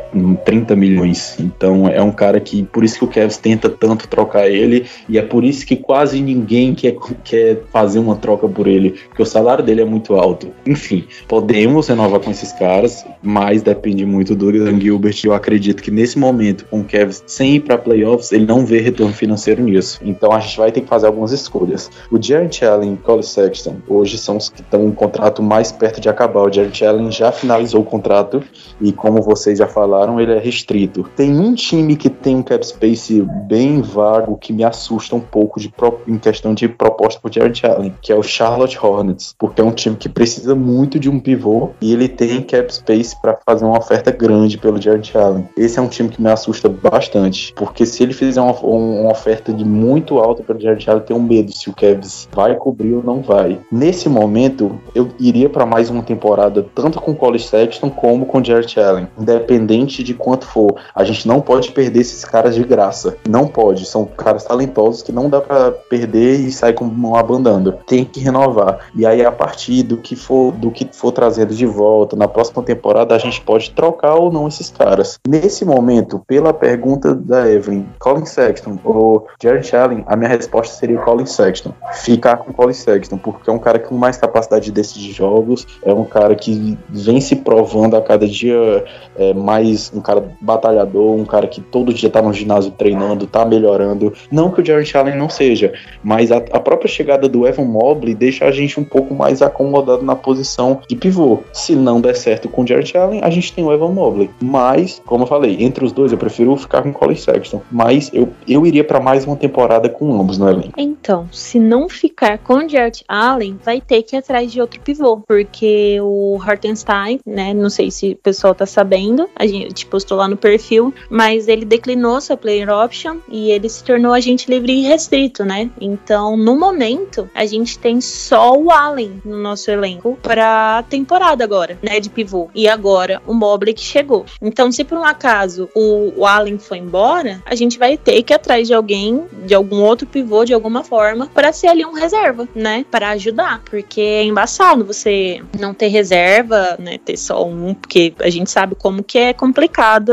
30 0.45 0.75
milhões. 0.75 1.37
Então 1.39 1.87
é 1.87 2.01
um 2.01 2.11
cara 2.11 2.39
que, 2.39 2.63
por 2.63 2.83
isso 2.83 2.97
que 2.99 3.05
o 3.05 3.07
Kevin 3.07 3.31
tenta 3.41 3.69
tanto 3.69 4.07
trocar 4.07 4.49
ele, 4.49 4.85
e 5.07 5.17
é 5.17 5.21
por 5.21 5.43
isso 5.43 5.65
que 5.65 5.75
quase 5.75 6.00
ninguém 6.13 6.73
quer, 6.73 6.95
quer 7.23 7.63
fazer 7.71 7.99
uma 7.99 8.15
troca 8.15 8.47
por 8.47 8.67
ele, 8.67 8.91
porque 9.09 9.21
o 9.21 9.25
salário 9.25 9.63
dele 9.63 9.81
é 9.81 9.85
muito 9.85 10.15
alto. 10.15 10.51
Enfim, 10.65 11.05
podemos 11.27 11.87
renovar 11.87 12.19
com 12.19 12.31
esses 12.31 12.51
caras, 12.53 13.05
mas 13.21 13.61
depende 13.61 14.05
muito 14.05 14.35
do 14.35 14.51
Dan 14.51 14.79
Gilbert. 14.79 15.19
Eu 15.23 15.33
acredito 15.33 15.81
que 15.81 15.91
nesse 15.91 16.17
momento, 16.17 16.65
com 16.65 16.81
o 16.81 16.83
Kevin 16.83 17.11
sem 17.25 17.55
ir 17.55 17.59
para 17.61 17.77
playoffs, 17.77 18.31
ele 18.31 18.45
não 18.45 18.65
vê 18.65 18.79
retorno 18.79 19.13
financeiro 19.13 19.63
nisso. 19.63 19.99
Então 20.03 20.31
a 20.31 20.39
gente 20.39 20.57
vai 20.57 20.71
ter 20.71 20.81
que 20.81 20.87
fazer 20.87 21.07
algumas 21.07 21.31
escolhas. 21.31 21.89
O 22.09 22.21
Jarrett 22.21 22.65
Allen 22.65 22.93
e 22.93 22.97
Cole 22.97 23.23
Sexton 23.23 23.77
hoje 23.87 24.17
são 24.17 24.37
os 24.37 24.49
que 24.49 24.61
estão 24.61 24.85
um 24.85 24.91
contrato 24.91 25.43
mais 25.43 25.71
perto 25.71 25.99
de 25.99 26.09
acabar. 26.09 26.41
O 26.41 26.53
Jarrett 26.53 26.85
Allen 26.85 27.11
já 27.11 27.31
finalizou 27.31 27.81
o 27.81 27.85
contrato 27.85 28.43
e, 28.79 28.91
como 28.91 29.21
vocês 29.21 29.59
já 29.59 29.67
falaram, 29.67 30.19
ele 30.19 30.33
é 30.33 30.39
restrito. 30.39 31.05
Tem 31.15 31.37
um 31.37 31.53
time 31.53 31.95
que 31.95 32.09
tem 32.09 32.35
um 32.35 32.43
cap 32.43 32.65
space 32.65 33.21
bem 33.47 33.81
vago 33.81 34.37
que 34.37 34.53
me 34.53 34.63
assusta 34.63 35.15
um 35.15 35.19
pouco 35.19 35.59
de 35.59 35.69
em 36.07 36.17
questão 36.17 36.53
de 36.53 36.67
proposta 36.67 37.19
para 37.19 37.29
o 37.29 37.33
Jarrett 37.33 37.65
Allen, 37.65 37.93
que 38.01 38.11
é 38.11 38.15
o 38.15 38.23
Charlotte 38.23 38.77
Hornets, 38.81 39.35
porque 39.37 39.61
é 39.61 39.63
um 39.63 39.71
time 39.71 39.95
que 39.95 40.09
precisa 40.09 40.55
muito 40.55 40.99
de 40.99 41.09
um 41.09 41.19
pivô 41.19 41.69
e 41.81 41.93
ele 41.93 42.07
tem 42.07 42.41
cap 42.41 42.73
space 42.73 43.19
para 43.21 43.37
fazer 43.45 43.65
uma 43.65 43.77
oferta 43.77 44.11
grande 44.11 44.57
pelo 44.57 44.81
Jarrett 44.81 45.17
Allen. 45.17 45.47
Esse 45.57 45.79
é 45.79 45.81
um 45.81 45.87
time 45.87 46.09
que 46.09 46.21
me 46.21 46.29
assusta 46.29 46.69
bastante, 46.69 47.53
porque 47.55 47.85
se 47.85 48.03
ele 48.03 48.13
fizer 48.13 48.41
uma, 48.41 48.53
uma 48.59 49.11
oferta 49.11 49.53
de 49.53 49.65
muito 49.65 50.19
alta 50.19 50.43
pelo 50.43 50.59
Jarrett 50.59 50.89
Allen, 50.89 51.01
eu 51.01 51.05
tenho 51.05 51.21
medo 51.21 51.51
se 51.51 51.69
o 51.69 51.73
Cavs 51.73 52.27
vai 52.31 52.55
cobrir 52.55 52.93
ou 52.93 53.03
não 53.03 53.21
vai. 53.21 53.59
Nesse 53.71 54.09
momento, 54.09 54.79
eu 54.93 55.09
iria 55.19 55.49
para 55.49 55.65
mais 55.65 55.89
uma 55.89 56.03
temporada, 56.03 56.65
tanto 56.75 56.99
com 56.99 57.15
Cole 57.15 57.39
Sexton 57.39 57.89
como 57.89 58.25
com 58.25 58.43
Jarrett 58.43 58.79
Allen, 58.79 59.07
independente 59.19 60.03
de 60.03 60.13
quanto 60.13 60.45
for. 60.45 60.75
A 60.93 61.03
gente 61.03 61.27
não 61.27 61.41
pode 61.41 61.71
perder 61.71 61.99
esses 61.99 62.23
caras 62.25 62.55
de 62.55 62.63
graça. 62.63 63.17
Não 63.27 63.47
pode. 63.47 63.85
São 63.85 64.05
caras 64.05 64.43
talentosos 64.43 65.01
que 65.01 65.11
não 65.11 65.29
dá 65.29 65.41
para 65.41 65.73
perder 65.89 66.39
e 66.39 66.51
sair 66.51 66.73
com 66.73 66.85
mão 66.85 67.15
abandando. 67.15 67.73
Tem 67.85 68.05
que 68.05 68.19
renovar. 68.19 68.79
E 68.95 69.05
aí, 69.05 69.23
a 69.23 69.31
partir 69.31 69.83
do 69.83 69.97
que 69.97 70.15
for, 70.15 70.51
do 70.51 70.71
que 70.71 70.87
for 70.91 71.11
trazendo 71.11 71.53
de 71.53 71.65
volta 71.65 72.15
na 72.15 72.27
próxima 72.27 72.63
temporada, 72.63 73.15
a 73.15 73.17
gente 73.17 73.41
pode 73.41 73.71
trocar 73.71 74.15
ou 74.15 74.31
não 74.31 74.47
esses 74.47 74.69
caras. 74.69 75.19
Nesse 75.27 75.65
momento, 75.65 76.23
pela 76.27 76.53
pergunta 76.53 77.13
da 77.15 77.49
Evelyn, 77.49 77.85
Colin 77.99 78.25
Sexton 78.25 78.79
ou 78.83 79.27
Jared 79.41 79.75
Allen, 79.75 80.03
a 80.07 80.15
minha 80.15 80.29
resposta 80.29 80.75
seria 80.75 80.97
Colin 80.99 81.25
Sexton. 81.25 81.73
Ficar 81.93 82.37
com 82.37 82.53
Colin 82.53 82.73
Sexton, 82.73 83.17
porque 83.17 83.49
é 83.49 83.53
um 83.53 83.59
cara 83.59 83.79
com 83.79 83.95
mais 83.95 84.17
capacidade 84.17 84.65
de 84.65 84.71
decidir 84.71 85.11
jogos, 85.11 85.65
é 85.83 85.93
um 85.93 86.03
cara 86.03 86.35
que 86.35 86.77
vem 86.89 87.21
se 87.21 87.35
provando 87.35 87.95
a 87.95 88.01
cada 88.01 88.27
dia 88.27 88.83
é, 89.15 89.33
mais 89.33 89.91
um 89.93 90.01
cara 90.01 90.23
batalhador, 90.41 91.15
um 91.15 91.25
cara 91.25 91.47
que 91.47 91.61
todo 91.61 91.93
dia 91.93 92.09
tá 92.09 92.21
no 92.21 92.33
ginásio 92.33 92.71
treinando, 92.71 93.27
tá 93.27 93.45
melhorando. 93.45 94.13
Não 94.31 94.51
que 94.51 94.61
o 94.61 94.65
Jared 94.65 94.95
Allen 94.95 95.17
não 95.17 95.29
seja, 95.29 95.70
mas 96.03 96.31
a, 96.31 96.37
a 96.37 96.59
própria 96.59 96.89
chegada 96.89 97.27
do 97.27 97.47
Evan 97.47 97.65
Mobley 97.65 98.13
deixa 98.13 98.45
a 98.45 98.51
gente 98.51 98.79
um 98.79 98.83
pouco 98.83 99.13
mais 99.13 99.41
acomodado 99.41 100.03
na 100.03 100.15
posição 100.15 100.81
de 100.87 100.95
pivô. 100.95 101.39
Se 101.53 101.75
não 101.75 102.01
der 102.01 102.15
certo 102.15 102.49
com 102.49 102.63
o 102.63 102.67
Jared 102.67 102.97
Allen, 102.97 103.21
a 103.23 103.29
gente 103.29 103.53
tem 103.53 103.63
o 103.63 103.71
Evan 103.71 103.91
Mobley. 103.91 104.29
Mas, 104.41 105.01
como 105.05 105.23
eu 105.23 105.27
falei, 105.27 105.57
entre 105.59 105.85
os 105.85 105.91
dois 105.91 106.11
eu 106.11 106.17
prefiro 106.17 106.55
ficar 106.55 106.81
com 106.81 106.89
o 106.89 106.93
Colin 106.93 107.15
Sexton. 107.15 107.61
Mas 107.71 108.09
eu, 108.13 108.29
eu 108.47 108.65
iria 108.65 108.83
para 108.83 108.99
mais 108.99 109.25
uma 109.25 109.35
temporada 109.35 109.89
com 109.89 110.19
ambos 110.19 110.37
no 110.37 110.49
elenco. 110.49 110.73
Então, 110.77 111.27
se 111.31 111.59
não 111.59 111.87
ficar 111.89 112.37
com 112.39 112.55
o 112.55 112.69
Jared 112.69 113.03
Allen, 113.07 113.57
vai 113.63 113.81
ter 113.81 114.03
que 114.03 114.15
ir 114.15 114.19
atrás 114.19 114.51
de 114.51 114.61
outro 114.61 114.79
pivô, 114.79 115.17
porque 115.27 115.97
o 116.01 116.39
Hartenstein, 116.41 117.19
né, 117.25 117.53
não 117.53 117.69
sei 117.69 117.91
se 117.91 118.11
o 118.11 118.15
pessoal 118.17 118.53
tá 118.53 118.65
sabendo, 118.65 119.29
a 119.35 119.45
gente 119.45 119.85
postou 119.85 120.17
lá 120.17 120.27
no 120.27 120.37
perfil, 120.37 120.93
mas 121.09 121.47
ele 121.47 121.65
declinou 121.65 122.19
sua 122.21 122.37
player 122.37 122.69
option 122.69 123.17
e 123.29 123.51
ele 123.51 123.69
se 123.69 123.83
tornou 123.83 124.13
agente 124.13 124.49
livre 124.49 124.73
e 124.73 124.81
restrito, 124.81 125.43
né? 125.43 125.60
Então, 125.79 126.37
no 126.37 126.57
momento, 126.57 127.29
a 127.33 127.45
gente 127.45 127.77
tem 127.77 127.99
só 128.01 128.53
o 128.53 128.71
Allen 128.71 129.21
no 129.25 129.37
nosso 129.37 129.69
elenco 129.69 130.17
para 130.21 130.83
temporada 130.89 131.43
agora, 131.43 131.77
né, 131.81 131.99
de 131.99 132.09
pivô. 132.09 132.49
E 132.53 132.67
agora 132.67 133.21
o 133.27 133.33
Mobley 133.33 133.73
que 133.73 133.81
chegou. 133.81 134.25
Então, 134.41 134.71
se 134.71 134.83
por 134.83 134.97
um 134.97 135.03
acaso 135.03 135.69
o, 135.75 136.13
o 136.21 136.25
Allen 136.25 136.57
foi 136.57 136.77
embora, 136.77 137.41
a 137.45 137.55
gente 137.55 137.77
vai 137.77 137.97
ter 137.97 138.21
que 138.23 138.33
ir 138.33 138.35
atrás 138.35 138.67
de 138.67 138.73
alguém, 138.73 139.23
de 139.45 139.53
algum 139.53 139.81
outro 139.81 140.07
pivô 140.07 140.45
de 140.45 140.53
alguma 140.53 140.83
forma, 140.83 141.27
para 141.33 141.51
ser 141.51 141.67
ali 141.67 141.85
um 141.85 141.93
reserva, 141.93 142.47
né, 142.55 142.85
para 142.89 143.09
ajudar, 143.09 143.61
porque 143.69 144.01
é 144.01 144.23
embaçado 144.23 144.85
você 144.85 145.41
não 145.59 145.73
ter 145.73 145.87
reserva, 145.87 146.75
né, 146.79 146.97
ter 146.97 147.17
só 147.17 147.45
um, 147.45 147.73
porque 147.73 148.13
a 148.19 148.29
gente 148.29 148.49
sabe 148.49 148.75
como 148.75 149.03
que 149.03 149.17
é 149.17 149.33
complicado 149.33 150.11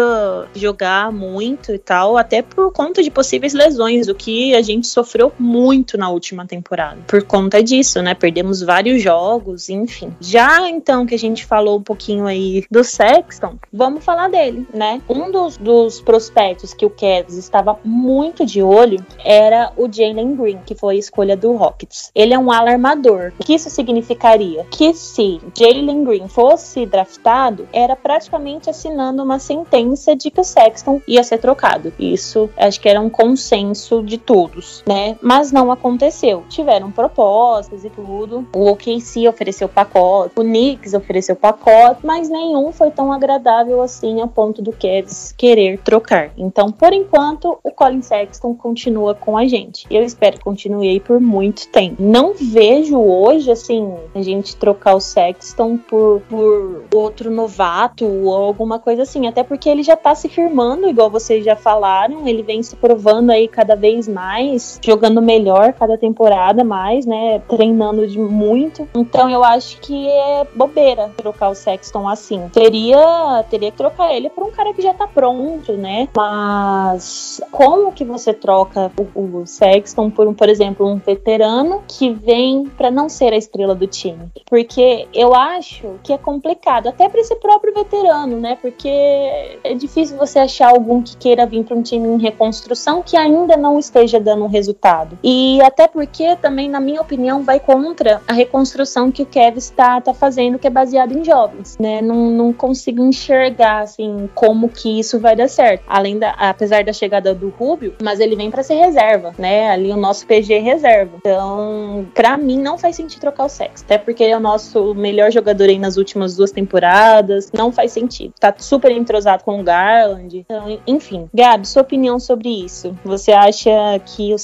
jogar 0.54 1.12
muito 1.12 1.72
e 1.72 1.78
tal, 1.78 2.16
até 2.16 2.42
por 2.42 2.72
conta 2.72 3.02
de 3.02 3.10
possíveis 3.10 3.52
lesões, 3.52 4.08
o 4.08 4.14
que 4.14 4.54
a 4.54 4.62
gente 4.62 4.86
sofreu 4.86 5.32
muito 5.38 5.96
na 5.96 6.10
última 6.10 6.46
temporada. 6.46 6.98
Por 7.06 7.22
conta 7.22 7.62
disso, 7.62 8.02
né, 8.02 8.14
perdemos 8.14 8.62
vários 8.62 9.02
jogos, 9.02 9.68
enfim. 9.68 10.14
Já 10.20 10.68
então 10.68 11.06
que 11.06 11.14
a 11.14 11.18
gente 11.18 11.44
falou 11.44 11.78
um 11.78 11.82
pouquinho 11.82 12.26
aí 12.26 12.64
do 12.70 12.82
Sexton, 12.84 13.56
vamos 13.72 14.04
falar 14.04 14.28
dele, 14.28 14.66
né? 14.72 15.00
Um 15.08 15.30
dos, 15.30 15.56
dos 15.56 16.00
prospectos 16.00 16.74
que 16.74 16.86
o 16.86 16.90
Cavs 16.90 17.36
estava 17.36 17.78
muito 17.84 18.44
de 18.44 18.62
olho 18.62 19.04
era 19.24 19.72
o 19.76 19.90
Jalen 19.90 20.36
Green, 20.36 20.58
que 20.64 20.74
foi 20.74 20.96
a 20.96 20.98
escolha 20.98 21.36
do 21.36 21.54
Rockets. 21.54 22.10
Ele 22.14 22.34
é 22.34 22.38
um 22.38 22.50
alarmador. 22.50 23.32
O 23.38 23.44
que 23.44 23.54
isso 23.54 23.70
significaria? 23.70 24.64
Que 24.70 24.94
se 24.94 25.40
Jalen 25.56 26.04
Green 26.04 26.28
fosse 26.28 26.86
draftado, 26.86 27.68
era 27.72 27.94
praticamente 27.96 28.70
assinando 28.70 29.22
uma 29.22 29.38
sentença 29.38 30.14
de 30.14 30.30
que 30.30 30.40
o 30.40 30.44
Sexton 30.44 31.00
ia 31.06 31.22
ser 31.22 31.38
trocado. 31.38 31.92
Isso 31.98 32.48
acho 32.56 32.80
que 32.80 32.88
era 32.88 33.00
um 33.00 33.10
consenso 33.10 34.02
de 34.02 34.18
todos, 34.18 34.82
né? 34.86 35.16
Mas 35.28 35.52
não 35.52 35.70
aconteceu. 35.70 36.42
Tiveram 36.48 36.90
propostas 36.90 37.84
e 37.84 37.90
tudo. 37.90 38.48
O 38.56 38.70
OKC 38.70 39.28
ofereceu 39.28 39.68
pacote, 39.68 40.32
o 40.34 40.42
Knicks 40.42 40.94
ofereceu 40.94 41.36
pacote, 41.36 42.00
mas 42.02 42.30
nenhum 42.30 42.72
foi 42.72 42.90
tão 42.90 43.12
agradável 43.12 43.82
assim 43.82 44.22
a 44.22 44.26
ponto 44.26 44.62
do 44.62 44.72
Cavs 44.72 45.34
querer 45.36 45.80
trocar. 45.80 46.30
Então, 46.34 46.72
por 46.72 46.94
enquanto, 46.94 47.58
o 47.62 47.70
Colin 47.70 48.00
Sexton 48.00 48.54
continua 48.54 49.14
com 49.14 49.36
a 49.36 49.46
gente. 49.46 49.86
Eu 49.90 50.02
espero 50.02 50.38
que 50.38 50.44
continue 50.44 50.88
aí 50.88 50.98
por 50.98 51.20
muito 51.20 51.68
tempo. 51.68 52.02
Não 52.02 52.32
vejo 52.32 52.98
hoje, 52.98 53.50
assim, 53.50 53.92
a 54.14 54.22
gente 54.22 54.56
trocar 54.56 54.94
o 54.94 55.00
Sexton 55.00 55.76
por, 55.76 56.22
por 56.22 56.84
outro 56.94 57.30
novato 57.30 58.06
ou 58.06 58.34
alguma 58.34 58.78
coisa 58.78 59.02
assim. 59.02 59.26
Até 59.26 59.42
porque 59.42 59.68
ele 59.68 59.82
já 59.82 59.94
tá 59.94 60.14
se 60.14 60.26
firmando, 60.30 60.88
igual 60.88 61.10
vocês 61.10 61.44
já 61.44 61.54
falaram. 61.54 62.26
Ele 62.26 62.42
vem 62.42 62.62
se 62.62 62.76
provando 62.76 63.30
aí 63.30 63.46
cada 63.46 63.76
vez 63.76 64.08
mais, 64.08 64.80
jogando 64.82 65.07
melhor 65.10 65.72
cada 65.72 65.96
temporada 65.96 66.62
mais, 66.62 67.06
né? 67.06 67.40
Treinando 67.48 68.06
de 68.06 68.18
muito. 68.18 68.88
Então 68.94 69.28
eu 69.30 69.42
acho 69.44 69.80
que 69.80 70.08
é 70.08 70.46
bobeira 70.54 71.10
trocar 71.16 71.50
o 71.50 71.54
Sexton 71.54 72.08
assim. 72.08 72.48
Teria, 72.52 73.44
teria 73.50 73.70
que 73.70 73.76
trocar 73.76 74.14
ele 74.14 74.30
por 74.30 74.44
um 74.44 74.50
cara 74.50 74.72
que 74.72 74.82
já 74.82 74.94
tá 74.94 75.06
pronto, 75.06 75.72
né? 75.72 76.08
Mas 76.16 77.40
como 77.50 77.92
que 77.92 78.04
você 78.04 78.32
troca 78.32 78.90
o, 79.14 79.40
o 79.40 79.46
Sexton 79.46 80.10
por, 80.10 80.26
um, 80.26 80.34
por 80.34 80.48
exemplo, 80.48 80.86
um 80.86 80.96
veterano 80.96 81.82
que 81.86 82.10
vem 82.10 82.66
para 82.76 82.90
não 82.90 83.08
ser 83.08 83.32
a 83.32 83.36
estrela 83.36 83.74
do 83.74 83.86
time? 83.86 84.28
Porque 84.46 85.08
eu 85.12 85.34
acho 85.34 85.98
que 86.02 86.12
é 86.12 86.18
complicado, 86.18 86.88
até 86.88 87.08
para 87.08 87.20
esse 87.20 87.34
próprio 87.36 87.74
veterano, 87.74 88.38
né? 88.40 88.58
Porque 88.60 88.88
é 88.88 89.74
difícil 89.74 90.16
você 90.16 90.38
achar 90.38 90.70
algum 90.70 91.02
que 91.02 91.16
queira 91.16 91.46
vir 91.46 91.64
para 91.64 91.76
um 91.76 91.82
time 91.82 92.08
em 92.08 92.18
reconstrução 92.18 93.02
que 93.02 93.16
ainda 93.16 93.56
não 93.56 93.78
esteja 93.78 94.20
dando 94.20 94.44
um 94.44 94.48
resultado. 94.48 94.97
E 95.22 95.60
até 95.62 95.86
porque 95.86 96.36
também, 96.36 96.68
na 96.68 96.80
minha 96.80 97.00
opinião, 97.00 97.42
vai 97.42 97.60
contra 97.60 98.20
a 98.26 98.32
reconstrução 98.32 99.10
que 99.10 99.22
o 99.22 99.26
Kevin 99.26 99.58
está 99.58 100.00
tá 100.00 100.14
fazendo, 100.14 100.58
que 100.58 100.66
é 100.66 100.70
baseado 100.70 101.16
em 101.16 101.24
jovens, 101.24 101.76
né? 101.78 102.00
Não, 102.00 102.30
não 102.30 102.52
consigo 102.52 103.04
enxergar 103.04 103.82
assim 103.82 104.28
como 104.34 104.68
que 104.68 104.98
isso 104.98 105.18
vai 105.18 105.36
dar 105.36 105.48
certo. 105.48 105.84
Além 105.86 106.18
da, 106.18 106.30
apesar 106.30 106.84
da 106.84 106.92
chegada 106.92 107.34
do 107.34 107.48
Rubio, 107.50 107.94
mas 108.02 108.20
ele 108.20 108.36
vem 108.36 108.50
para 108.50 108.62
ser 108.62 108.74
reserva, 108.74 109.34
né? 109.38 109.70
Ali 109.70 109.90
o 109.90 109.96
nosso 109.96 110.26
PG 110.26 110.58
reserva. 110.58 111.16
Então, 111.18 112.06
para 112.14 112.36
mim 112.36 112.58
não 112.58 112.78
faz 112.78 112.96
sentido 112.96 113.20
trocar 113.20 113.44
o 113.44 113.48
sexo, 113.48 113.84
até 113.84 113.98
porque 113.98 114.22
ele 114.22 114.32
é 114.32 114.36
o 114.36 114.40
nosso 114.40 114.94
melhor 114.94 115.30
jogador 115.30 115.68
aí 115.68 115.78
nas 115.78 115.96
últimas 115.96 116.36
duas 116.36 116.50
temporadas. 116.50 117.50
Não 117.52 117.72
faz 117.72 117.92
sentido. 117.92 118.32
Tá 118.38 118.54
super 118.58 118.90
entrosado 118.90 119.44
com 119.44 119.60
o 119.60 119.62
Garland. 119.62 120.38
Então, 120.38 120.78
enfim, 120.86 121.28
Gabi, 121.32 121.66
sua 121.66 121.82
opinião 121.82 122.18
sobre 122.18 122.48
isso? 122.48 122.96
Você 123.04 123.32
acha 123.32 123.70
que 124.04 124.32
o 124.32 124.38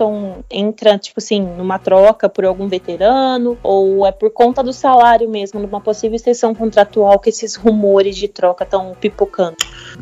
Sexton 0.00 0.42
entra 0.50 0.98
tipo 0.98 1.18
assim 1.18 1.42
numa 1.42 1.78
troca 1.78 2.28
por 2.28 2.44
algum 2.44 2.66
veterano 2.68 3.58
ou 3.62 4.06
é 4.06 4.12
por 4.12 4.30
conta 4.30 4.62
do 4.62 4.72
salário 4.72 5.28
mesmo, 5.28 5.60
numa 5.60 5.80
possível 5.80 6.16
extensão 6.16 6.54
contratual 6.54 7.18
que 7.18 7.28
esses 7.28 7.54
rumores 7.54 8.16
de 8.16 8.26
troca 8.26 8.64
estão 8.64 8.96
pipocando? 8.98 9.56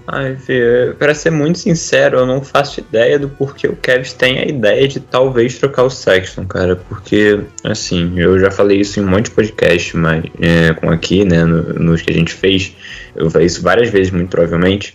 Ai, 0.06 0.36
Fê, 0.36 0.94
pra 0.98 1.14
ser 1.14 1.30
muito 1.30 1.58
sincero, 1.58 2.18
eu 2.18 2.26
não 2.26 2.42
faço 2.42 2.80
ideia 2.80 3.18
do 3.18 3.28
porquê 3.28 3.66
o 3.66 3.76
Kevs 3.76 4.12
tem 4.12 4.38
a 4.38 4.44
ideia 4.44 4.86
de 4.86 5.00
talvez 5.00 5.58
trocar 5.58 5.82
o 5.82 5.90
Sexton, 5.90 6.46
cara. 6.46 6.76
Porque, 6.76 7.40
assim, 7.64 8.18
eu 8.18 8.38
já 8.38 8.50
falei 8.50 8.80
isso 8.80 9.00
em 9.00 9.02
um 9.02 9.08
monte 9.08 9.26
de 9.26 9.30
podcast, 9.32 9.96
mas 9.96 10.24
é, 10.40 10.74
com 10.74 10.90
aqui, 10.90 11.24
né, 11.24 11.44
no, 11.44 11.74
nos 11.74 12.02
que 12.02 12.10
a 12.10 12.14
gente 12.14 12.32
fez. 12.32 12.74
Eu 13.16 13.30
falei 13.30 13.46
isso 13.46 13.62
várias 13.62 13.88
vezes, 13.88 14.12
muito 14.12 14.30
provavelmente. 14.30 14.94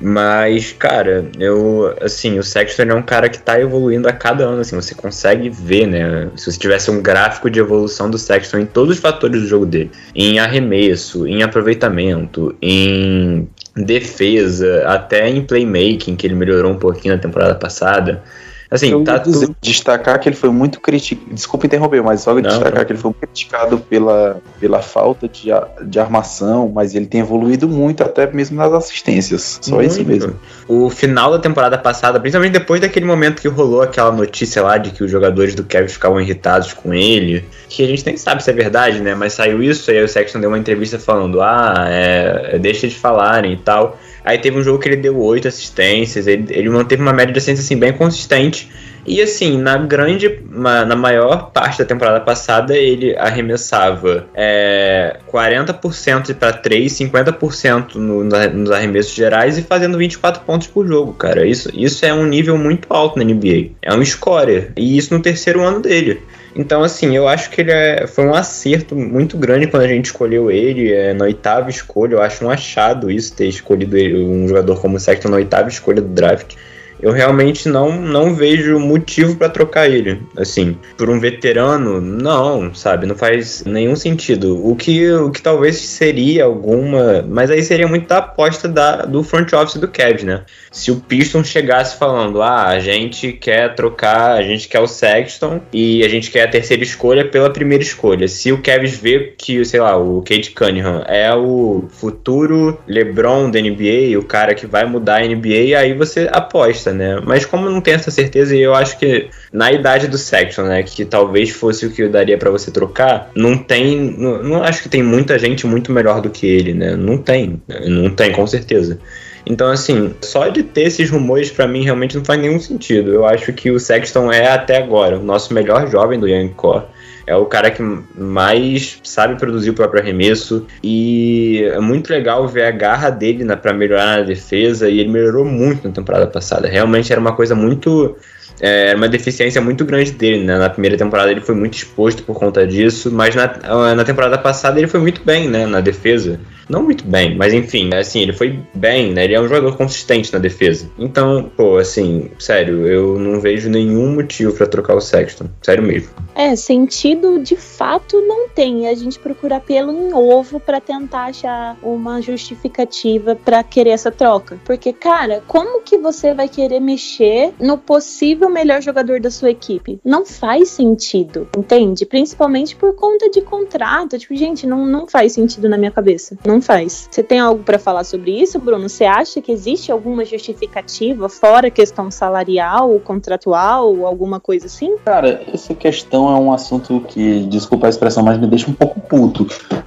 Mas, 0.00 0.72
cara, 0.72 1.26
eu, 1.38 1.94
assim, 2.00 2.38
o 2.38 2.42
Sexton 2.42 2.82
é 2.82 2.94
um 2.94 3.02
cara 3.02 3.28
que 3.28 3.38
tá 3.38 3.60
evoluindo 3.60 4.08
a 4.08 4.12
cada 4.12 4.44
ano, 4.44 4.60
assim, 4.60 4.76
você 4.76 4.94
consegue 4.94 5.48
ver, 5.48 5.86
né? 5.86 6.30
Se 6.36 6.50
você 6.50 6.58
tivesse 6.58 6.90
um 6.90 7.02
gráfico 7.02 7.50
de 7.50 7.58
evolução 7.58 8.10
do 8.10 8.18
Sexton 8.18 8.58
em 8.58 8.66
todos 8.66 8.96
os 8.96 9.00
fatores 9.00 9.42
do 9.42 9.46
jogo 9.46 9.66
dele, 9.66 9.90
em 10.14 10.38
arremesso, 10.38 11.26
em 11.26 11.42
aproveitamento, 11.42 12.54
em 12.60 13.48
defesa, 13.76 14.84
até 14.86 15.28
em 15.28 15.42
playmaking, 15.42 16.16
que 16.16 16.26
ele 16.26 16.34
melhorou 16.34 16.72
um 16.72 16.78
pouquinho 16.78 17.14
na 17.14 17.20
temporada 17.20 17.54
passada. 17.54 18.22
Assim, 18.70 18.92
eu 18.92 19.02
tá 19.02 19.18
dizer, 19.18 19.50
destacar 19.60 20.20
que 20.20 20.28
ele 20.28 20.36
foi 20.36 20.50
muito 20.50 20.80
criticado. 20.80 21.34
Desculpa 21.34 21.66
interromper, 21.66 22.02
mas 22.02 22.20
só 22.20 22.34
Não, 22.34 22.40
destacar 22.40 22.78
não. 22.78 22.84
que 22.84 22.92
ele 22.92 23.00
foi 23.00 23.12
criticado 23.12 23.78
pela, 23.78 24.40
pela 24.60 24.80
falta 24.80 25.28
de, 25.28 25.48
de 25.82 25.98
armação, 25.98 26.70
mas 26.72 26.94
ele 26.94 27.06
tem 27.06 27.20
evoluído 27.20 27.68
muito, 27.68 28.04
até 28.04 28.30
mesmo 28.30 28.56
nas 28.56 28.72
assistências. 28.72 29.58
Só 29.60 29.82
isso 29.82 29.96
Muito. 29.96 30.08
mesmo. 30.08 30.34
O 30.68 30.88
final 30.88 31.32
da 31.32 31.38
temporada 31.40 31.76
passada, 31.76 32.20
principalmente 32.20 32.52
depois 32.52 32.80
daquele 32.80 33.06
momento 33.06 33.42
que 33.42 33.48
rolou 33.48 33.82
aquela 33.82 34.12
notícia 34.12 34.62
lá 34.62 34.78
de 34.78 34.90
que 34.90 35.02
os 35.02 35.10
jogadores 35.10 35.54
do 35.54 35.64
Kevin 35.64 35.88
ficavam 35.88 36.20
irritados 36.20 36.72
com 36.72 36.94
ele, 36.94 37.44
que 37.68 37.82
a 37.82 37.86
gente 37.88 38.06
nem 38.06 38.16
sabe 38.16 38.42
se 38.42 38.50
é 38.50 38.52
verdade, 38.52 39.00
né? 39.00 39.16
Mas 39.16 39.32
saiu 39.32 39.60
isso, 39.62 39.90
aí 39.90 40.02
o 40.02 40.08
Sexton 40.08 40.40
deu 40.40 40.48
uma 40.48 40.58
entrevista 40.58 40.98
falando, 40.98 41.40
ah, 41.42 41.86
é, 41.88 42.56
deixa 42.58 42.86
de 42.86 42.94
falarem 42.94 43.52
e 43.52 43.56
tal. 43.56 43.98
Aí 44.24 44.38
teve 44.38 44.58
um 44.58 44.62
jogo 44.62 44.78
que 44.78 44.88
ele 44.88 44.96
deu 44.96 45.18
oito 45.18 45.48
assistências, 45.48 46.26
ele, 46.26 46.46
ele 46.50 46.68
manteve 46.68 47.02
uma 47.02 47.12
média 47.12 47.32
de 47.32 47.38
assistência 47.38 47.62
assim, 47.62 47.78
bem 47.78 47.92
consistente. 47.92 48.70
E 49.06 49.20
assim, 49.22 49.56
na 49.58 49.78
grande, 49.78 50.40
na 50.50 50.94
maior 50.94 51.50
parte 51.52 51.78
da 51.78 51.84
temporada 51.84 52.20
passada, 52.20 52.76
ele 52.76 53.16
arremessava 53.16 54.26
é, 54.34 55.18
40% 55.32 56.34
para 56.34 56.52
3, 56.52 56.92
50% 56.92 57.94
no, 57.94 58.22
nos 58.22 58.70
arremessos 58.70 59.14
gerais 59.14 59.56
e 59.56 59.62
fazendo 59.62 59.96
24 59.96 60.42
pontos 60.42 60.66
por 60.66 60.86
jogo, 60.86 61.14
cara. 61.14 61.46
Isso, 61.46 61.70
isso 61.74 62.04
é 62.04 62.12
um 62.12 62.26
nível 62.26 62.58
muito 62.58 62.86
alto 62.92 63.18
na 63.18 63.24
NBA. 63.24 63.70
É 63.80 63.92
um 63.94 64.04
scorer. 64.04 64.72
E 64.76 64.98
isso 64.98 65.14
no 65.14 65.20
terceiro 65.20 65.62
ano 65.62 65.80
dele. 65.80 66.20
Então, 66.54 66.82
assim, 66.82 67.14
eu 67.16 67.28
acho 67.28 67.50
que 67.50 67.60
ele 67.60 67.70
é- 67.70 68.06
foi 68.06 68.26
um 68.26 68.34
acerto 68.34 68.96
muito 68.96 69.36
grande 69.36 69.66
quando 69.68 69.84
a 69.84 69.88
gente 69.88 70.06
escolheu 70.06 70.50
ele 70.50 70.92
é, 70.92 71.14
na 71.14 71.24
oitava 71.24 71.70
escolha. 71.70 72.14
Eu 72.14 72.22
acho 72.22 72.44
um 72.44 72.50
achado 72.50 73.10
isso, 73.10 73.32
ter 73.34 73.46
escolhido 73.46 73.96
ele- 73.96 74.22
um 74.24 74.48
jogador 74.48 74.80
como 74.80 74.96
o 74.96 75.00
Sexton 75.00 75.28
na 75.28 75.36
oitava 75.36 75.68
escolha 75.68 76.02
do 76.02 76.08
draft. 76.08 76.54
Eu 77.02 77.12
realmente 77.12 77.68
não, 77.68 77.92
não 77.92 78.34
vejo 78.34 78.78
motivo 78.78 79.36
pra 79.36 79.48
trocar 79.48 79.88
ele. 79.88 80.20
Assim, 80.36 80.76
por 80.96 81.08
um 81.08 81.18
veterano, 81.18 82.00
não, 82.00 82.74
sabe? 82.74 83.06
Não 83.06 83.14
faz 83.14 83.64
nenhum 83.64 83.96
sentido. 83.96 84.66
O 84.66 84.76
que, 84.76 85.10
o 85.12 85.30
que 85.30 85.42
talvez 85.42 85.76
seria 85.76 86.44
alguma. 86.44 87.24
Mas 87.28 87.50
aí 87.50 87.62
seria 87.62 87.86
muito 87.86 88.08
da 88.08 88.18
aposta 88.18 88.68
da, 88.68 89.04
do 89.04 89.22
front 89.22 89.52
office 89.52 89.80
do 89.80 89.88
Cavs, 89.88 90.24
né? 90.24 90.44
Se 90.70 90.90
o 90.90 90.96
Piston 90.96 91.42
chegasse 91.42 91.98
falando, 91.98 92.42
ah, 92.42 92.68
a 92.68 92.80
gente 92.80 93.32
quer 93.32 93.74
trocar, 93.74 94.32
a 94.32 94.42
gente 94.42 94.68
quer 94.68 94.80
o 94.80 94.86
Sexton 94.86 95.60
e 95.72 96.04
a 96.04 96.08
gente 96.08 96.30
quer 96.30 96.44
a 96.44 96.48
terceira 96.48 96.82
escolha 96.82 97.24
pela 97.24 97.50
primeira 97.50 97.82
escolha. 97.82 98.28
Se 98.28 98.52
o 98.52 98.62
Cavs 98.62 98.96
vê 98.96 99.34
que, 99.36 99.64
sei 99.64 99.80
lá, 99.80 99.96
o 99.96 100.22
Kate 100.22 100.50
Cunningham 100.52 101.04
é 101.08 101.34
o 101.34 101.84
futuro 101.88 102.78
LeBron 102.86 103.50
da 103.50 103.60
NBA, 103.60 104.18
o 104.18 104.24
cara 104.24 104.54
que 104.54 104.66
vai 104.66 104.84
mudar 104.84 105.16
a 105.16 105.26
NBA, 105.26 105.78
aí 105.78 105.94
você 105.94 106.28
aposta, 106.32 106.89
né? 106.92 107.20
Mas 107.24 107.44
como 107.44 107.68
não 107.68 107.80
tenho 107.80 107.96
essa 107.96 108.10
certeza, 108.10 108.54
e 108.54 108.60
eu 108.60 108.74
acho 108.74 108.98
que 108.98 109.28
na 109.52 109.72
idade 109.72 110.08
do 110.08 110.18
Sexton, 110.18 110.62
né, 110.62 110.82
que 110.82 111.04
talvez 111.04 111.50
fosse 111.50 111.86
o 111.86 111.90
que 111.90 112.06
daria 112.08 112.38
pra 112.38 112.50
você 112.50 112.70
trocar, 112.70 113.30
não 113.34 113.56
tem, 113.56 113.96
não, 114.16 114.42
não 114.42 114.62
acho 114.62 114.82
que 114.82 114.88
tem 114.88 115.02
muita 115.02 115.38
gente 115.38 115.66
muito 115.66 115.92
melhor 115.92 116.20
do 116.20 116.30
que 116.30 116.46
ele, 116.46 116.74
né? 116.74 116.96
Não 116.96 117.18
tem, 117.18 117.60
né? 117.66 117.80
não 117.86 118.10
tem 118.10 118.32
com 118.32 118.46
certeza. 118.46 118.98
Então, 119.46 119.68
assim, 119.68 120.14
só 120.20 120.48
de 120.48 120.62
ter 120.62 120.82
esses 120.82 121.10
rumores 121.10 121.50
pra 121.50 121.66
mim 121.66 121.82
realmente 121.82 122.16
não 122.16 122.24
faz 122.24 122.40
nenhum 122.40 122.60
sentido. 122.60 123.12
Eu 123.12 123.24
acho 123.24 123.52
que 123.52 123.70
o 123.70 123.80
Sexton 123.80 124.30
é 124.30 124.48
até 124.48 124.76
agora 124.76 125.18
o 125.18 125.22
nosso 125.22 125.54
melhor 125.54 125.90
jovem 125.90 126.18
do 126.18 126.28
Young 126.28 126.50
Core. 126.50 126.84
É 127.30 127.36
o 127.36 127.46
cara 127.46 127.70
que 127.70 127.80
mais 127.80 128.98
sabe 129.04 129.38
produzir 129.38 129.70
o 129.70 129.74
próprio 129.74 130.02
arremesso. 130.02 130.66
E 130.82 131.62
é 131.72 131.78
muito 131.78 132.10
legal 132.10 132.48
ver 132.48 132.64
a 132.64 132.70
garra 132.72 133.08
dele 133.08 133.44
na, 133.44 133.56
pra 133.56 133.72
melhorar 133.72 134.18
na 134.18 134.22
defesa. 134.24 134.88
E 134.88 134.98
ele 134.98 135.08
melhorou 135.10 135.44
muito 135.44 135.86
na 135.86 135.94
temporada 135.94 136.26
passada. 136.26 136.66
Realmente 136.66 137.12
era 137.12 137.20
uma 137.20 137.32
coisa 137.32 137.54
muito. 137.54 138.16
é, 138.60 138.88
Era 138.88 138.96
uma 138.96 139.08
deficiência 139.08 139.60
muito 139.60 139.84
grande 139.84 140.10
dele, 140.10 140.44
né? 140.44 140.58
Na 140.58 140.68
primeira 140.68 140.96
temporada 140.96 141.30
ele 141.30 141.40
foi 141.40 141.54
muito 141.54 141.74
exposto 141.74 142.24
por 142.24 142.34
conta 142.36 142.66
disso, 142.66 143.12
mas 143.12 143.32
na, 143.34 143.94
na 143.94 144.04
temporada 144.04 144.36
passada 144.36 144.80
ele 144.80 144.88
foi 144.88 144.98
muito 144.98 145.22
bem, 145.24 145.48
né? 145.48 145.66
Na 145.66 145.80
defesa. 145.80 146.40
Não 146.70 146.84
muito 146.84 147.04
bem, 147.04 147.36
mas 147.36 147.52
enfim, 147.52 147.92
assim, 147.94 148.20
ele 148.20 148.32
foi 148.32 148.60
bem, 148.72 149.12
né? 149.12 149.24
Ele 149.24 149.34
é 149.34 149.40
um 149.40 149.48
jogador 149.48 149.76
consistente 149.76 150.32
na 150.32 150.38
defesa. 150.38 150.88
Então, 150.96 151.50
pô, 151.56 151.78
assim, 151.78 152.30
sério, 152.38 152.86
eu 152.86 153.18
não 153.18 153.40
vejo 153.40 153.68
nenhum 153.68 154.14
motivo 154.14 154.52
pra 154.52 154.66
trocar 154.66 154.94
o 154.94 155.00
Sexton. 155.00 155.46
Sério 155.60 155.82
mesmo. 155.82 156.10
É, 156.34 156.54
sentido 156.54 157.40
de 157.40 157.56
fato 157.56 158.20
não 158.20 158.48
tem. 158.48 158.86
A 158.86 158.94
gente 158.94 159.18
procura 159.18 159.58
pelo 159.58 159.90
em 159.90 160.14
ovo 160.14 160.60
pra 160.60 160.80
tentar 160.80 161.24
achar 161.24 161.76
uma 161.82 162.22
justificativa 162.22 163.34
pra 163.34 163.64
querer 163.64 163.90
essa 163.90 164.12
troca. 164.12 164.56
Porque, 164.64 164.92
cara, 164.92 165.42
como 165.48 165.82
que 165.82 165.98
você 165.98 166.32
vai 166.32 166.48
querer 166.48 166.78
mexer 166.78 167.52
no 167.60 167.76
possível 167.76 168.48
melhor 168.48 168.80
jogador 168.80 169.20
da 169.20 169.30
sua 169.30 169.50
equipe? 169.50 170.00
Não 170.04 170.24
faz 170.24 170.68
sentido, 170.68 171.48
entende? 171.56 172.06
Principalmente 172.06 172.76
por 172.76 172.94
conta 172.94 173.28
de 173.28 173.40
contrato. 173.40 174.16
Tipo, 174.16 174.36
gente, 174.36 174.66
não, 174.66 174.86
não 174.86 175.08
faz 175.08 175.32
sentido 175.32 175.68
na 175.68 175.76
minha 175.76 175.90
cabeça. 175.90 176.38
Não 176.46 176.59
não 176.60 176.62
faz. 176.62 177.08
Você 177.10 177.22
tem 177.22 177.40
algo 177.40 177.64
para 177.64 177.78
falar 177.78 178.04
sobre 178.04 178.30
isso, 178.30 178.58
Bruno? 178.58 178.88
Você 178.88 179.04
acha 179.04 179.40
que 179.40 179.50
existe 179.50 179.90
alguma 179.90 180.24
justificativa 180.24 181.28
fora 181.28 181.68
a 181.68 181.70
questão 181.70 182.10
salarial, 182.10 183.00
contratual, 183.00 184.06
alguma 184.06 184.38
coisa 184.38 184.66
assim? 184.66 184.96
Cara, 185.04 185.42
essa 185.52 185.74
questão 185.74 186.28
é 186.28 186.38
um 186.38 186.52
assunto 186.52 187.00
que, 187.08 187.40
desculpa 187.46 187.86
a 187.86 187.90
expressão, 187.90 188.22
mas 188.22 188.38
me 188.38 188.46
deixa 188.46 188.70
um 188.70 188.74
pouco 188.74 189.00
puto. 189.00 189.46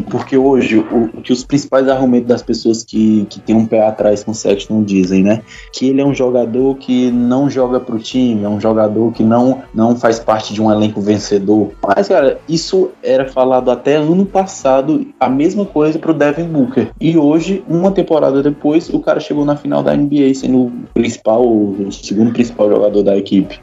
Porque 0.09 0.35
hoje, 0.35 0.79
o, 0.79 1.05
o 1.17 1.21
que 1.21 1.31
os 1.31 1.43
principais 1.43 1.87
argumentos 1.87 2.27
das 2.27 2.41
pessoas 2.41 2.83
que, 2.83 3.25
que 3.29 3.39
têm 3.39 3.55
um 3.55 3.65
pé 3.65 3.85
atrás 3.85 4.23
com 4.23 4.31
o 4.31 4.35
Sexton 4.35 4.83
dizem, 4.83 5.23
né? 5.23 5.43
Que 5.71 5.89
ele 5.89 6.01
é 6.01 6.05
um 6.05 6.13
jogador 6.13 6.75
que 6.77 7.11
não 7.11 7.49
joga 7.49 7.79
pro 7.79 7.99
time, 7.99 8.43
é 8.43 8.49
um 8.49 8.59
jogador 8.59 9.11
que 9.13 9.23
não, 9.23 9.63
não 9.73 9.95
faz 9.95 10.19
parte 10.19 10.53
de 10.53 10.61
um 10.61 10.71
elenco 10.71 10.99
vencedor. 11.01 11.71
Mas, 11.85 12.07
cara, 12.07 12.39
isso 12.49 12.89
era 13.03 13.27
falado 13.27 13.69
até 13.69 13.95
ano 13.95 14.25
passado, 14.25 15.05
a 15.19 15.29
mesma 15.29 15.65
coisa 15.65 15.99
pro 15.99 16.13
Devin 16.13 16.45
Booker. 16.45 16.62
E 16.99 17.17
hoje, 17.17 17.63
uma 17.67 17.91
temporada 17.91 18.41
depois, 18.41 18.89
o 18.89 18.99
cara 18.99 19.19
chegou 19.19 19.45
na 19.45 19.55
final 19.55 19.83
da 19.83 19.95
NBA 19.95 20.33
sendo 20.35 20.65
o 20.65 20.71
principal, 20.93 21.45
o 21.45 21.91
segundo 21.91 22.31
principal 22.31 22.69
jogador 22.69 23.03
da 23.03 23.17
equipe. 23.17 23.59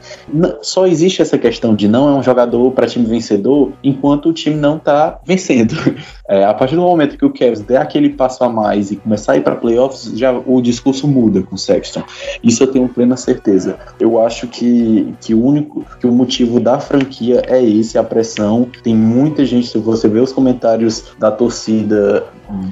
Só 0.61 0.87
existe 0.87 1.21
essa 1.21 1.37
questão 1.37 1.75
de 1.75 1.87
não 1.87 2.09
é 2.09 2.13
um 2.13 2.23
jogador 2.23 2.71
para 2.71 2.87
time 2.87 3.05
vencedor 3.05 3.71
enquanto 3.83 4.29
o 4.29 4.33
time 4.33 4.55
não 4.55 4.77
tá 4.77 5.19
vencendo. 5.25 5.75
É, 6.31 6.45
a 6.45 6.53
partir 6.53 6.75
do 6.75 6.81
momento 6.81 7.17
que 7.17 7.25
o 7.25 7.29
Cavs 7.29 7.59
der 7.59 7.75
aquele 7.75 8.11
passo 8.11 8.41
a 8.45 8.47
mais 8.47 8.89
e 8.89 8.95
começar 8.95 9.33
a 9.33 9.37
ir 9.37 9.41
para 9.41 9.53
playoffs, 9.53 10.17
já 10.17 10.31
o 10.31 10.61
discurso 10.61 11.05
muda 11.05 11.43
com 11.43 11.55
o 11.55 11.57
Sexton. 11.57 12.03
Isso 12.41 12.63
eu 12.63 12.67
tenho 12.67 12.87
plena 12.87 13.17
certeza. 13.17 13.77
Eu 13.99 14.17
acho 14.17 14.47
que, 14.47 15.13
que 15.19 15.33
o 15.33 15.43
único 15.43 15.85
que 15.99 16.07
o 16.07 16.11
motivo 16.11 16.57
da 16.61 16.79
franquia 16.79 17.43
é 17.47 17.61
esse, 17.61 17.97
a 17.97 18.03
pressão. 18.03 18.65
Tem 18.81 18.95
muita 18.95 19.45
gente, 19.45 19.67
se 19.67 19.77
você 19.77 20.07
vê 20.07 20.21
os 20.21 20.31
comentários 20.31 21.03
da 21.19 21.29
torcida 21.31 22.23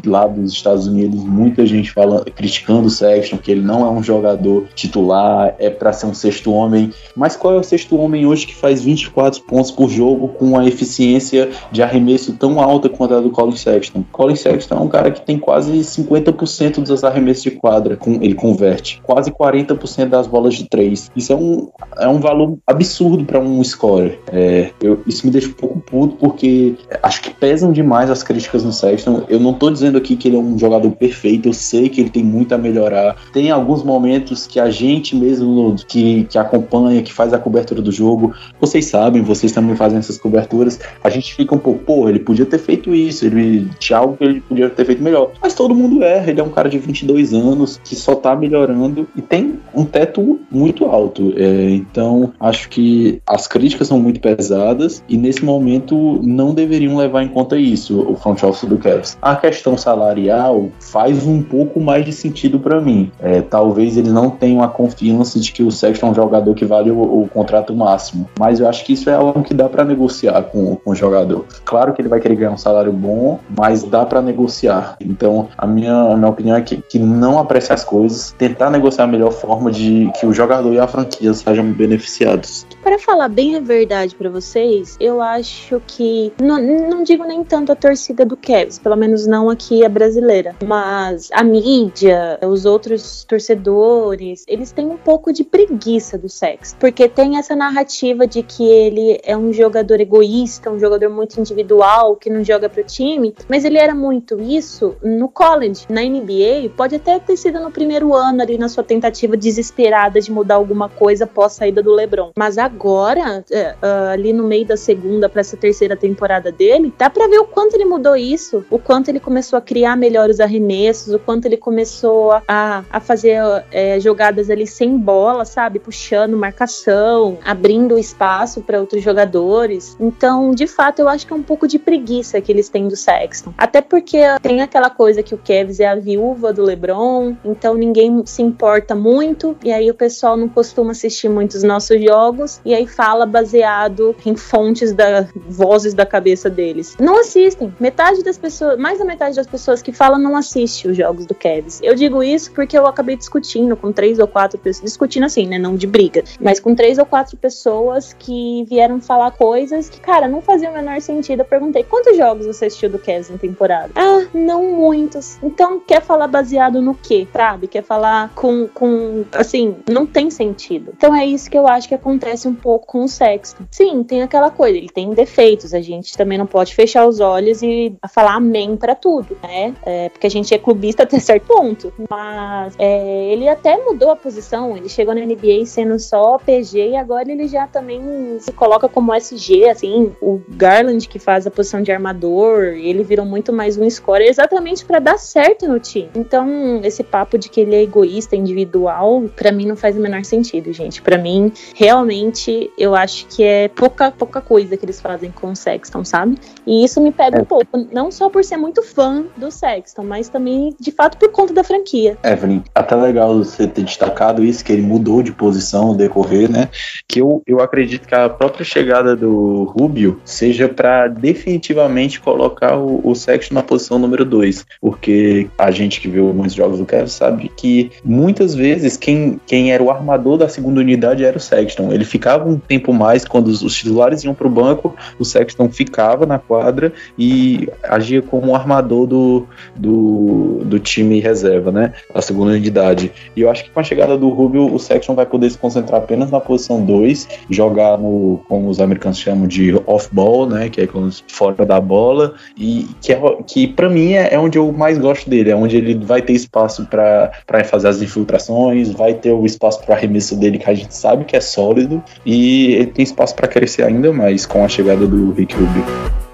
lá 0.06 0.28
dos 0.28 0.52
Estados 0.52 0.88
Unidos, 0.88 1.24
muita 1.24 1.66
gente 1.66 1.92
falando, 1.92 2.26
criticando 2.32 2.88
o 2.88 2.90
Sexton, 2.90 3.38
que 3.38 3.52
ele 3.52 3.62
não 3.62 3.86
é 3.86 3.90
um 3.90 4.04
jogador 4.04 4.68
titular, 4.76 5.56
é 5.60 5.70
para 5.70 5.94
ser 5.94 6.06
um 6.06 6.14
sexto 6.14 6.52
homem. 6.52 6.92
Mas 7.16 7.36
qual 7.36 7.56
é 7.56 7.58
o 7.58 7.64
sexto 7.64 7.98
homem 7.98 8.26
hoje 8.26 8.46
que 8.48 8.56
faz 8.56 8.82
24 8.84 9.42
pontos 9.44 9.72
por 9.72 9.90
jogo 9.90 10.30
com 10.30 10.58
a 10.58 10.66
eficiência 10.66 11.50
de 11.72 11.82
arremesso 11.82 12.34
tão 12.34 12.60
alta 12.60 12.90
quanto 12.90 13.14
a 13.16 13.22
do 13.22 13.30
Colin 13.30 13.56
Sexton? 13.56 14.04
Colin 14.12 14.36
Sexton 14.36 14.76
é 14.76 14.80
um 14.80 14.88
cara 14.88 15.12
que 15.12 15.22
tem 15.22 15.38
quase 15.38 15.72
50% 15.72 16.84
dos 16.84 17.04
arremessos 17.04 17.44
de 17.44 17.52
quadra, 17.52 17.96
com, 17.96 18.14
ele 18.22 18.34
converte, 18.34 19.02
quase 19.04 19.32
40% 19.32 20.08
das 20.08 20.28
bolas 20.28 20.56
de 20.56 20.68
três. 20.68 21.12
Isso 21.16 21.34
é 21.34 21.36
um, 21.36 21.70
é 21.98 22.08
um 22.08 22.20
valor 22.20 22.58
absurdo 22.66 23.26
para 23.26 23.40
um 23.40 23.64
scorer. 23.64 24.20
É, 24.32 24.72
eu, 24.82 25.02
isso 25.06 25.26
me 25.26 25.32
deixa 25.32 25.48
um 25.48 25.54
pouco 25.54 25.80
puto 25.80 26.16
porque 26.16 26.76
acho 27.02 27.22
que 27.22 27.32
pesam 27.32 27.72
demais 27.72 28.10
as 28.10 28.24
críticas 28.24 28.64
no 28.64 28.72
Sexton. 28.72 29.24
Eu 29.30 29.40
não 29.40 29.54
tô 29.54 29.69
dizendo 29.72 29.98
aqui 29.98 30.16
que 30.16 30.28
ele 30.28 30.38
é 30.38 30.40
um 30.40 30.58
jogador 30.58 30.92
perfeito, 30.92 31.48
eu 31.48 31.54
sei 31.54 31.90
que 31.90 32.02
ele 32.02 32.10
tem 32.10 32.24
muito 32.24 32.54
a 32.54 32.58
melhorar. 32.58 33.16
Tem 33.34 33.52
alguns 33.52 33.84
momentos 33.84 34.48
que 34.48 34.60
a 34.60 34.70
gente 34.70 35.16
mesmo 35.16 35.76
que, 35.88 36.26
que 36.26 36.38
acompanha, 36.38 37.02
que 37.02 37.14
faz 37.14 37.34
a 37.34 37.40
cobertura 37.40 37.82
do 37.82 37.92
jogo, 37.92 38.34
vocês 38.60 38.86
sabem, 38.86 39.22
vocês 39.22 39.52
também 39.52 39.76
fazem 39.76 40.00
essas 40.00 40.18
coberturas, 40.18 40.80
a 41.04 41.10
gente 41.10 41.34
fica 41.34 41.56
um 41.56 41.60
pouco, 41.60 41.84
pô, 41.84 42.10
ele 42.10 42.20
podia 42.20 42.46
ter 42.46 42.58
feito 42.58 42.94
isso, 42.94 43.26
ele 43.26 43.70
tinha 43.80 44.00
algo 44.00 44.18
que 44.18 44.24
ele 44.24 44.42
podia 44.42 44.70
ter 44.70 44.86
feito 44.86 45.02
melhor. 45.02 45.32
Mas 45.42 45.54
todo 45.54 45.76
mundo 45.76 46.04
erra, 46.04 46.30
ele 46.30 46.40
é 46.40 46.44
um 46.44 46.50
cara 46.50 46.70
de 46.70 46.78
22 46.78 47.34
anos 47.34 47.80
que 47.84 47.96
só 47.96 48.16
tá 48.16 48.36
melhorando 48.36 49.08
e 49.16 49.22
tem 49.22 49.60
um 49.74 49.86
teto 49.86 50.40
muito 50.52 50.86
alto. 50.86 51.34
É, 51.36 51.70
então, 51.72 52.34
acho 52.40 52.70
que 52.70 53.22
as 53.28 53.48
críticas 53.48 53.88
são 53.88 54.00
muito 54.00 54.20
pesadas 54.20 55.04
e 55.08 55.18
nesse 55.18 55.44
momento 55.44 56.20
não 56.24 56.54
deveriam 56.54 56.98
levar 56.98 57.24
em 57.24 57.28
conta 57.28 57.58
isso, 57.58 58.00
o 58.00 58.16
front 58.16 58.42
office 58.44 58.68
do 58.68 58.78
Cavs. 58.78 59.18
A 59.22 59.36
questão 59.36 59.59
questão 59.60 59.78
salarial 59.78 60.70
faz 60.80 61.26
um 61.26 61.42
pouco 61.42 61.82
mais 61.82 62.06
de 62.06 62.14
sentido 62.14 62.60
para 62.60 62.80
mim. 62.80 63.12
É, 63.20 63.42
talvez 63.42 63.98
eles 63.98 64.12
não 64.12 64.30
tenham 64.30 64.64
a 64.64 64.68
confiança 64.70 65.40
de 65.40 65.52
que 65.52 65.62
o 65.62 65.70
Sexton 65.70 66.08
é 66.08 66.12
um 66.12 66.16
jogador 66.16 66.56
que 66.56 66.66
vale 66.66 66.90
o, 66.90 67.24
o 67.24 67.28
contrato 67.28 67.76
máximo, 67.76 68.30
mas 68.40 68.60
eu 68.60 68.68
acho 68.68 68.86
que 68.86 68.94
isso 68.94 69.10
é 69.10 69.14
algo 69.14 69.44
que 69.44 69.54
dá 69.54 69.68
para 69.68 69.84
negociar 69.84 70.44
com, 70.44 70.78
com 70.78 70.92
o 70.92 70.96
jogador. 70.96 71.46
Claro 71.66 71.94
que 71.94 72.02
ele 72.02 72.08
vai 72.08 72.20
querer 72.20 72.36
ganhar 72.36 72.52
um 72.52 72.58
salário 72.58 72.94
bom, 72.94 73.40
mas 73.58 73.84
dá 73.84 74.06
para 74.06 74.22
negociar. 74.22 74.96
Então, 75.02 75.50
a 75.58 75.68
minha, 75.68 75.94
a 75.94 76.16
minha 76.16 76.30
opinião 76.30 76.56
é 76.56 76.62
que, 76.62 76.78
que 76.78 76.98
não 76.98 77.38
apresse 77.38 77.74
as 77.74 77.84
coisas, 77.84 78.34
tentar 78.38 78.70
negociar 78.70 79.04
a 79.04 79.08
melhor 79.08 79.32
forma 79.32 79.72
de 79.72 80.10
que 80.20 80.26
o 80.26 80.34
jogador 80.34 80.74
e 80.74 80.80
a 80.80 80.88
franquia 80.88 81.34
sejam 81.34 81.72
beneficiados. 81.72 82.66
Para 82.82 82.98
falar 82.98 83.28
bem 83.28 83.58
a 83.58 83.60
verdade 83.60 84.16
para 84.16 84.30
vocês, 84.30 84.96
eu 85.00 85.22
acho 85.22 85.82
que 85.86 86.32
não, 86.42 86.62
não 86.62 87.04
digo 87.04 87.26
nem 87.26 87.44
tanto 87.44 87.72
a 87.72 87.76
torcida 87.76 88.26
do 88.26 88.38
Cavs, 88.38 88.80
pelo 88.80 88.96
menos 88.96 89.28
não 89.28 89.49
aqui 89.50 89.86
a 89.86 89.90
brasileira, 89.90 90.56
mas 90.66 91.30
a 91.32 91.44
mídia, 91.44 92.40
os 92.48 92.66
outros 92.66 93.24
torcedores, 93.24 94.46
eles 94.48 94.72
têm 94.72 94.88
um 94.88 94.98
pouco 94.98 95.32
de 95.32 95.44
preguiça 95.44 96.18
do 96.18 96.30
sexo, 96.30 96.76
porque 96.80 97.08
tem 97.08 97.38
essa 97.38 97.56
narrativa 97.56 98.26
de 98.26 98.44
que 98.44 98.64
ele 98.64 99.20
é 99.24 99.36
um 99.36 99.52
jogador 99.52 100.00
egoísta, 100.00 100.70
um 100.70 100.80
jogador 100.80 101.10
muito 101.10 101.40
individual, 101.40 102.16
que 102.16 102.30
não 102.30 102.44
joga 102.44 102.70
pro 102.70 102.84
time, 102.84 103.36
mas 103.48 103.66
ele 103.66 103.78
era 103.78 103.94
muito 103.94 104.40
isso 104.42 104.96
no 105.04 105.30
college, 105.30 105.86
na 105.90 106.02
NBA, 106.02 106.70
pode 106.76 106.96
até 106.96 107.20
ter 107.20 107.38
sido 107.38 107.60
no 107.60 107.72
primeiro 107.72 108.14
ano 108.14 108.42
ali 108.42 108.58
na 108.58 108.70
sua 108.70 108.84
tentativa 108.84 109.36
desesperada 109.36 110.20
de 110.20 110.32
mudar 110.32 110.56
alguma 110.56 110.90
coisa 110.90 111.24
após 111.26 111.54
a 111.54 111.56
saída 111.56 111.82
do 111.82 111.94
LeBron, 111.94 112.32
mas 112.38 112.58
agora, 112.58 113.44
é, 113.52 113.72
uh, 113.74 114.10
ali 114.12 114.34
no 114.34 114.44
meio 114.44 114.66
da 114.66 114.78
segunda 114.78 115.30
para 115.30 115.42
essa 115.42 115.58
terceira 115.58 115.96
temporada 115.96 116.52
dele, 116.52 116.94
dá 116.98 117.10
para 117.10 117.28
ver 117.28 117.40
o 117.40 117.46
quanto 117.46 117.76
ele 117.76 117.86
mudou 117.86 118.16
isso, 118.16 118.64
o 118.70 118.80
quanto 118.80 119.10
ele 119.10 119.20
começou 119.30 119.58
a 119.58 119.62
criar 119.62 119.96
melhores 119.96 120.40
arremessos, 120.40 121.14
o 121.14 121.20
quanto 121.20 121.46
ele 121.46 121.56
começou 121.56 122.32
a, 122.48 122.84
a 122.90 123.00
fazer 123.00 123.40
é, 123.72 124.00
jogadas 124.00 124.50
ali 124.50 124.66
sem 124.66 124.98
bola, 124.98 125.46
sabe? 125.46 125.78
Puxando 125.78 126.36
marcação, 126.36 127.38
abrindo 127.46 127.96
espaço 128.00 128.60
para 128.62 128.80
outros 128.80 129.04
jogadores. 129.04 129.96
Então, 130.00 130.50
de 130.50 130.66
fato, 130.66 130.98
eu 130.98 131.08
acho 131.08 131.28
que 131.28 131.34
é 131.34 131.36
um 131.36 131.44
pouco 131.44 131.68
de 131.68 131.78
preguiça 131.78 132.42
que 132.42 132.52
eles 132.52 132.70
têm 132.70 132.88
do 132.88 132.96
Sexton. 132.96 133.54
Até 133.56 133.82
porque 133.82 134.18
tem 134.42 134.62
aquela 134.62 134.90
coisa 134.90 135.22
que 135.22 135.36
o 135.36 135.38
Kevs 135.38 135.80
é 135.80 135.86
a 135.86 135.96
viúva 135.96 136.52
do 136.52 136.64
LeBron, 136.64 137.36
então 137.46 137.76
ninguém 137.76 138.24
se 138.26 138.42
importa 138.42 138.96
muito, 138.96 139.56
e 139.64 139.72
aí 139.72 139.92
o 139.92 139.94
pessoal 139.94 140.36
não 140.36 140.50
costuma 140.50 140.90
assistir 140.90 141.30
muitos 141.30 141.62
nossos 141.62 142.04
jogos, 142.04 142.60
e 142.66 142.74
aí 142.74 142.88
fala 142.88 143.28
baseado 143.28 144.16
em 144.26 144.36
fontes 144.36 144.92
da 144.92 145.28
vozes 145.48 145.94
da 145.94 146.06
cabeça 146.06 146.50
deles. 146.50 146.98
Não 147.00 147.20
assistem. 147.20 147.72
Metade 147.80 148.24
das 148.24 148.40
pessoas, 148.40 148.80
mais 148.80 148.98
da 148.98 149.06
metade 149.06 149.19
metade 149.20 149.36
das 149.36 149.48
pessoas 149.48 149.82
que 149.82 149.92
falam 149.92 150.18
não 150.18 150.36
assiste 150.38 150.88
os 150.88 150.96
jogos 150.96 151.26
do 151.26 151.36
Kevs. 151.36 151.82
Eu 151.84 151.94
digo 151.94 152.24
isso 152.24 152.52
porque 152.54 152.78
eu 152.78 152.88
acabei 152.88 153.18
discutindo 153.18 153.76
com 153.76 153.92
três 153.92 154.18
ou 154.18 154.28
quatro 154.28 154.58
pessoas, 154.58 154.86
discutindo 154.86 155.26
assim, 155.26 155.46
né, 155.46 155.60
não 155.60 155.76
de 155.76 155.86
briga, 155.86 156.24
mas 156.40 156.60
com 156.60 156.74
três 156.74 156.98
ou 156.98 157.06
quatro 157.06 157.36
pessoas 157.36 158.14
que 158.18 158.64
vieram 158.70 159.02
falar 159.02 159.32
coisas 159.32 159.90
que, 159.90 160.00
cara, 160.00 160.28
não 160.28 160.42
fazia 160.42 160.70
o 160.70 160.74
menor 160.74 161.02
sentido. 161.02 161.42
Eu 161.42 161.46
perguntei, 161.46 161.84
quantos 161.84 162.16
jogos 162.16 162.46
você 162.46 162.66
assistiu 162.66 162.90
do 162.90 162.98
Kevs 162.98 163.30
na 163.30 163.38
temporada? 163.38 163.92
Ah, 163.96 164.26
não 164.34 164.64
muitos. 164.72 165.38
Então, 165.44 165.80
quer 165.80 166.02
falar 166.02 166.28
baseado 166.28 166.82
no 166.82 166.96
quê, 166.96 167.28
sabe? 167.34 167.68
Quer 167.68 167.84
falar 167.84 168.34
com, 168.34 168.68
com, 168.74 169.26
assim, 169.34 169.76
não 169.90 170.06
tem 170.06 170.30
sentido. 170.30 170.94
Então 170.96 171.14
é 171.14 171.26
isso 171.26 171.50
que 171.50 171.58
eu 171.58 171.68
acho 171.68 171.90
que 171.90 171.96
acontece 171.96 172.48
um 172.48 172.56
pouco 172.56 172.88
com 172.88 173.04
o 173.04 173.10
Sexton. 173.10 173.66
Sim, 173.70 174.04
tem 174.04 174.22
aquela 174.22 174.50
coisa, 174.50 174.78
ele 174.78 174.90
tem 174.90 175.14
defeitos, 175.14 175.74
a 175.74 175.82
gente 175.82 176.16
também 176.18 176.38
não 176.38 176.46
pode 176.46 176.74
fechar 176.74 177.06
os 177.06 177.20
olhos 177.20 177.62
e 177.62 177.94
falar 178.10 178.36
amém 178.36 178.78
para 178.78 178.96
tudo 178.96 179.09
tudo, 179.10 179.36
né? 179.42 179.74
É, 179.84 180.10
porque 180.10 180.28
a 180.28 180.30
gente 180.30 180.54
é 180.54 180.60
clubista 180.60 181.02
até 181.02 181.18
certo 181.20 181.48
ponto. 181.48 181.92
Mas 182.08 182.76
é, 182.78 183.32
ele 183.32 183.50
até 183.50 183.76
mudou 183.84 184.12
a 184.12 184.16
posição. 184.16 184.78
Ele 184.78 184.88
chegou 184.88 185.16
na 185.16 185.22
NBA 185.22 185.66
sendo 185.66 185.98
só 185.98 186.38
PG 186.38 186.90
e 186.90 186.96
agora 186.96 187.32
ele 187.32 187.48
já 187.48 187.66
também 187.66 188.38
se 188.40 188.52
coloca 188.52 188.88
como 188.88 189.14
SG, 189.16 189.66
assim. 189.66 190.12
O 190.22 190.40
Garland 190.50 191.08
que 191.08 191.18
faz 191.18 191.48
a 191.48 191.52
posição 191.52 191.82
de 191.82 191.92
armador, 191.92 192.66
ele 192.66 193.04
virou 193.04 193.26
muito 193.26 193.52
mais 193.52 193.78
um 193.78 193.90
scorer 193.90 194.30
exatamente 194.30 194.86
para 194.86 195.00
dar 195.00 195.18
certo 195.18 195.68
no 195.68 195.80
time. 195.80 196.12
Então, 196.16 196.80
esse 196.84 197.04
papo 197.04 197.38
de 197.38 197.50
que 197.50 197.62
ele 197.62 197.76
é 197.76 197.82
egoísta, 197.82 198.36
individual, 198.36 199.24
para 199.36 199.52
mim 199.52 199.66
não 199.66 199.76
faz 199.76 199.98
o 199.98 200.00
menor 200.00 200.24
sentido, 200.24 200.72
gente. 200.72 201.02
Para 201.02 201.18
mim, 201.18 201.52
realmente, 201.74 202.72
eu 202.78 202.94
acho 202.94 203.26
que 203.28 203.44
é 203.44 203.68
pouca, 203.70 204.12
pouca 204.12 204.40
coisa 204.40 204.78
que 204.78 204.86
eles 204.86 205.02
fazem 205.02 205.32
com 205.32 205.52
o 205.52 205.56
Sexton, 205.56 206.06
sabe? 206.06 206.38
E 206.68 206.84
isso 206.84 207.02
me 207.02 207.12
pega 207.12 207.42
um 207.42 207.46
pouco. 207.46 207.88
Não 207.92 208.12
só 208.12 208.30
por 208.30 208.44
ser 208.44 208.58
muito 208.58 208.84
fã 209.00 209.24
do 209.38 209.50
Sexton, 209.50 210.04
mas 210.04 210.28
também, 210.28 210.76
de 210.78 210.92
fato, 210.92 211.18
por 211.18 211.32
conta 211.32 211.54
da 211.54 211.64
franquia. 211.64 212.18
Evelyn, 212.22 212.62
até 212.76 212.98
legal 212.98 213.38
você 213.38 213.66
ter 213.66 213.86
destacado 213.86 214.44
isso, 214.44 214.66
que 214.66 214.74
ele 214.74 214.82
mudou 214.82 215.24
de 215.24 215.32
posição 215.32 215.88
no 215.88 215.96
decorrer, 215.96 216.52
né? 216.52 216.68
Que 217.08 217.22
eu, 217.22 217.42
eu 217.48 217.62
acredito 217.62 218.06
que 218.06 218.14
a 218.14 218.28
própria 218.28 218.66
chegada 218.66 219.16
do 219.16 219.64
Rubio 219.64 220.20
seja 220.26 220.68
para 220.68 221.08
definitivamente 221.08 222.20
colocar 222.20 222.76
o, 222.76 223.00
o 223.02 223.16
Sexton 223.16 223.56
na 223.56 223.64
posição 223.64 223.98
número 223.98 224.26
2, 224.26 224.66
porque 224.82 225.48
a 225.58 225.72
gente 225.72 226.02
que 226.02 226.10
viu 226.10 226.34
muitos 226.34 226.56
jogos 226.56 226.80
do 226.80 226.86
Kevin 226.86 227.08
sabe 227.08 227.50
que 227.56 227.92
muitas 228.04 228.54
vezes 228.54 228.98
quem, 228.98 229.40
quem 229.48 229.72
era 229.72 229.82
o 229.82 229.90
armador 229.90 230.38
da 230.38 230.50
segunda 230.50 230.82
unidade 230.82 231.24
era 231.24 231.38
o 231.38 231.40
Sexton. 231.40 231.94
Ele 231.94 232.04
ficava 232.04 232.50
um 232.50 232.60
tempo 232.60 232.92
mais 232.92 233.24
quando 233.24 233.48
os, 233.48 233.62
os 233.62 233.74
titulares 233.76 234.26
iam 234.26 234.34
para 234.34 234.48
o 234.48 234.50
banco, 234.50 234.94
o 235.18 235.24
Sexton 235.24 235.70
ficava 235.70 236.26
na 236.26 236.38
quadra 236.38 236.92
e 237.18 237.70
agia 237.82 238.22
como 238.22 238.52
um 238.52 238.56
armador 238.56 238.89
armador 238.90 239.08
do, 239.08 239.48
do, 239.76 240.62
do 240.66 240.80
time 240.80 241.20
reserva, 241.20 241.72
né? 241.72 241.94
A 242.14 242.22
segunda 242.22 242.52
unidade. 242.54 243.12
E 243.36 243.42
eu 243.42 243.50
acho 243.50 243.64
que 243.64 243.70
com 243.70 243.80
a 243.80 243.84
chegada 243.84 244.18
do 244.18 244.30
Rubio, 244.30 244.74
o 244.74 244.80
Sexton 244.80 245.14
vai 245.16 245.26
poder 245.26 245.50
se 245.50 245.58
concentrar 245.58 246.02
apenas 246.02 246.32
na 246.32 246.40
posição 246.40 246.84
2, 246.84 247.28
jogar 247.50 247.98
no, 247.98 248.42
como 248.48 248.68
os 248.70 248.80
americanos 248.80 249.20
chamam 249.20 249.48
de 249.48 249.76
off-ball, 249.86 250.48
né? 250.48 250.70
Que 250.70 250.82
é 250.82 250.90
fora 251.28 251.66
da 251.66 251.80
bola, 251.80 252.34
e 252.58 252.88
que, 253.02 253.14
é, 253.14 253.20
que 253.46 253.68
para 253.68 253.90
mim 253.90 254.14
é, 254.14 254.34
é 254.34 254.40
onde 254.40 254.58
eu 254.58 254.72
mais 254.72 254.98
gosto 254.98 255.30
dele, 255.30 255.52
é 255.52 255.56
onde 255.56 255.78
ele 255.78 255.96
vai 255.96 256.22
ter 256.22 256.34
espaço 256.34 256.86
para 256.86 257.32
fazer 257.66 257.88
as 257.90 258.02
infiltrações, 258.02 258.92
vai 258.92 259.14
ter 259.14 259.32
o 259.32 259.46
espaço 259.46 259.84
para 259.84 259.96
arremesso 259.96 260.36
dele 260.36 260.58
que 260.58 260.70
a 260.70 260.74
gente 260.74 260.96
sabe 260.96 261.26
que 261.26 261.36
é 261.36 261.42
sólido, 261.42 262.04
e 262.26 262.74
ele 262.74 262.88
tem 262.88 263.04
espaço 263.04 263.36
para 263.36 263.48
crescer 263.48 263.84
ainda 263.84 264.12
mais 264.12 264.46
com 264.46 264.64
a 264.64 264.68
chegada 264.68 265.06
do 265.06 265.32
Rick 265.32 265.56
Rubio. 265.56 266.29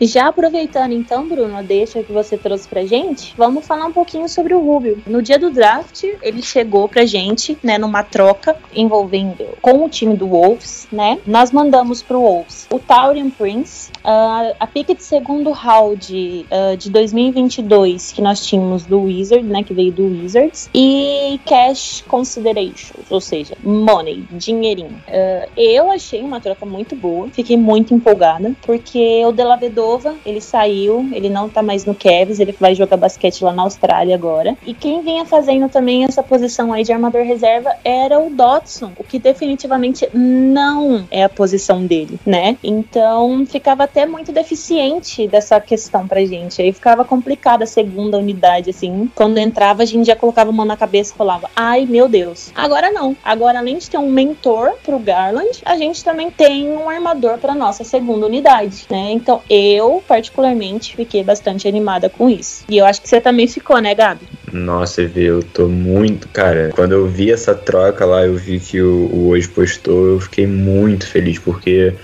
Já 0.00 0.28
aproveitando 0.28 0.92
então, 0.92 1.26
Bruno, 1.26 1.62
deixa 1.62 2.02
que 2.02 2.12
você 2.12 2.36
trouxe 2.36 2.68
pra 2.68 2.84
gente, 2.84 3.34
vamos 3.36 3.66
falar 3.66 3.86
um 3.86 3.92
pouquinho 3.92 4.28
sobre 4.28 4.54
o 4.54 4.60
Rubio. 4.60 5.02
No 5.06 5.20
dia 5.20 5.38
do 5.38 5.50
draft, 5.50 6.04
ele 6.22 6.42
chegou 6.42 6.88
pra 6.88 7.04
gente, 7.04 7.58
né, 7.62 7.78
numa 7.78 8.02
troca 8.02 8.56
envolvendo 8.74 9.44
com 9.60 9.84
o 9.84 9.88
time 9.88 10.16
do 10.16 10.28
Wolves, 10.28 10.86
né? 10.92 11.18
Nós 11.26 11.50
mandamos 11.50 12.02
pro 12.02 12.20
Wolves 12.20 12.68
o 12.70 12.78
Taurian 12.78 13.30
Prince, 13.30 13.90
uh, 14.04 14.54
a 14.58 14.66
pick 14.66 14.94
de 14.94 15.02
segundo 15.02 15.50
round 15.50 16.46
uh, 16.50 16.76
de 16.76 16.90
2022 16.90 18.12
que 18.12 18.22
nós 18.22 18.44
tínhamos 18.44 18.84
do 18.84 19.02
Wizard, 19.02 19.44
né, 19.44 19.62
que 19.62 19.74
veio 19.74 19.92
do 19.92 20.04
Wizards, 20.04 20.70
e 20.74 21.40
cash 21.44 22.04
considerations, 22.06 23.06
ou 23.10 23.20
seja, 23.20 23.56
money, 23.62 24.24
dinheirinho. 24.30 25.00
Uh, 25.08 25.48
eu 25.56 25.90
achei 25.90 26.20
uma 26.20 26.40
troca 26.40 26.64
muito 26.64 26.94
boa, 26.94 27.28
fiquei 27.30 27.56
muito 27.56 27.94
empolgada, 27.94 28.54
porque 28.62 29.24
o 29.24 29.32
Delavedor 29.32 29.87
Ele 30.26 30.40
saiu, 30.40 31.08
ele 31.12 31.30
não 31.30 31.48
tá 31.48 31.62
mais 31.62 31.84
no 31.84 31.94
Cavs, 31.94 32.40
ele 32.40 32.54
vai 32.58 32.74
jogar 32.74 32.96
basquete 32.96 33.42
lá 33.42 33.52
na 33.52 33.62
Austrália 33.62 34.14
agora. 34.14 34.56
E 34.66 34.74
quem 34.74 35.02
vinha 35.02 35.24
fazendo 35.24 35.68
também 35.68 36.04
essa 36.04 36.22
posição 36.22 36.72
aí 36.72 36.84
de 36.84 36.92
armador 36.92 37.22
reserva 37.22 37.70
era 37.84 38.18
o 38.18 38.28
Dotson, 38.28 38.92
o 38.98 39.04
que 39.04 39.18
definitivamente 39.18 40.08
não 40.12 41.06
é 41.10 41.24
a 41.24 41.28
posição 41.28 41.86
dele, 41.86 42.18
né? 42.26 42.56
Então 42.62 43.46
ficava 43.46 43.84
até 43.84 44.04
muito 44.04 44.32
deficiente 44.32 45.26
dessa 45.26 45.60
questão 45.60 46.06
pra 46.06 46.24
gente. 46.24 46.60
Aí 46.60 46.72
ficava 46.72 47.04
complicada 47.04 47.64
a 47.64 47.66
segunda 47.66 48.18
unidade, 48.18 48.70
assim. 48.70 49.10
Quando 49.14 49.38
entrava, 49.38 49.82
a 49.82 49.86
gente 49.86 50.06
já 50.06 50.16
colocava 50.16 50.50
a 50.50 50.52
mão 50.52 50.66
na 50.66 50.76
cabeça 50.76 51.14
e 51.14 51.16
falava: 51.16 51.48
ai 51.56 51.86
meu 51.86 52.08
Deus. 52.08 52.52
Agora 52.54 52.90
não. 52.90 53.16
Agora, 53.24 53.58
além 53.58 53.78
de 53.78 53.88
ter 53.88 53.98
um 53.98 54.10
mentor 54.10 54.74
pro 54.84 54.98
Garland, 54.98 55.60
a 55.64 55.76
gente 55.76 56.04
também 56.04 56.30
tem 56.30 56.70
um 56.70 56.88
armador 56.88 57.38
pra 57.38 57.54
nossa 57.54 57.84
segunda 57.84 58.26
unidade, 58.26 58.86
né? 58.90 59.12
Então 59.12 59.40
eu 59.48 59.77
eu, 59.78 60.02
particularmente, 60.06 60.94
fiquei 60.94 61.22
bastante 61.22 61.66
animada 61.66 62.08
com 62.08 62.28
isso. 62.28 62.64
E 62.68 62.78
eu 62.78 62.84
acho 62.84 63.00
que 63.00 63.08
você 63.08 63.20
também 63.20 63.46
ficou, 63.46 63.80
né, 63.80 63.94
Gabi? 63.94 64.26
Nossa, 64.52 65.06
vi, 65.06 65.24
eu 65.24 65.42
tô 65.42 65.68
muito, 65.68 66.28
cara. 66.28 66.70
Quando 66.74 66.92
eu 66.92 67.06
vi 67.06 67.30
essa 67.30 67.54
troca 67.54 68.04
lá, 68.04 68.26
eu 68.26 68.34
vi 68.34 68.60
que 68.60 68.80
o, 68.80 69.10
o 69.12 69.28
hoje 69.28 69.48
postou, 69.48 70.06
eu 70.06 70.20
fiquei 70.20 70.46
muito 70.46 71.06
feliz, 71.06 71.38
porque. 71.38 71.94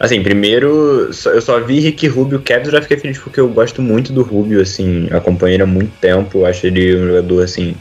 Assim, 0.00 0.22
primeiro, 0.22 1.10
eu 1.26 1.40
só 1.42 1.58
vi 1.58 1.80
Rick 1.80 2.06
Rubio, 2.06 2.40
Cavs, 2.40 2.70
já 2.70 2.80
fiquei 2.80 2.96
feliz 2.98 3.18
porque 3.18 3.40
eu 3.40 3.48
gosto 3.48 3.82
muito 3.82 4.12
do 4.12 4.22
Rubio, 4.22 4.60
assim, 4.60 5.08
acompanho 5.10 5.54
ele 5.54 5.62
há 5.64 5.66
muito 5.66 5.90
tempo, 6.00 6.44
acho 6.44 6.68
ele 6.68 6.96
um 6.96 7.08
jogador, 7.08 7.42
assim, 7.42 7.74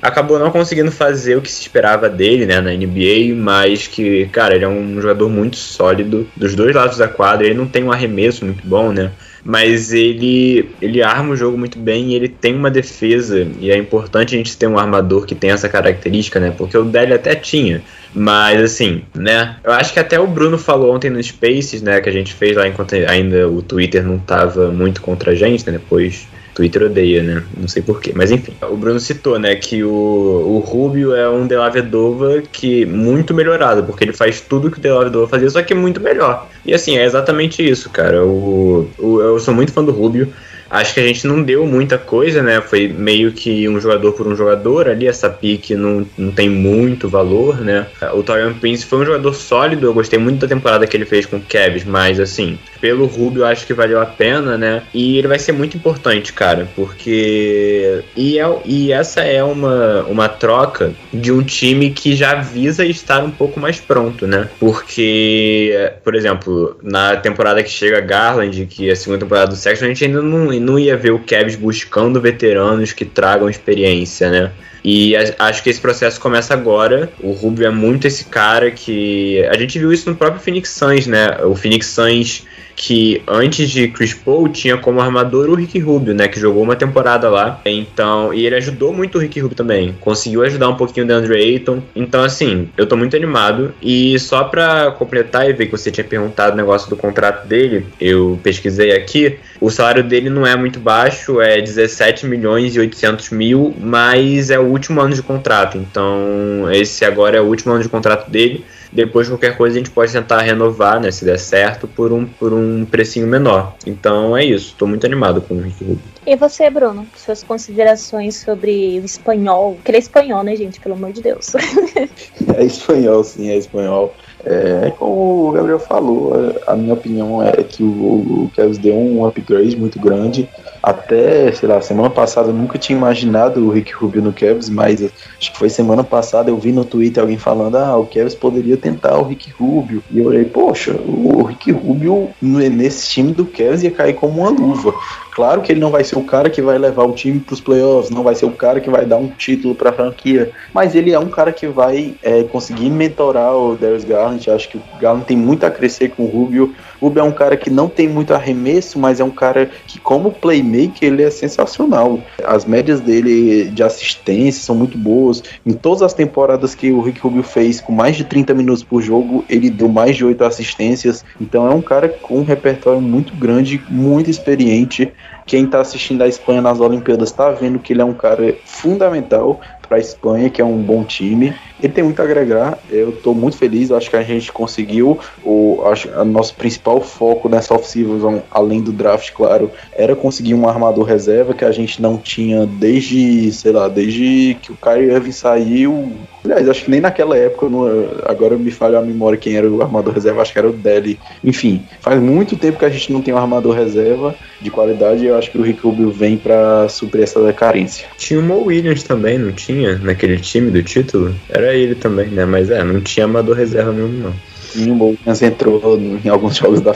acabou 0.00 0.38
não 0.38 0.50
conseguindo 0.50 0.90
fazer 0.90 1.36
o 1.36 1.42
que 1.42 1.50
se 1.50 1.60
esperava 1.60 2.08
dele, 2.08 2.46
né, 2.46 2.60
na 2.60 2.70
NBA, 2.72 3.34
mas 3.36 3.86
que, 3.86 4.26
cara, 4.26 4.54
ele 4.54 4.64
é 4.64 4.68
um 4.68 5.00
jogador 5.00 5.28
muito 5.28 5.56
sólido 5.56 6.26
dos 6.36 6.54
dois 6.54 6.74
lados 6.74 6.98
da 6.98 7.08
quadra, 7.08 7.46
ele 7.46 7.54
não 7.54 7.66
tem 7.66 7.84
um 7.84 7.92
arremesso 7.92 8.44
muito 8.44 8.66
bom, 8.66 8.92
né? 8.92 9.10
Mas 9.42 9.92
ele, 9.92 10.68
ele 10.82 11.02
arma 11.02 11.32
o 11.32 11.36
jogo 11.36 11.56
muito 11.56 11.78
bem 11.78 12.10
e 12.10 12.14
ele 12.14 12.28
tem 12.28 12.54
uma 12.54 12.70
defesa, 12.70 13.46
e 13.58 13.70
é 13.70 13.76
importante 13.76 14.34
a 14.34 14.38
gente 14.38 14.56
ter 14.56 14.66
um 14.66 14.78
armador 14.78 15.24
que 15.24 15.34
tem 15.34 15.50
essa 15.50 15.68
característica, 15.68 16.38
né? 16.38 16.52
Porque 16.56 16.76
o 16.76 16.84
Dele 16.84 17.14
até 17.14 17.34
tinha, 17.34 17.82
mas 18.14 18.60
assim, 18.60 19.02
né? 19.14 19.56
Eu 19.64 19.72
acho 19.72 19.94
que 19.94 19.98
até 19.98 20.20
o 20.20 20.26
Bruno 20.26 20.58
falou 20.58 20.94
ontem 20.94 21.08
no 21.08 21.22
Spaces, 21.22 21.80
né? 21.80 22.00
Que 22.00 22.10
a 22.10 22.12
gente 22.12 22.34
fez 22.34 22.54
lá 22.54 22.68
enquanto 22.68 22.94
ainda 22.94 23.48
o 23.48 23.62
Twitter 23.62 24.04
não 24.04 24.18
tava 24.18 24.70
muito 24.70 25.00
contra 25.00 25.32
a 25.32 25.34
gente, 25.34 25.64
né? 25.66 25.72
Depois 25.72 26.28
Twitter 26.60 26.82
odeia, 26.82 27.22
né? 27.22 27.42
Não 27.56 27.66
sei 27.66 27.80
porquê. 27.82 28.12
Mas 28.14 28.30
enfim, 28.30 28.52
o 28.62 28.76
Bruno 28.76 29.00
citou, 29.00 29.38
né, 29.38 29.56
que 29.56 29.82
o, 29.82 29.90
o 29.90 30.58
Rubio 30.58 31.14
é 31.14 31.28
um 31.28 31.46
Delavedova 31.46 32.42
que 32.52 32.84
muito 32.84 33.32
melhorado, 33.32 33.82
porque 33.84 34.04
ele 34.04 34.12
faz 34.12 34.42
tudo 34.42 34.70
que 34.70 34.78
o 34.78 34.80
Delavedova 34.80 35.26
fazia, 35.26 35.48
só 35.48 35.62
que 35.62 35.74
muito 35.74 36.00
melhor. 36.00 36.46
E 36.66 36.74
assim, 36.74 36.98
é 36.98 37.04
exatamente 37.04 37.66
isso, 37.66 37.88
cara. 37.88 38.24
O, 38.24 38.90
o, 38.98 39.20
eu 39.20 39.40
sou 39.40 39.54
muito 39.54 39.72
fã 39.72 39.82
do 39.82 39.90
Rubio. 39.90 40.30
Acho 40.70 40.94
que 40.94 41.00
a 41.00 41.06
gente 41.06 41.26
não 41.26 41.42
deu 41.42 41.66
muita 41.66 41.98
coisa, 41.98 42.42
né? 42.42 42.60
Foi 42.60 42.86
meio 42.86 43.32
que 43.32 43.68
um 43.68 43.80
jogador 43.80 44.12
por 44.12 44.26
um 44.26 44.36
jogador 44.36 44.88
ali. 44.88 45.06
Essa 45.06 45.28
pique 45.28 45.74
não, 45.74 46.06
não 46.16 46.30
tem 46.30 46.48
muito 46.48 47.08
valor, 47.08 47.60
né? 47.60 47.86
O 48.14 48.22
Torian 48.22 48.52
Prince 48.54 48.86
foi 48.86 49.00
um 49.00 49.04
jogador 49.04 49.34
sólido. 49.34 49.86
Eu 49.86 49.94
gostei 49.94 50.18
muito 50.18 50.38
da 50.38 50.48
temporada 50.48 50.86
que 50.86 50.96
ele 50.96 51.04
fez 51.04 51.26
com 51.26 51.38
o 51.38 51.40
Cavs, 51.40 51.84
mas 51.84 52.20
assim, 52.20 52.58
pelo 52.80 53.06
Rubio 53.06 53.44
acho 53.44 53.66
que 53.66 53.74
valeu 53.74 54.00
a 54.00 54.06
pena, 54.06 54.56
né? 54.56 54.82
E 54.94 55.18
ele 55.18 55.26
vai 55.26 55.38
ser 55.38 55.52
muito 55.52 55.76
importante, 55.76 56.32
cara, 56.32 56.68
porque. 56.76 58.02
E, 58.16 58.38
é, 58.38 58.58
e 58.64 58.92
essa 58.92 59.22
é 59.22 59.42
uma, 59.42 60.04
uma 60.04 60.28
troca 60.28 60.92
de 61.12 61.32
um 61.32 61.42
time 61.42 61.90
que 61.90 62.14
já 62.14 62.34
visa 62.34 62.84
estar 62.84 63.22
um 63.24 63.30
pouco 63.30 63.58
mais 63.58 63.80
pronto, 63.80 64.26
né? 64.26 64.48
Porque, 64.60 65.92
por 66.04 66.14
exemplo, 66.14 66.76
na 66.82 67.16
temporada 67.16 67.62
que 67.62 67.70
chega 67.70 68.00
Garland, 68.00 68.66
que 68.66 68.88
é 68.88 68.92
a 68.92 68.96
segunda 68.96 69.18
temporada 69.18 69.48
do 69.48 69.56
Sexton, 69.56 69.86
a 69.86 69.88
gente 69.88 70.04
ainda 70.04 70.22
não 70.22 70.52
não 70.60 70.78
ia 70.78 70.96
ver 70.96 71.10
o 71.12 71.18
Cavs 71.18 71.56
buscando 71.56 72.20
veteranos 72.20 72.92
que 72.92 73.04
tragam 73.04 73.48
experiência, 73.48 74.30
né? 74.30 74.52
E 74.84 75.14
acho 75.38 75.62
que 75.62 75.68
esse 75.68 75.80
processo 75.80 76.18
começa 76.20 76.54
agora. 76.54 77.10
O 77.20 77.32
Rubio 77.32 77.66
é 77.66 77.70
muito 77.70 78.06
esse 78.06 78.24
cara 78.24 78.70
que. 78.70 79.44
A 79.46 79.58
gente 79.58 79.78
viu 79.78 79.92
isso 79.92 80.08
no 80.08 80.16
próprio 80.16 80.40
Phoenix 80.40 80.70
Suns, 80.70 81.06
né? 81.06 81.38
O 81.44 81.54
Phoenix 81.54 81.86
Suns 81.86 82.46
que 82.76 83.22
antes 83.26 83.70
de 83.70 83.88
Chris 83.88 84.14
Paul 84.14 84.48
tinha 84.48 84.76
como 84.76 85.00
armador 85.00 85.48
o 85.50 85.54
Rick 85.54 85.78
Rubio, 85.78 86.14
né, 86.14 86.28
que 86.28 86.40
jogou 86.40 86.62
uma 86.62 86.76
temporada 86.76 87.28
lá. 87.28 87.60
Então, 87.64 88.32
e 88.32 88.46
ele 88.46 88.56
ajudou 88.56 88.92
muito 88.92 89.18
o 89.18 89.20
Rick 89.20 89.40
Rubio 89.40 89.56
também. 89.56 89.94
Conseguiu 90.00 90.42
ajudar 90.42 90.68
um 90.68 90.76
pouquinho 90.76 91.04
o 91.04 91.08
DeAndre 91.08 91.34
Ayton. 91.34 91.82
Então, 91.94 92.22
assim, 92.22 92.68
eu 92.76 92.86
tô 92.86 92.96
muito 92.96 93.16
animado 93.16 93.74
e 93.82 94.18
só 94.18 94.44
para 94.44 94.90
completar 94.92 95.48
e 95.48 95.52
ver 95.52 95.66
que 95.66 95.72
você 95.72 95.90
tinha 95.90 96.04
perguntado 96.04 96.54
o 96.54 96.56
negócio 96.56 96.88
do 96.88 96.96
contrato 96.96 97.46
dele, 97.46 97.86
eu 98.00 98.38
pesquisei 98.42 98.92
aqui. 98.92 99.38
O 99.60 99.70
salário 99.70 100.02
dele 100.02 100.30
não 100.30 100.46
é 100.46 100.56
muito 100.56 100.80
baixo, 100.80 101.40
é 101.40 101.60
17 101.60 102.26
milhões 102.26 102.74
e 102.74 102.80
800 102.80 103.30
mil, 103.30 103.74
mas 103.78 104.50
é 104.50 104.58
o 104.58 104.64
último 104.64 105.00
ano 105.00 105.14
de 105.14 105.22
contrato. 105.22 105.76
Então, 105.76 106.70
esse 106.72 107.04
agora 107.04 107.36
é 107.36 107.40
o 107.40 107.44
último 107.44 107.72
ano 107.72 107.82
de 107.82 107.88
contrato 107.88 108.30
dele. 108.30 108.64
Depois, 108.92 109.28
qualquer 109.28 109.56
coisa, 109.56 109.76
a 109.76 109.78
gente 109.78 109.90
pode 109.90 110.12
tentar 110.12 110.40
renovar, 110.40 111.00
né? 111.00 111.10
Se 111.10 111.24
der 111.24 111.38
certo, 111.38 111.86
por 111.86 112.12
um, 112.12 112.26
por 112.26 112.52
um 112.52 112.84
precinho 112.84 113.26
menor. 113.26 113.74
Então 113.86 114.36
é 114.36 114.44
isso. 114.44 114.68
Estou 114.68 114.88
muito 114.88 115.06
animado 115.06 115.40
com 115.40 115.54
o 115.54 115.60
Rick 115.60 115.84
Rubio. 115.84 116.00
E 116.26 116.36
você, 116.36 116.68
Bruno? 116.68 117.06
Suas 117.16 117.42
considerações 117.42 118.36
sobre 118.36 118.98
o 119.00 119.04
espanhol? 119.04 119.78
Que 119.84 119.90
ele 119.90 119.98
é 119.98 120.00
espanhol, 120.00 120.42
né, 120.42 120.56
gente? 120.56 120.80
Pelo 120.80 120.94
amor 120.94 121.12
de 121.12 121.22
Deus. 121.22 121.54
é 122.56 122.64
espanhol, 122.64 123.22
sim, 123.24 123.50
é 123.50 123.56
espanhol. 123.56 124.14
É, 124.44 124.90
como 124.98 125.48
o 125.48 125.52
Gabriel 125.52 125.78
falou, 125.78 126.32
a 126.66 126.74
minha 126.74 126.94
opinião 126.94 127.42
é 127.42 127.62
que 127.62 127.82
o, 127.82 127.86
o 127.86 128.50
Cavs 128.56 128.78
deu 128.78 128.94
um 128.94 129.24
upgrade 129.24 129.76
muito 129.76 130.00
grande. 130.00 130.48
Até, 130.82 131.52
sei 131.52 131.68
lá, 131.68 131.80
semana 131.80 132.08
passada 132.08 132.48
eu 132.48 132.54
nunca 132.54 132.78
tinha 132.78 132.96
imaginado 132.96 133.60
o 133.60 133.70
Rick 133.70 133.92
Rubio 133.92 134.22
no 134.22 134.32
Cavs, 134.32 134.70
mas 134.70 135.02
acho 135.02 135.52
que 135.52 135.58
foi 135.58 135.68
semana 135.68 136.02
passada 136.02 136.50
eu 136.50 136.56
vi 136.56 136.72
no 136.72 136.84
Twitter 136.84 137.22
alguém 137.22 137.36
falando: 137.36 137.76
ah, 137.76 137.96
o 137.98 138.06
Cavs 138.06 138.34
poderia 138.34 138.76
tentar 138.76 139.18
o 139.18 139.24
Rick 139.24 139.50
Rubio. 139.50 140.02
E 140.10 140.18
eu 140.18 140.26
olhei, 140.26 140.44
poxa, 140.44 140.92
o 140.92 141.42
Rick 141.42 141.70
Rubio 141.70 142.30
nesse 142.40 143.08
time 143.08 143.32
do 143.32 143.44
Cavs 143.44 143.82
ia 143.82 143.90
cair 143.90 144.14
como 144.14 144.40
uma 144.40 144.50
luva. 144.50 144.94
Claro 145.30 145.62
que 145.62 145.72
ele 145.72 145.80
não 145.80 145.90
vai 145.90 146.04
ser 146.04 146.18
o 146.18 146.24
cara 146.24 146.50
que 146.50 146.60
vai 146.60 146.76
levar 146.78 147.04
o 147.04 147.12
time 147.12 147.38
para 147.38 147.54
os 147.54 147.60
playoffs, 147.60 148.10
não 148.10 148.22
vai 148.22 148.34
ser 148.34 148.46
o 148.46 148.52
cara 148.52 148.80
que 148.80 148.90
vai 148.90 149.06
dar 149.06 149.16
um 149.16 149.28
título 149.28 149.74
para 149.74 149.90
a 149.90 149.92
franquia, 149.92 150.50
mas 150.74 150.94
ele 150.94 151.12
é 151.12 151.18
um 151.18 151.28
cara 151.28 151.52
que 151.52 151.66
vai 151.66 152.14
é, 152.22 152.42
conseguir 152.44 152.90
mentorar 152.90 153.54
o 153.54 153.76
Darius 153.76 154.04
Garland. 154.04 154.50
Acho 154.50 154.68
que 154.68 154.76
o 154.76 154.82
Garland 155.00 155.26
tem 155.26 155.36
muito 155.36 155.64
a 155.64 155.70
crescer 155.70 156.10
com 156.10 156.24
o 156.24 156.26
Rubio. 156.26 156.74
O 157.00 157.06
Rubio 157.06 157.20
é 157.20 157.24
um 157.24 157.32
cara 157.32 157.56
que 157.56 157.70
não 157.70 157.88
tem 157.88 158.08
muito 158.08 158.34
arremesso, 158.34 158.98
mas 158.98 159.20
é 159.20 159.24
um 159.24 159.30
cara 159.30 159.70
que, 159.86 159.98
como 159.98 160.32
playmaker, 160.32 161.08
ele 161.08 161.22
é 161.22 161.30
sensacional. 161.30 162.20
As 162.44 162.64
médias 162.64 163.00
dele 163.00 163.70
de 163.70 163.82
assistência 163.82 164.62
são 164.62 164.74
muito 164.74 164.98
boas. 164.98 165.42
Em 165.64 165.72
todas 165.72 166.02
as 166.02 166.12
temporadas 166.12 166.74
que 166.74 166.90
o 166.90 167.00
Rick 167.00 167.20
Rubio 167.20 167.42
fez, 167.42 167.80
com 167.80 167.92
mais 167.92 168.16
de 168.16 168.24
30 168.24 168.52
minutos 168.52 168.82
por 168.82 169.00
jogo, 169.00 169.44
ele 169.48 169.70
deu 169.70 169.88
mais 169.88 170.16
de 170.16 170.24
8 170.24 170.44
assistências. 170.44 171.24
Então 171.40 171.66
é 171.66 171.74
um 171.74 171.80
cara 171.80 172.08
com 172.08 172.38
um 172.38 172.44
repertório 172.44 173.00
muito 173.00 173.34
grande, 173.34 173.80
muito 173.88 174.28
experiente. 174.28 175.10
Quem 175.46 175.66
tá 175.66 175.80
assistindo 175.80 176.22
a 176.22 176.28
Espanha 176.28 176.62
nas 176.62 176.80
Olimpíadas 176.80 177.32
tá 177.32 177.50
vendo 177.50 177.78
que 177.78 177.92
ele 177.92 178.02
é 178.02 178.04
um 178.04 178.14
cara 178.14 178.56
fundamental 178.64 179.60
para 179.90 179.98
a 179.98 180.00
Espanha, 180.00 180.48
que 180.48 180.62
é 180.62 180.64
um 180.64 180.76
bom 180.76 181.02
time. 181.02 181.52
Ele 181.82 181.92
tem 181.92 182.04
muito 182.04 182.20
a 182.20 182.24
agregar. 182.24 182.78
Eu 182.88 183.10
estou 183.10 183.34
muito 183.34 183.56
feliz. 183.56 183.90
Acho 183.90 184.08
que 184.08 184.16
a 184.16 184.22
gente 184.22 184.52
conseguiu. 184.52 185.18
O 185.44 185.82
acho, 185.86 186.08
a 186.14 186.24
nosso 186.24 186.54
principal 186.54 187.00
foco 187.00 187.48
nessa 187.48 187.74
off-season, 187.74 188.40
além 188.52 188.80
do 188.80 188.92
draft, 188.92 189.32
claro, 189.32 189.68
era 189.92 190.14
conseguir 190.14 190.54
um 190.54 190.68
armador 190.68 191.04
reserva 191.04 191.54
que 191.54 191.64
a 191.64 191.72
gente 191.72 192.00
não 192.00 192.16
tinha 192.16 192.66
desde, 192.66 193.50
sei 193.50 193.72
lá, 193.72 193.88
desde 193.88 194.56
que 194.62 194.70
o 194.70 194.76
Kyrie 194.76 195.10
Irving 195.10 195.32
saiu. 195.32 196.12
Aliás, 196.44 196.68
acho 196.68 196.84
que 196.84 196.90
nem 196.90 197.00
naquela 197.00 197.36
época, 197.36 197.68
não, 197.68 197.86
agora 198.24 198.56
me 198.56 198.70
falha 198.70 198.98
a 198.98 199.02
memória 199.02 199.38
quem 199.38 199.56
era 199.56 199.68
o 199.68 199.82
armador 199.82 200.14
reserva, 200.14 200.40
acho 200.40 200.52
que 200.52 200.58
era 200.58 200.68
o 200.68 200.72
Deli. 200.72 201.18
Enfim, 201.42 201.82
faz 202.00 202.20
muito 202.20 202.56
tempo 202.56 202.78
que 202.78 202.84
a 202.84 202.90
gente 202.90 203.12
não 203.12 203.20
tem 203.20 203.34
um 203.34 203.38
armador 203.38 203.74
reserva 203.74 204.34
de 204.60 204.70
qualidade 204.70 205.24
e 205.24 205.26
eu 205.26 205.36
acho 205.36 205.50
que 205.50 205.58
o 205.58 205.62
Rick 205.62 205.80
Rubio 205.80 206.10
vem 206.10 206.36
para 206.36 206.88
suprir 206.88 207.24
essa 207.24 207.52
carência. 207.52 208.06
Tinha 208.16 208.38
o 208.38 208.42
Mo 208.42 208.64
Williams 208.64 209.02
também, 209.02 209.38
não 209.38 209.52
tinha? 209.52 209.79
Naquele 210.02 210.38
time 210.38 210.70
do 210.70 210.82
título? 210.82 211.34
Era 211.48 211.74
ele 211.74 211.94
também, 211.94 212.28
né? 212.28 212.44
Mas 212.44 212.70
é, 212.70 212.82
não 212.82 213.00
tinha 213.00 213.24
amador 213.24 213.56
reserva 213.56 213.92
mesmo, 213.92 214.12
não. 214.12 214.34
Williams 214.76 215.42
entrou 215.42 215.98
em 215.98 216.28
alguns 216.28 216.56
jogos 216.58 216.80
da 216.80 216.92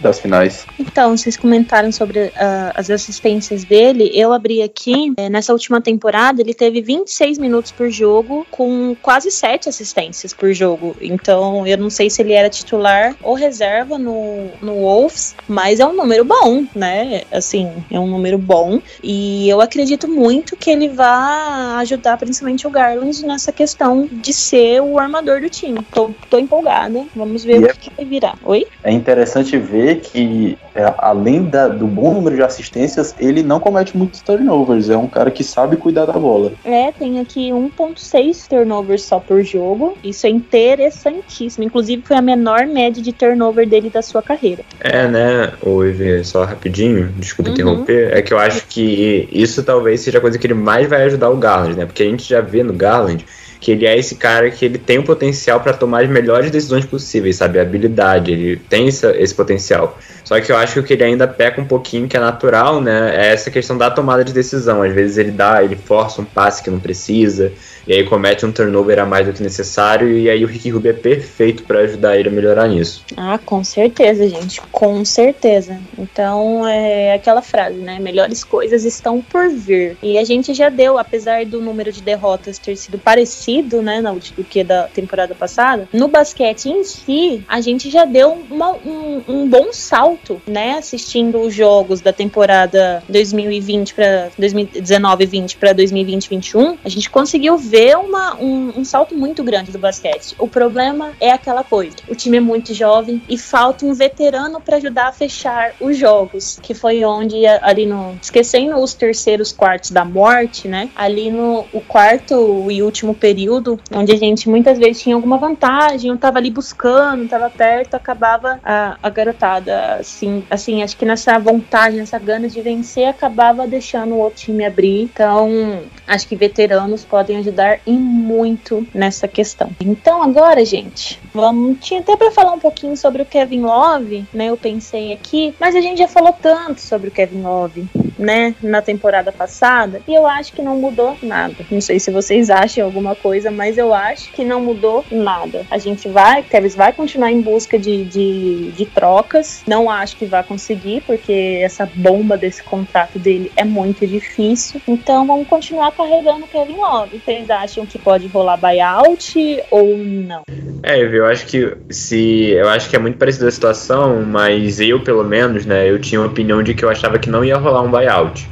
das 0.00 0.20
finais. 0.20 0.66
Então, 0.78 1.16
vocês 1.16 1.36
comentaram 1.36 1.90
sobre 1.90 2.20
uh, 2.20 2.32
as 2.74 2.90
assistências 2.90 3.64
dele. 3.64 4.10
Eu 4.12 4.32
abri 4.32 4.62
aqui, 4.62 5.12
é, 5.16 5.28
nessa 5.28 5.52
última 5.52 5.80
temporada, 5.80 6.40
ele 6.40 6.54
teve 6.54 6.80
26 6.80 7.38
minutos 7.38 7.72
por 7.72 7.90
jogo, 7.90 8.46
com 8.50 8.96
quase 9.00 9.30
7 9.30 9.68
assistências 9.68 10.32
por 10.32 10.52
jogo. 10.52 10.96
Então, 11.00 11.66
eu 11.66 11.78
não 11.78 11.90
sei 11.90 12.10
se 12.10 12.22
ele 12.22 12.32
era 12.32 12.50
titular 12.50 13.16
ou 13.22 13.34
reserva 13.34 13.98
no, 13.98 14.48
no 14.60 14.74
Wolves, 14.74 15.34
mas 15.48 15.80
é 15.80 15.86
um 15.86 15.94
número 15.94 16.24
bom, 16.24 16.64
né? 16.74 17.22
Assim, 17.32 17.70
é 17.90 17.98
um 17.98 18.06
número 18.06 18.38
bom. 18.38 18.80
E 19.02 19.48
eu 19.48 19.60
acredito 19.60 20.08
muito 20.08 20.56
que 20.56 20.70
ele 20.70 20.88
vai 20.88 21.80
ajudar 21.80 22.16
principalmente 22.16 22.66
o 22.66 22.70
Garland 22.70 23.24
nessa 23.24 23.52
questão 23.52 24.08
de 24.10 24.32
ser 24.32 24.80
o 24.82 24.98
armador 24.98 25.40
do 25.40 25.48
time. 25.48 25.80
Tô, 25.92 26.10
tô 26.28 26.38
empolgada. 26.38 27.04
Vamos 27.16 27.44
ver 27.44 27.60
e 27.60 27.64
o 27.64 27.66
é, 27.66 27.72
que 27.72 27.90
vai 27.96 28.04
virar. 28.04 28.36
Oi? 28.44 28.66
É 28.84 28.92
interessante 28.92 29.56
ver 29.56 30.00
que, 30.00 30.58
é, 30.74 30.94
além 30.98 31.44
da, 31.44 31.66
do 31.66 31.86
bom 31.86 32.12
número 32.12 32.36
de 32.36 32.42
assistências, 32.42 33.14
ele 33.18 33.42
não 33.42 33.58
comete 33.58 33.96
muitos 33.96 34.20
turnovers. 34.20 34.90
É 34.90 34.96
um 34.96 35.08
cara 35.08 35.30
que 35.30 35.42
sabe 35.42 35.76
cuidar 35.76 36.04
da 36.04 36.12
bola. 36.12 36.52
É, 36.64 36.92
tem 36.92 37.18
aqui 37.18 37.50
1,6 37.50 38.46
turnovers 38.48 39.02
só 39.02 39.18
por 39.18 39.42
jogo. 39.42 39.96
Isso 40.04 40.26
é 40.26 40.30
interessantíssimo. 40.30 41.64
Inclusive, 41.64 42.02
foi 42.02 42.16
a 42.16 42.22
menor 42.22 42.66
média 42.66 43.02
de 43.02 43.12
turnover 43.12 43.66
dele 43.66 43.88
da 43.88 44.02
sua 44.02 44.22
carreira. 44.22 44.62
É, 44.80 45.08
né, 45.08 45.52
o 45.62 45.80
só 46.24 46.44
rapidinho, 46.44 47.08
desculpa 47.16 47.50
uhum. 47.50 47.54
interromper. 47.54 48.12
É 48.12 48.20
que 48.20 48.34
eu 48.34 48.38
acho 48.38 48.66
que 48.66 49.28
isso 49.32 49.62
talvez 49.62 50.00
seja 50.00 50.18
a 50.18 50.20
coisa 50.20 50.38
que 50.38 50.46
ele 50.46 50.54
mais 50.54 50.88
vai 50.88 51.04
ajudar 51.04 51.30
o 51.30 51.36
Garland, 51.36 51.76
né? 51.76 51.86
Porque 51.86 52.02
a 52.02 52.06
gente 52.06 52.28
já 52.28 52.40
vê 52.40 52.62
no 52.62 52.72
Garland 52.72 53.24
que 53.66 53.72
ele 53.72 53.84
é 53.84 53.98
esse 53.98 54.14
cara 54.14 54.48
que 54.48 54.64
ele 54.64 54.78
tem 54.78 54.96
o 54.96 55.02
potencial 55.02 55.58
para 55.58 55.72
tomar 55.72 56.04
as 56.04 56.08
melhores 56.08 56.52
decisões 56.52 56.84
possíveis, 56.84 57.34
sabe? 57.34 57.58
A 57.58 57.62
habilidade, 57.62 58.30
ele 58.30 58.56
tem 58.56 58.86
esse, 58.86 59.04
esse 59.20 59.34
potencial. 59.34 59.98
Só 60.26 60.40
que 60.40 60.50
eu 60.50 60.56
acho 60.56 60.82
que 60.82 60.92
ele 60.92 61.04
ainda 61.04 61.28
peca 61.28 61.60
um 61.60 61.64
pouquinho, 61.64 62.08
que 62.08 62.16
é 62.16 62.20
natural, 62.20 62.80
né? 62.80 63.14
É 63.14 63.32
essa 63.32 63.48
questão 63.48 63.78
da 63.78 63.88
tomada 63.88 64.24
de 64.24 64.32
decisão. 64.32 64.82
Às 64.82 64.92
vezes 64.92 65.18
ele 65.18 65.30
dá, 65.30 65.62
ele 65.62 65.76
força 65.76 66.20
um 66.20 66.24
passe 66.24 66.64
que 66.64 66.68
não 66.68 66.80
precisa, 66.80 67.52
e 67.86 67.92
aí 67.92 68.02
comete 68.02 68.44
um 68.44 68.50
turnover 68.50 68.98
a 68.98 69.06
mais 69.06 69.24
do 69.24 69.32
que 69.32 69.40
necessário, 69.40 70.18
e 70.18 70.28
aí 70.28 70.44
o 70.44 70.48
Ricky 70.48 70.70
Rubio 70.70 70.90
é 70.90 70.94
perfeito 70.94 71.62
para 71.62 71.78
ajudar 71.78 72.18
ele 72.18 72.28
a 72.28 72.32
melhorar 72.32 72.66
nisso. 72.66 73.04
Ah, 73.16 73.38
com 73.38 73.62
certeza, 73.62 74.28
gente, 74.28 74.60
com 74.72 75.04
certeza. 75.04 75.78
Então 75.96 76.66
é 76.66 77.14
aquela 77.14 77.40
frase, 77.40 77.76
né? 77.76 78.00
Melhores 78.00 78.42
coisas 78.42 78.84
estão 78.84 79.22
por 79.22 79.48
vir. 79.48 79.96
E 80.02 80.18
a 80.18 80.24
gente 80.24 80.52
já 80.52 80.68
deu, 80.68 80.98
apesar 80.98 81.44
do 81.46 81.60
número 81.60 81.92
de 81.92 82.02
derrotas 82.02 82.58
ter 82.58 82.76
sido 82.76 82.98
parecido, 82.98 83.80
né, 83.80 84.02
do 84.02 84.42
que 84.42 84.64
da 84.64 84.88
temporada 84.88 85.36
passada, 85.36 85.88
no 85.92 86.08
basquete 86.08 86.66
em 86.68 86.82
si, 86.82 87.44
a 87.46 87.60
gente 87.60 87.90
já 87.90 88.04
deu 88.04 88.44
uma, 88.50 88.72
um, 88.72 89.22
um 89.28 89.48
bom 89.48 89.72
salto, 89.72 90.15
né, 90.46 90.78
assistindo 90.78 91.40
os 91.40 91.54
jogos 91.54 92.00
da 92.00 92.12
temporada 92.12 93.02
2020 93.08 93.94
para 93.94 94.30
2019-20 94.38 95.56
para 95.58 95.74
2020-21, 95.74 96.78
a 96.84 96.88
gente 96.88 97.10
conseguiu 97.10 97.56
ver 97.56 97.96
uma, 97.96 98.36
um, 98.36 98.80
um, 98.80 98.84
salto 98.84 99.14
muito 99.14 99.42
grande 99.42 99.70
do 99.70 99.78
basquete. 99.78 100.34
O 100.38 100.48
problema 100.48 101.12
é 101.20 101.30
aquela 101.30 101.64
coisa: 101.64 101.96
o 102.08 102.14
time 102.14 102.36
é 102.36 102.40
muito 102.40 102.74
jovem 102.74 103.22
e 103.28 103.38
falta 103.38 103.84
um 103.84 103.94
veterano 103.94 104.60
para 104.60 104.76
ajudar 104.76 105.08
a 105.08 105.12
fechar 105.12 105.74
os 105.80 105.96
jogos, 105.96 106.58
que 106.62 106.74
foi 106.74 107.04
onde 107.04 107.46
ali 107.46 107.86
no 107.86 108.18
esquecendo 108.20 108.76
os 108.76 108.94
terceiros 108.94 109.52
quartos 109.52 109.90
da 109.90 110.04
morte, 110.04 110.68
né? 110.68 110.90
Ali 110.94 111.30
no 111.30 111.64
o 111.72 111.80
quarto 111.80 112.70
e 112.70 112.82
último 112.82 113.14
período, 113.14 113.78
onde 113.92 114.12
a 114.12 114.16
gente 114.16 114.48
muitas 114.48 114.78
vezes 114.78 115.02
tinha 115.02 115.14
alguma 115.14 115.38
vantagem, 115.38 116.10
eu 116.10 116.16
tava 116.16 116.38
ali 116.38 116.50
buscando, 116.50 117.28
tava 117.28 117.50
perto, 117.50 117.94
acabava 117.94 118.60
a, 118.64 118.96
a 119.02 119.10
garotada 119.10 120.00
assim, 120.06 120.44
assim, 120.50 120.82
acho 120.82 120.96
que 120.96 121.04
nessa 121.04 121.38
vontade, 121.38 121.96
nessa 121.96 122.18
gana 122.18 122.48
de 122.48 122.60
vencer, 122.60 123.08
acabava 123.08 123.66
deixando 123.66 124.14
o 124.14 124.18
outro 124.18 124.40
time 124.40 124.64
abrir. 124.64 125.02
Então, 125.02 125.82
acho 126.06 126.28
que 126.28 126.36
veteranos 126.36 127.04
podem 127.04 127.38
ajudar 127.38 127.56
ajudar 127.56 127.80
e 127.86 127.92
muito 127.92 128.86
nessa 128.92 129.26
questão. 129.26 129.70
Então 129.80 130.22
agora, 130.22 130.64
gente, 130.64 131.18
vamos 131.32 131.78
tinha 131.80 132.00
até 132.00 132.16
para 132.16 132.30
falar 132.30 132.52
um 132.52 132.58
pouquinho 132.58 132.96
sobre 132.96 133.22
o 133.22 133.26
Kevin 133.26 133.62
Love, 133.62 134.26
né? 134.32 134.46
Eu 134.46 134.56
pensei 134.56 135.12
aqui, 135.12 135.54
mas 135.58 135.74
a 135.74 135.80
gente 135.80 135.98
já 135.98 136.08
falou 136.08 136.32
tanto 136.32 136.80
sobre 136.80 137.08
o 137.08 137.10
Kevin 137.10 137.42
Love, 137.42 137.86
né, 138.18 138.54
na 138.62 138.82
temporada 138.82 139.30
passada, 139.30 140.00
e 140.06 140.14
eu 140.14 140.26
acho 140.26 140.52
que 140.52 140.62
não 140.62 140.76
mudou 140.76 141.16
nada. 141.22 141.54
Não 141.70 141.80
sei 141.80 142.00
se 142.00 142.10
vocês 142.10 142.50
acham 142.50 142.84
alguma 142.84 143.14
coisa, 143.14 143.50
mas 143.50 143.78
eu 143.78 143.92
acho 143.94 144.32
que 144.32 144.44
não 144.44 144.60
mudou 144.60 145.04
nada. 145.10 145.66
A 145.70 145.78
gente 145.78 146.08
vai, 146.08 146.42
Kevin 146.42 146.68
vai 146.68 146.92
continuar 146.92 147.30
em 147.30 147.40
busca 147.40 147.78
de, 147.78 148.04
de, 148.04 148.72
de 148.72 148.86
trocas. 148.86 149.62
Não 149.66 149.90
acho 149.96 150.16
que 150.16 150.26
vai 150.26 150.42
conseguir, 150.42 151.02
porque 151.06 151.60
essa 151.62 151.88
bomba 151.94 152.36
desse 152.36 152.62
contrato 152.62 153.18
dele 153.18 153.50
é 153.56 153.64
muito 153.64 154.06
difícil. 154.06 154.80
Então 154.86 155.26
vamos 155.26 155.46
continuar 155.48 155.92
carregando 155.92 156.44
o 156.44 156.48
Kevin 156.48 156.76
Love. 156.76 157.18
Vocês 157.18 157.50
acham 157.50 157.86
que 157.86 157.98
pode 157.98 158.26
rolar 158.26 158.56
buyout 158.56 159.62
ou 159.70 159.98
não? 159.98 160.42
É, 160.82 161.00
eu 161.00 161.26
acho 161.26 161.46
que 161.46 161.76
se. 161.90 162.50
Eu 162.50 162.68
acho 162.68 162.88
que 162.88 162.96
é 162.96 162.98
muito 162.98 163.18
parecida 163.18 163.48
a 163.48 163.50
situação, 163.50 164.22
mas 164.22 164.80
eu, 164.80 165.00
pelo 165.00 165.24
menos, 165.24 165.66
né, 165.66 165.90
eu 165.90 165.98
tinha 165.98 166.20
uma 166.20 166.28
opinião 166.28 166.62
de 166.62 166.74
que 166.74 166.84
eu 166.84 166.88
achava 166.88 167.18
que 167.18 167.28
não 167.28 167.44
ia 167.44 167.56
rolar 167.56 167.82
um 167.82 167.90
buyout. 167.90 168.48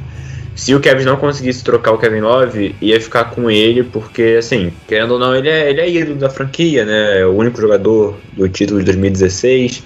Se 0.55 0.73
o 0.73 0.79
Kevin 0.79 1.03
não 1.03 1.17
conseguisse 1.17 1.61
trocar 1.63 1.91
o 1.91 1.97
Kevin 1.97 2.21
Love, 2.21 2.75
ia 2.81 2.99
ficar 3.01 3.25
com 3.25 3.51
ele, 3.51 3.83
porque, 3.83 4.37
assim, 4.39 4.71
querendo 4.87 5.11
ou 5.11 5.19
não, 5.19 5.35
ele 5.35 5.49
é, 5.49 5.69
ele 5.69 5.81
é 5.81 5.89
ídolo 5.89 6.17
da 6.17 6.29
franquia, 6.29 6.85
né? 6.85 7.19
É 7.19 7.25
o 7.25 7.31
único 7.31 7.59
jogador 7.59 8.17
do 8.31 8.47
título 8.47 8.79
de 8.79 8.85
2016. 8.85 9.83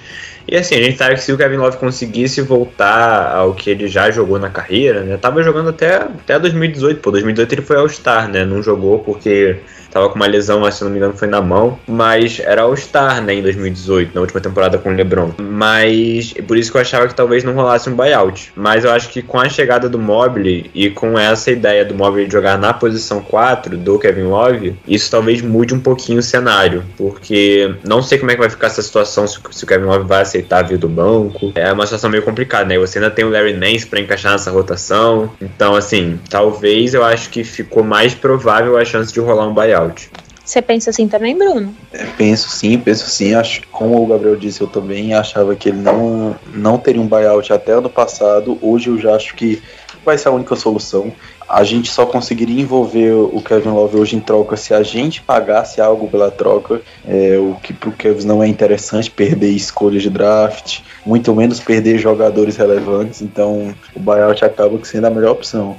E 0.48 0.56
assim, 0.56 0.76
a 0.76 0.84
gente 0.84 0.98
sabe 0.98 1.16
que 1.16 1.22
se 1.22 1.32
o 1.32 1.38
Kevin 1.38 1.58
Love 1.58 1.78
conseguisse 1.78 2.42
voltar 2.42 3.36
ao 3.36 3.54
que 3.54 3.70
ele 3.70 3.88
já 3.88 4.10
jogou 4.10 4.40
na 4.40 4.50
carreira, 4.50 5.04
né? 5.04 5.18
Tava 5.18 5.44
jogando 5.44 5.70
até, 5.70 5.96
até 5.96 6.40
2018, 6.40 7.02
pô. 7.02 7.12
2018 7.12 7.54
ele 7.54 7.62
foi 7.62 7.78
All-Star, 7.78 8.30
né? 8.30 8.46
Não 8.46 8.64
jogou 8.64 9.00
porque 9.00 9.58
Tava 9.92 10.10
com 10.10 10.16
uma 10.16 10.28
lesão, 10.28 10.70
se 10.72 10.84
não 10.84 10.92
me 10.92 10.98
engano 10.98 11.14
foi 11.14 11.28
na 11.28 11.42
mão. 11.42 11.80
Mas 11.88 12.40
era 12.40 12.62
All-Star, 12.62 13.22
né, 13.24 13.36
em 13.36 13.42
2018, 13.42 14.14
na 14.14 14.22
última 14.22 14.40
temporada 14.40 14.78
com 14.78 14.90
o 14.90 14.94
LeBron. 14.94 15.32
Mas 15.40 16.34
por 16.48 16.58
isso 16.58 16.72
que 16.72 16.78
eu 16.78 16.82
achava 16.82 17.08
que 17.08 17.16
talvez 17.16 17.44
não 17.44 17.54
rolasse 17.54 17.90
um 17.90 17.96
buyout. 17.96 18.52
Mas 18.56 18.84
eu 18.84 18.92
acho 18.92 19.10
que 19.10 19.22
com 19.22 19.40
a 19.40 19.50
chegada 19.50 19.90
do 19.90 19.98
Mobley 19.98 20.70
e 20.74 20.90
com 20.90 21.18
essa 21.18 21.52
ideia 21.52 21.84
do 21.84 21.96
Mobley 21.96 22.30
jogar 22.30 22.58
na 22.58 22.74
posição 22.74 23.22
4 23.22 23.78
do 23.78 23.98
Kevin 23.98 24.24
Love, 24.24 24.76
isso 24.88 25.10
talvez 25.10 25.42
mude 25.42 25.74
um 25.74 25.80
pouquinho 25.80 26.20
o 26.20 26.24
cenário. 26.24 26.84
Porque 26.96 27.74
não 27.84 28.04
sei 28.04 28.20
como 28.20 28.32
é 28.32 28.36
que 28.36 28.42
vai 28.42 28.50
ficar 28.50 28.68
essa 28.68 28.82
situação, 28.82 29.28
se, 29.28 29.40
se 29.52 29.64
o 29.64 29.68
Kevin 29.68 29.86
Love 29.86 30.06
vai 30.06 30.22
aceitar 30.22 30.39
vir 30.68 30.78
do 30.78 30.90
banco. 30.90 31.52
É 31.56 31.72
uma 31.72 31.86
situação 31.86 32.10
meio 32.10 32.24
complicada, 32.24 32.66
né? 32.66 32.78
Você 32.78 33.00
ainda 33.00 33.10
tem 33.10 33.26
o 33.26 33.30
Larry 33.30 33.54
Nance 33.54 33.86
para 33.86 34.00
encaixar 34.00 34.34
nessa 34.34 34.52
rotação. 34.52 35.32
Então, 35.42 35.76
assim, 35.76 36.20
talvez 36.30 36.94
eu 36.94 37.04
acho 37.04 37.30
que 37.30 37.44
ficou 37.44 37.84
mais 37.84 38.14
provável 38.14 38.78
a 38.78 38.84
chance 38.84 39.14
de 39.14 39.20
rolar 39.20 39.48
um 39.48 39.54
buyout 39.54 39.70
buyout. 39.70 40.10
Você 40.44 40.62
pensa 40.64 40.90
assim 40.90 41.08
também, 41.08 41.38
Bruno? 41.38 41.76
É, 41.94 42.06
penso 42.18 42.50
sim, 42.50 42.78
penso 42.80 43.08
sim. 43.08 43.36
Acho 43.36 43.62
como 43.72 44.02
o 44.02 44.08
Gabriel 44.08 44.36
disse, 44.36 44.62
eu 44.62 44.68
também 44.68 45.14
achava 45.14 45.56
que 45.56 45.70
ele 45.70 45.78
não, 45.78 46.36
não 46.54 46.78
teria 46.78 47.02
um 47.02 47.08
buyout 47.08 47.54
até 47.54 47.74
ano 47.74 47.90
passado. 47.90 48.58
Hoje 48.62 48.90
eu 48.90 48.98
já 48.98 49.16
acho 49.16 49.36
que 49.36 49.62
vai 50.04 50.18
ser 50.18 50.30
a 50.30 50.32
única 50.32 50.56
solução. 50.56 51.14
A 51.50 51.64
gente 51.64 51.90
só 51.92 52.06
conseguiria 52.06 52.62
envolver 52.62 53.12
o 53.12 53.42
Kevin 53.42 53.70
Love 53.70 53.98
hoje 53.98 54.16
em 54.16 54.20
troca 54.20 54.56
se 54.56 54.72
a 54.72 54.84
gente 54.84 55.20
pagasse 55.22 55.82
algo 55.82 56.08
pela 56.08 56.30
troca, 56.30 56.80
é, 57.08 57.40
o 57.40 57.56
que 57.56 57.74
para 57.74 57.90
o 57.90 57.92
Kevin 57.92 58.28
não 58.28 58.44
é 58.44 58.48
interessante 58.48 59.10
perder 59.10 59.50
escolhas 59.50 60.04
de 60.04 60.12
draft, 60.12 60.82
muito 61.04 61.34
menos 61.34 61.60
perder 61.60 61.98
jogadores 61.98 62.56
relevantes. 62.56 63.24
Então 63.24 63.74
o 63.96 64.00
buyout 64.00 64.46
acaba 64.46 64.80
sendo 64.86 65.08
a 65.08 65.10
melhor 65.10 65.32
opção. 65.32 65.76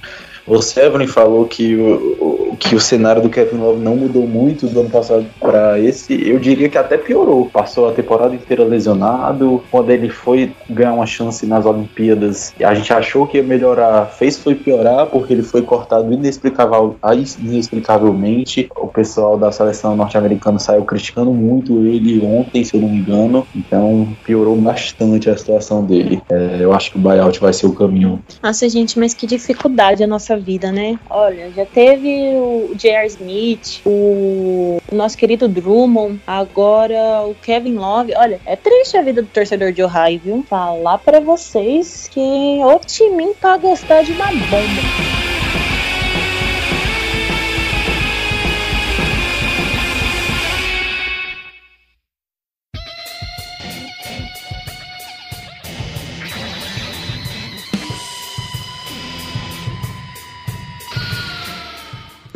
Você, 0.46 0.80
Evelyn, 0.80 1.06
falou 1.06 1.46
que 1.46 1.76
o, 1.76 2.52
o, 2.52 2.56
que 2.58 2.74
o 2.74 2.80
cenário 2.80 3.22
do 3.22 3.28
Kevin 3.28 3.58
Love 3.58 3.80
não 3.80 3.96
mudou 3.96 4.26
muito 4.26 4.66
do 4.66 4.80
ano 4.80 4.90
passado 4.90 5.24
para 5.38 5.78
esse. 5.78 6.28
Eu 6.28 6.38
diria 6.38 6.68
que 6.68 6.78
até 6.78 6.96
piorou. 6.96 7.46
Passou 7.46 7.88
a 7.88 7.92
temporada 7.92 8.34
inteira 8.34 8.64
lesionado. 8.64 9.62
Quando 9.70 9.90
ele 9.90 10.08
foi 10.08 10.52
ganhar 10.68 10.92
uma 10.92 11.06
chance 11.06 11.46
nas 11.46 11.64
Olimpíadas, 11.66 12.54
a 12.60 12.74
gente 12.74 12.92
achou 12.92 13.26
que 13.26 13.38
ia 13.38 13.42
melhorar. 13.42 14.06
Fez 14.06 14.38
foi 14.38 14.54
piorar 14.54 15.06
porque 15.06 15.32
ele 15.32 15.42
foi 15.42 15.62
cortado 15.62 16.12
inexplicável, 16.12 16.96
inexplicavelmente. 17.38 18.70
O 18.76 18.86
pessoal 18.86 19.38
da 19.38 19.52
seleção 19.52 19.96
norte-americana 19.96 20.58
saiu 20.58 20.84
criticando 20.84 21.32
muito 21.32 21.86
ele 21.86 22.24
ontem, 22.24 22.64
se 22.64 22.74
eu 22.74 22.80
não 22.80 22.88
me 22.88 22.98
engano. 22.98 23.46
Então 23.54 24.08
piorou 24.24 24.56
bastante 24.56 25.30
a 25.30 25.36
situação 25.36 25.84
dele. 25.84 26.22
É, 26.28 26.58
eu 26.60 26.72
acho 26.72 26.92
que 26.92 26.98
o 26.98 27.00
buyout 27.00 27.40
vai 27.40 27.52
ser 27.52 27.66
o 27.66 27.72
caminho. 27.72 28.22
Nossa, 28.42 28.68
gente, 28.68 28.98
mas 28.98 29.14
que 29.14 29.26
dificuldade 29.26 30.02
a 30.02 30.06
nossa 30.06 30.29
vida, 30.36 30.70
né? 30.72 30.98
Olha, 31.08 31.50
já 31.50 31.64
teve 31.64 32.34
o 32.36 32.72
J.R. 32.74 33.06
Smith, 33.06 33.80
o 33.84 34.78
nosso 34.92 35.16
querido 35.16 35.48
Drummond, 35.48 36.20
agora 36.26 37.22
o 37.26 37.34
Kevin 37.34 37.74
Love. 37.74 38.14
Olha, 38.16 38.40
é 38.44 38.56
triste 38.56 38.96
a 38.96 39.02
vida 39.02 39.22
do 39.22 39.28
torcedor 39.28 39.72
de 39.72 39.82
Ohio, 39.82 40.20
viu? 40.22 40.44
Falar 40.48 40.98
para 40.98 41.20
vocês 41.20 42.08
que 42.12 42.20
o 42.20 42.78
time 42.78 43.34
pra 43.40 43.56
gostar 43.56 44.02
de 44.02 44.12
uma 44.12 44.26
bomba. 44.26 45.09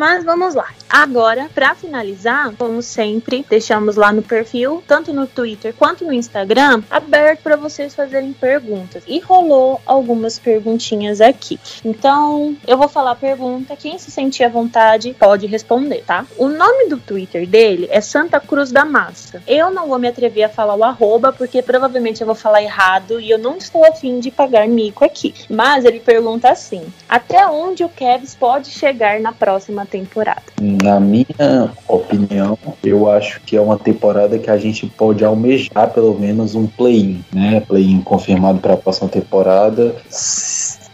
Mas 0.05 0.23
vamos 0.23 0.55
lá. 0.55 0.69
Agora, 0.97 1.51
para 1.53 1.75
finalizar, 1.75 2.55
como 2.57 2.81
sempre, 2.81 3.45
deixamos 3.51 3.97
lá 3.97 4.13
no 4.13 4.23
perfil, 4.23 4.81
tanto 4.87 5.13
no 5.13 5.27
Twitter 5.27 5.75
quanto 5.77 6.05
no 6.05 6.13
Instagram, 6.13 6.85
aberto 6.89 7.41
para 7.43 7.57
vocês 7.57 7.93
fazerem 7.93 8.33
perguntas. 8.33 9.03
E 9.05 9.19
rolou 9.19 9.81
algumas 9.85 10.39
perguntinhas 10.39 11.21
aqui. 11.21 11.59
Então, 11.85 12.57
eu 12.65 12.79
vou 12.79 12.87
falar 12.87 13.11
a 13.11 13.17
pergunta. 13.17 13.75
Quem 13.75 13.99
se 13.99 14.13
sentir 14.13 14.45
à 14.45 14.49
vontade 14.49 15.17
pode 15.19 15.49
responder, 15.49 16.05
tá? 16.07 16.25
O 16.39 16.47
nome 16.47 16.89
do 16.89 16.97
Twitter 16.97 17.45
dele 17.45 17.89
é 17.91 18.01
Santa 18.01 18.39
Cruz 18.39 18.71
da 18.71 18.85
Massa. 18.85 19.43
Eu 19.49 19.73
não 19.73 19.89
vou 19.89 19.99
me 19.99 20.07
atrever 20.07 20.45
a 20.45 20.49
falar 20.49 20.77
o 20.77 20.85
arroba, 20.85 21.33
porque 21.33 21.61
provavelmente 21.61 22.21
eu 22.21 22.27
vou 22.27 22.37
falar 22.37 22.63
errado 22.63 23.19
e 23.19 23.29
eu 23.29 23.39
não 23.39 23.57
estou 23.57 23.85
afim 23.85 24.21
de 24.21 24.31
pagar 24.31 24.69
mico 24.69 25.05
aqui. 25.05 25.35
Mas 25.51 25.85
ele 25.85 25.99
pergunta 25.99 26.51
assim: 26.51 26.87
até 27.09 27.45
onde 27.49 27.83
o 27.83 27.89
Kevs 27.89 28.37
pode 28.37 28.71
chegar 28.71 29.19
na 29.19 29.33
próxima 29.33 29.85
temporada? 29.85 30.45
Na 30.85 31.01
minha 31.01 31.71
opinião, 31.89 32.59
eu 32.85 33.11
acho 33.11 33.41
que 33.41 33.57
é 33.57 33.61
uma 33.61 33.79
temporada 33.79 34.39
que 34.39 34.51
a 34.51 34.59
gente 34.59 34.87
pode 34.87 35.25
almejar 35.25 35.91
pelo 35.95 36.13
menos 36.13 36.55
um 36.55 36.67
play-in, 36.67 37.25
né? 37.33 37.61
Play-in 37.61 38.03
confirmado 38.03 38.59
para 38.59 38.75
a 38.75 38.77
próxima 38.77 39.09
temporada 39.09 39.97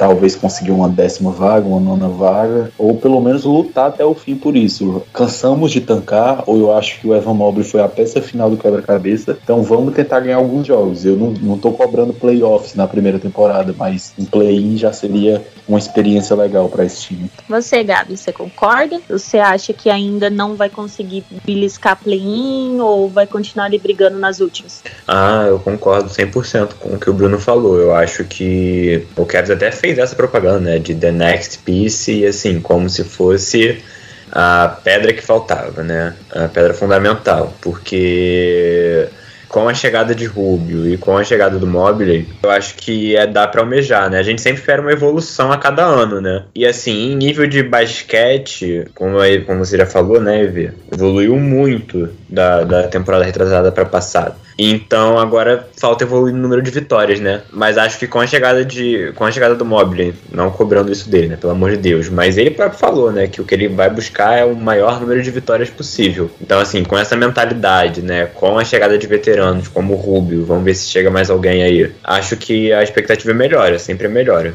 talvez 0.00 0.34
conseguir 0.34 0.70
uma 0.70 0.88
décima 0.88 1.30
vaga, 1.30 1.68
uma 1.68 1.78
nona 1.78 2.08
vaga, 2.08 2.72
ou 2.78 2.96
pelo 2.96 3.20
menos 3.20 3.44
lutar 3.44 3.88
até 3.88 4.02
o 4.02 4.14
fim 4.14 4.34
por 4.34 4.56
isso. 4.56 5.02
Cansamos 5.12 5.70
de 5.70 5.82
tancar, 5.82 6.42
ou 6.46 6.58
eu 6.58 6.74
acho 6.74 6.98
que 6.98 7.06
o 7.06 7.14
Evan 7.14 7.34
Mobley 7.34 7.62
foi 7.62 7.82
a 7.82 7.88
peça 7.88 8.22
final 8.22 8.48
do 8.48 8.56
quebra-cabeça, 8.56 9.36
então 9.44 9.62
vamos 9.62 9.92
tentar 9.92 10.20
ganhar 10.20 10.36
alguns 10.36 10.66
jogos. 10.66 11.04
Eu 11.04 11.16
não, 11.16 11.32
não 11.32 11.58
tô 11.58 11.72
cobrando 11.72 12.14
playoffs 12.14 12.74
na 12.74 12.88
primeira 12.88 13.18
temporada, 13.18 13.74
mas 13.76 14.14
um 14.18 14.24
play-in 14.24 14.78
já 14.78 14.90
seria 14.90 15.44
uma 15.68 15.78
experiência 15.78 16.34
legal 16.34 16.70
para 16.70 16.82
esse 16.86 17.02
time. 17.02 17.30
Você, 17.46 17.84
Gabi, 17.84 18.16
você 18.16 18.32
concorda? 18.32 19.02
Você 19.06 19.36
acha 19.36 19.74
que 19.74 19.90
ainda 19.90 20.30
não 20.30 20.56
vai 20.56 20.70
conseguir 20.70 21.24
beliscar 21.44 22.02
play-in 22.02 22.80
ou 22.80 23.06
vai 23.06 23.26
continuar 23.26 23.66
ali 23.66 23.78
brigando 23.78 24.18
nas 24.18 24.40
últimas? 24.40 24.82
Ah, 25.06 25.44
eu 25.46 25.58
concordo 25.58 26.08
100% 26.08 26.70
com 26.80 26.94
o 26.94 26.98
que 26.98 27.10
o 27.10 27.12
Bruno 27.12 27.38
falou. 27.38 27.78
Eu 27.78 27.94
acho 27.94 28.24
que 28.24 29.06
o 29.14 29.26
Cavs 29.26 29.50
até 29.50 29.70
fez 29.70 29.89
fez 29.90 29.98
essa 29.98 30.14
propaganda, 30.14 30.60
né, 30.60 30.78
de 30.78 30.94
The 30.94 31.10
Next 31.10 31.58
Piece, 31.64 32.12
e 32.12 32.26
assim, 32.26 32.60
como 32.60 32.88
se 32.88 33.02
fosse 33.02 33.82
a 34.30 34.78
pedra 34.84 35.12
que 35.12 35.20
faltava, 35.20 35.82
né, 35.82 36.14
a 36.30 36.46
pedra 36.46 36.72
fundamental, 36.72 37.52
porque 37.60 39.08
com 39.50 39.68
a 39.68 39.74
chegada 39.74 40.14
de 40.14 40.26
Rubio 40.26 40.88
e 40.88 40.96
com 40.96 41.16
a 41.16 41.24
chegada 41.24 41.58
do 41.58 41.66
Mobley, 41.66 42.26
eu 42.42 42.50
acho 42.50 42.76
que 42.76 43.16
é 43.16 43.26
dá 43.26 43.46
para 43.46 43.60
almejar, 43.60 44.08
né? 44.08 44.18
A 44.18 44.22
gente 44.22 44.40
sempre 44.40 44.60
espera 44.60 44.80
uma 44.80 44.92
evolução 44.92 45.50
a 45.50 45.58
cada 45.58 45.84
ano, 45.84 46.20
né? 46.20 46.44
E 46.54 46.64
assim, 46.64 47.12
em 47.12 47.16
nível 47.16 47.46
de 47.46 47.62
basquete, 47.62 48.86
como, 48.94 49.18
como 49.46 49.64
você 49.64 49.76
já 49.76 49.86
falou, 49.86 50.20
né, 50.20 50.42
Evê? 50.42 50.70
Evoluiu 50.92 51.36
muito 51.36 52.08
da, 52.28 52.62
da 52.62 52.88
temporada 52.88 53.24
retrasada 53.24 53.72
para 53.72 53.84
passada. 53.84 54.36
Então 54.62 55.18
agora 55.18 55.66
falta 55.78 56.04
evoluir 56.04 56.34
no 56.34 56.42
número 56.42 56.60
de 56.60 56.70
vitórias, 56.70 57.18
né? 57.18 57.40
Mas 57.50 57.78
acho 57.78 57.98
que 57.98 58.06
com 58.06 58.20
a 58.20 58.26
chegada 58.26 58.62
de 58.62 59.10
com 59.16 59.24
a 59.24 59.32
chegada 59.32 59.54
do 59.54 59.64
Mobley, 59.64 60.14
não 60.30 60.50
cobrando 60.50 60.92
isso 60.92 61.08
dele, 61.08 61.28
né? 61.28 61.36
Pelo 61.36 61.52
amor 61.52 61.70
de 61.70 61.78
Deus, 61.78 62.10
mas 62.10 62.36
ele 62.36 62.50
próprio 62.50 62.78
falou, 62.78 63.10
né, 63.10 63.26
que 63.26 63.40
o 63.40 63.44
que 63.44 63.54
ele 63.54 63.68
vai 63.68 63.88
buscar 63.88 64.38
é 64.38 64.44
o 64.44 64.54
maior 64.54 65.00
número 65.00 65.22
de 65.22 65.30
vitórias 65.30 65.70
possível. 65.70 66.30
Então 66.40 66.60
assim, 66.60 66.84
com 66.84 66.96
essa 66.98 67.16
mentalidade, 67.16 68.02
né, 68.02 68.26
com 68.26 68.58
a 68.58 68.64
chegada 68.64 68.98
de 68.98 69.06
veteranos 69.06 69.39
como 69.72 69.94
o 69.94 69.96
Rubio, 69.96 70.44
vamos 70.44 70.64
ver 70.64 70.74
se 70.74 70.88
chega 70.88 71.10
mais 71.10 71.30
alguém 71.30 71.62
aí. 71.62 71.92
Acho 72.04 72.36
que 72.36 72.72
a 72.72 72.82
expectativa 72.82 73.32
melhora, 73.34 73.78
sempre 73.78 74.08
melhora. 74.08 74.54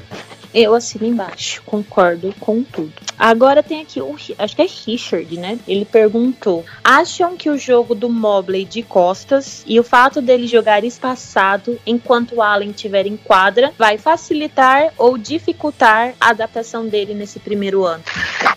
Eu 0.56 0.74
assino 0.74 1.06
embaixo, 1.06 1.62
concordo 1.66 2.34
com 2.40 2.64
tudo. 2.64 2.94
Agora 3.20 3.62
tem 3.62 3.82
aqui 3.82 4.00
o, 4.00 4.16
acho 4.40 4.56
que 4.56 4.62
é 4.62 4.66
Richard, 4.86 5.38
né? 5.38 5.60
Ele 5.68 5.84
perguntou: 5.84 6.64
acham 6.82 7.36
que 7.36 7.50
o 7.50 7.58
jogo 7.58 7.94
do 7.94 8.08
Mobley 8.08 8.64
de 8.64 8.82
costas 8.82 9.66
e 9.68 9.78
o 9.78 9.84
fato 9.84 10.22
dele 10.22 10.48
jogar 10.48 10.86
espaçado 10.86 11.78
enquanto 11.86 12.36
o 12.36 12.42
Allen 12.42 12.70
estiver 12.70 13.06
em 13.06 13.18
quadra 13.18 13.74
vai 13.78 13.98
facilitar 13.98 14.94
ou 14.98 15.18
dificultar 15.18 16.14
a 16.22 16.30
adaptação 16.30 16.88
dele 16.88 17.14
nesse 17.14 17.38
primeiro 17.38 17.84
ano? 17.84 18.04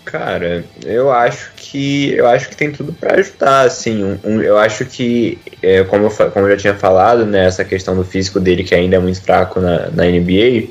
Cara, 0.04 0.64
eu 0.86 1.10
acho 1.10 1.50
que 1.56 2.12
eu 2.12 2.28
acho 2.28 2.48
que 2.48 2.56
tem 2.56 2.70
tudo 2.70 2.92
para 2.92 3.18
ajudar, 3.18 3.62
assim. 3.62 4.04
Um, 4.04 4.18
um, 4.24 4.40
eu 4.40 4.56
acho 4.56 4.84
que, 4.84 5.36
é, 5.60 5.82
como, 5.82 6.06
eu, 6.06 6.30
como 6.30 6.46
eu 6.46 6.50
já 6.52 6.56
tinha 6.56 6.74
falado, 6.74 7.26
né, 7.26 7.46
essa 7.46 7.64
questão 7.64 7.96
do 7.96 8.04
físico 8.04 8.38
dele 8.38 8.62
que 8.62 8.74
ainda 8.74 8.94
é 8.94 9.00
muito 9.00 9.20
fraco 9.20 9.60
na, 9.60 9.90
na 9.90 10.04
NBA 10.04 10.68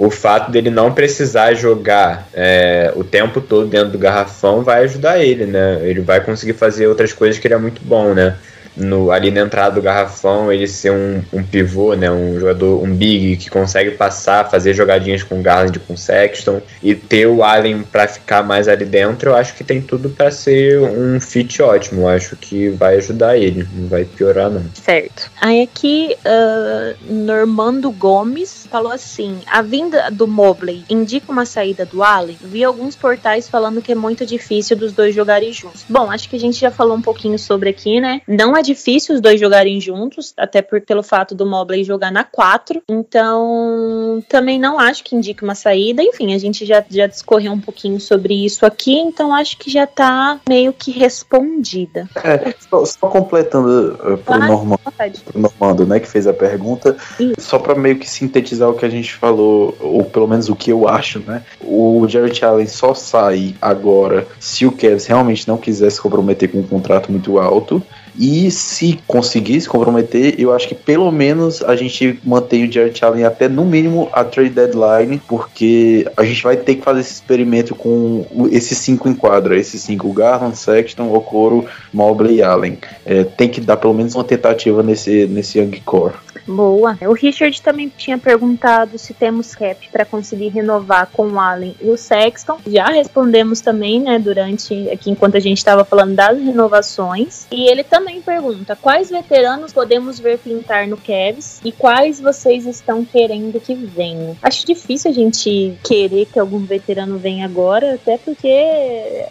o 0.00 0.10
fato 0.10 0.50
dele 0.50 0.70
não 0.70 0.94
precisar 0.94 1.52
jogar 1.52 2.26
é, 2.32 2.90
o 2.96 3.04
tempo 3.04 3.38
todo 3.38 3.66
dentro 3.66 3.90
do 3.90 3.98
garrafão 3.98 4.62
vai 4.62 4.84
ajudar 4.84 5.22
ele, 5.22 5.44
né? 5.44 5.78
Ele 5.82 6.00
vai 6.00 6.22
conseguir 6.22 6.54
fazer 6.54 6.86
outras 6.86 7.12
coisas 7.12 7.38
que 7.38 7.46
ele 7.46 7.52
é 7.52 7.58
muito 7.58 7.82
bom, 7.84 8.14
né? 8.14 8.34
No, 8.76 9.10
ali 9.10 9.30
na 9.30 9.40
entrada 9.40 9.74
do 9.74 9.82
garrafão 9.82 10.52
ele 10.52 10.66
ser 10.66 10.92
um, 10.92 11.22
um 11.32 11.42
pivô, 11.42 11.94
né, 11.94 12.10
um 12.10 12.38
jogador, 12.38 12.82
um 12.82 12.94
big 12.94 13.36
que 13.36 13.50
consegue 13.50 13.92
passar, 13.92 14.50
fazer 14.50 14.74
jogadinhas 14.74 15.22
com 15.22 15.42
Garland, 15.42 15.78
com 15.80 15.96
Sexton 15.96 16.60
e 16.82 16.94
ter 16.94 17.26
o 17.26 17.42
Allen 17.42 17.82
para 17.82 18.06
ficar 18.06 18.42
mais 18.42 18.68
ali 18.68 18.84
dentro, 18.84 19.30
eu 19.30 19.36
acho 19.36 19.54
que 19.54 19.64
tem 19.64 19.80
tudo 19.80 20.10
para 20.10 20.30
ser 20.30 20.80
um 20.80 21.20
fit 21.20 21.60
ótimo. 21.62 22.02
Eu 22.02 22.08
acho 22.08 22.36
que 22.36 22.68
vai 22.68 22.96
ajudar 22.96 23.36
ele, 23.36 23.66
não 23.74 23.88
vai 23.88 24.04
piorar 24.04 24.50
não. 24.50 24.64
Certo. 24.74 25.30
Aí 25.40 25.62
aqui 25.62 26.16
uh, 26.24 27.12
Normando 27.12 27.90
Gomes 27.90 28.66
falou 28.70 28.92
assim: 28.92 29.40
a 29.46 29.62
vinda 29.62 30.10
do 30.10 30.26
Mobley 30.26 30.84
indica 30.88 31.30
uma 31.30 31.44
saída 31.44 31.84
do 31.84 32.02
Allen. 32.02 32.38
Vi 32.40 32.64
alguns 32.64 32.96
portais 32.96 33.48
falando 33.48 33.82
que 33.82 33.92
é 33.92 33.94
muito 33.94 34.24
difícil 34.24 34.76
dos 34.76 34.92
dois 34.92 35.14
jogarem 35.14 35.52
juntos. 35.52 35.84
Bom, 35.88 36.10
acho 36.10 36.28
que 36.28 36.36
a 36.36 36.40
gente 36.40 36.58
já 36.58 36.70
falou 36.70 36.96
um 36.96 37.02
pouquinho 37.02 37.38
sobre 37.38 37.70
aqui, 37.70 38.00
né? 38.00 38.22
Não 38.26 38.56
é 38.56 38.59
difícil 38.60 39.14
os 39.14 39.20
dois 39.20 39.40
jogarem 39.40 39.80
juntos, 39.80 40.32
até 40.36 40.62
por, 40.62 40.80
pelo 40.80 41.02
fato 41.02 41.34
do 41.34 41.46
Mobley 41.46 41.84
jogar 41.84 42.10
na 42.10 42.24
4. 42.24 42.82
Então, 42.88 44.22
também 44.28 44.58
não 44.58 44.78
acho 44.78 45.04
que 45.04 45.16
indique 45.16 45.42
uma 45.42 45.54
saída. 45.54 46.02
Enfim, 46.02 46.34
a 46.34 46.38
gente 46.38 46.64
já, 46.64 46.84
já 46.88 47.06
discorreu 47.06 47.52
um 47.52 47.60
pouquinho 47.60 48.00
sobre 48.00 48.44
isso 48.44 48.64
aqui, 48.64 48.94
então 48.94 49.34
acho 49.34 49.56
que 49.58 49.70
já 49.70 49.86
tá 49.86 50.40
meio 50.48 50.72
que 50.72 50.90
respondida. 50.90 52.08
É, 52.16 52.54
só, 52.68 52.84
só 52.84 53.08
completando 53.08 53.94
uh, 53.94 54.18
pro, 54.18 54.34
ah, 54.34 54.38
Normando, 54.38 54.80
pro 55.24 55.40
Normando, 55.40 55.86
né, 55.86 56.00
que 56.00 56.08
fez 56.08 56.26
a 56.26 56.32
pergunta, 56.32 56.96
isso. 57.18 57.34
só 57.38 57.58
para 57.58 57.74
meio 57.74 57.98
que 57.98 58.08
sintetizar 58.08 58.68
o 58.68 58.74
que 58.74 58.84
a 58.84 58.90
gente 58.90 59.14
falou, 59.14 59.76
ou 59.80 60.04
pelo 60.04 60.28
menos 60.28 60.48
o 60.48 60.56
que 60.56 60.70
eu 60.70 60.88
acho, 60.88 61.20
né? 61.20 61.42
O 61.60 62.06
Jared 62.08 62.44
Allen 62.44 62.66
só 62.66 62.94
sai 62.94 63.54
agora 63.60 64.26
se 64.38 64.66
o 64.66 64.72
Cavs 64.72 65.06
realmente 65.06 65.46
não 65.46 65.56
quiser 65.56 65.90
se 65.90 66.00
comprometer 66.00 66.50
com 66.50 66.58
um 66.58 66.66
contrato 66.66 67.10
muito 67.10 67.38
alto. 67.38 67.82
E 68.18 68.49
se 68.50 68.98
conseguir 69.06 69.60
se 69.60 69.68
comprometer, 69.68 70.34
eu 70.38 70.52
acho 70.52 70.68
que 70.68 70.74
pelo 70.74 71.10
menos 71.10 71.62
a 71.62 71.76
gente 71.76 72.18
mantém 72.24 72.64
o 72.64 72.72
Jared 72.72 73.04
Allen 73.04 73.24
até 73.24 73.48
no 73.48 73.64
mínimo 73.64 74.08
a 74.12 74.24
trade 74.24 74.50
deadline, 74.50 75.20
porque 75.28 76.06
a 76.16 76.24
gente 76.24 76.42
vai 76.42 76.56
ter 76.56 76.76
que 76.76 76.82
fazer 76.82 77.00
esse 77.00 77.14
experimento 77.14 77.74
com 77.74 78.26
esses 78.50 78.78
cinco 78.78 79.08
em 79.08 79.14
quadra, 79.14 79.58
esses 79.58 79.80
cinco, 79.82 80.12
Garland, 80.12 80.56
Sexton, 80.56 81.12
Okoro, 81.12 81.66
Mobley 81.92 82.36
e 82.36 82.42
Allen. 82.42 82.78
É, 83.04 83.24
tem 83.24 83.48
que 83.48 83.60
dar 83.60 83.76
pelo 83.76 83.94
menos 83.94 84.14
uma 84.14 84.24
tentativa 84.24 84.82
nesse, 84.82 85.26
nesse 85.26 85.58
Young 85.58 85.80
Core. 85.84 86.14
Boa. 86.46 86.98
O 87.02 87.12
Richard 87.12 87.60
também 87.62 87.92
tinha 87.96 88.18
perguntado 88.18 88.98
se 88.98 89.14
temos 89.14 89.54
cap 89.54 89.88
para 89.90 90.04
conseguir 90.04 90.48
renovar 90.48 91.08
com 91.12 91.28
o 91.28 91.38
Allen 91.38 91.74
e 91.80 91.88
o 91.90 91.96
Sexton. 91.96 92.58
Já 92.66 92.86
respondemos 92.88 93.60
também, 93.60 94.00
né, 94.00 94.18
durante 94.18 94.88
aqui 94.90 95.10
enquanto 95.10 95.36
a 95.36 95.40
gente 95.40 95.58
estava 95.58 95.84
falando 95.84 96.14
das 96.14 96.38
renovações. 96.38 97.46
E 97.50 97.68
ele 97.68 97.84
também 97.84 98.20
pergunta: 98.20 98.76
quais 98.76 99.10
veteranos 99.10 99.72
podemos 99.72 100.18
ver 100.18 100.38
pintar 100.38 100.86
no 100.86 100.96
Cavs 100.96 101.60
e 101.64 101.72
quais 101.72 102.20
vocês 102.20 102.66
estão 102.66 103.04
querendo 103.04 103.60
que 103.60 103.74
venham? 103.74 104.36
Acho 104.42 104.66
difícil 104.66 105.10
a 105.10 105.14
gente 105.14 105.78
querer 105.82 106.26
que 106.26 106.38
algum 106.38 106.60
veterano 106.60 107.18
venha 107.18 107.44
agora, 107.44 107.94
até 107.94 108.18
porque 108.18 108.48
eh, 108.48 109.28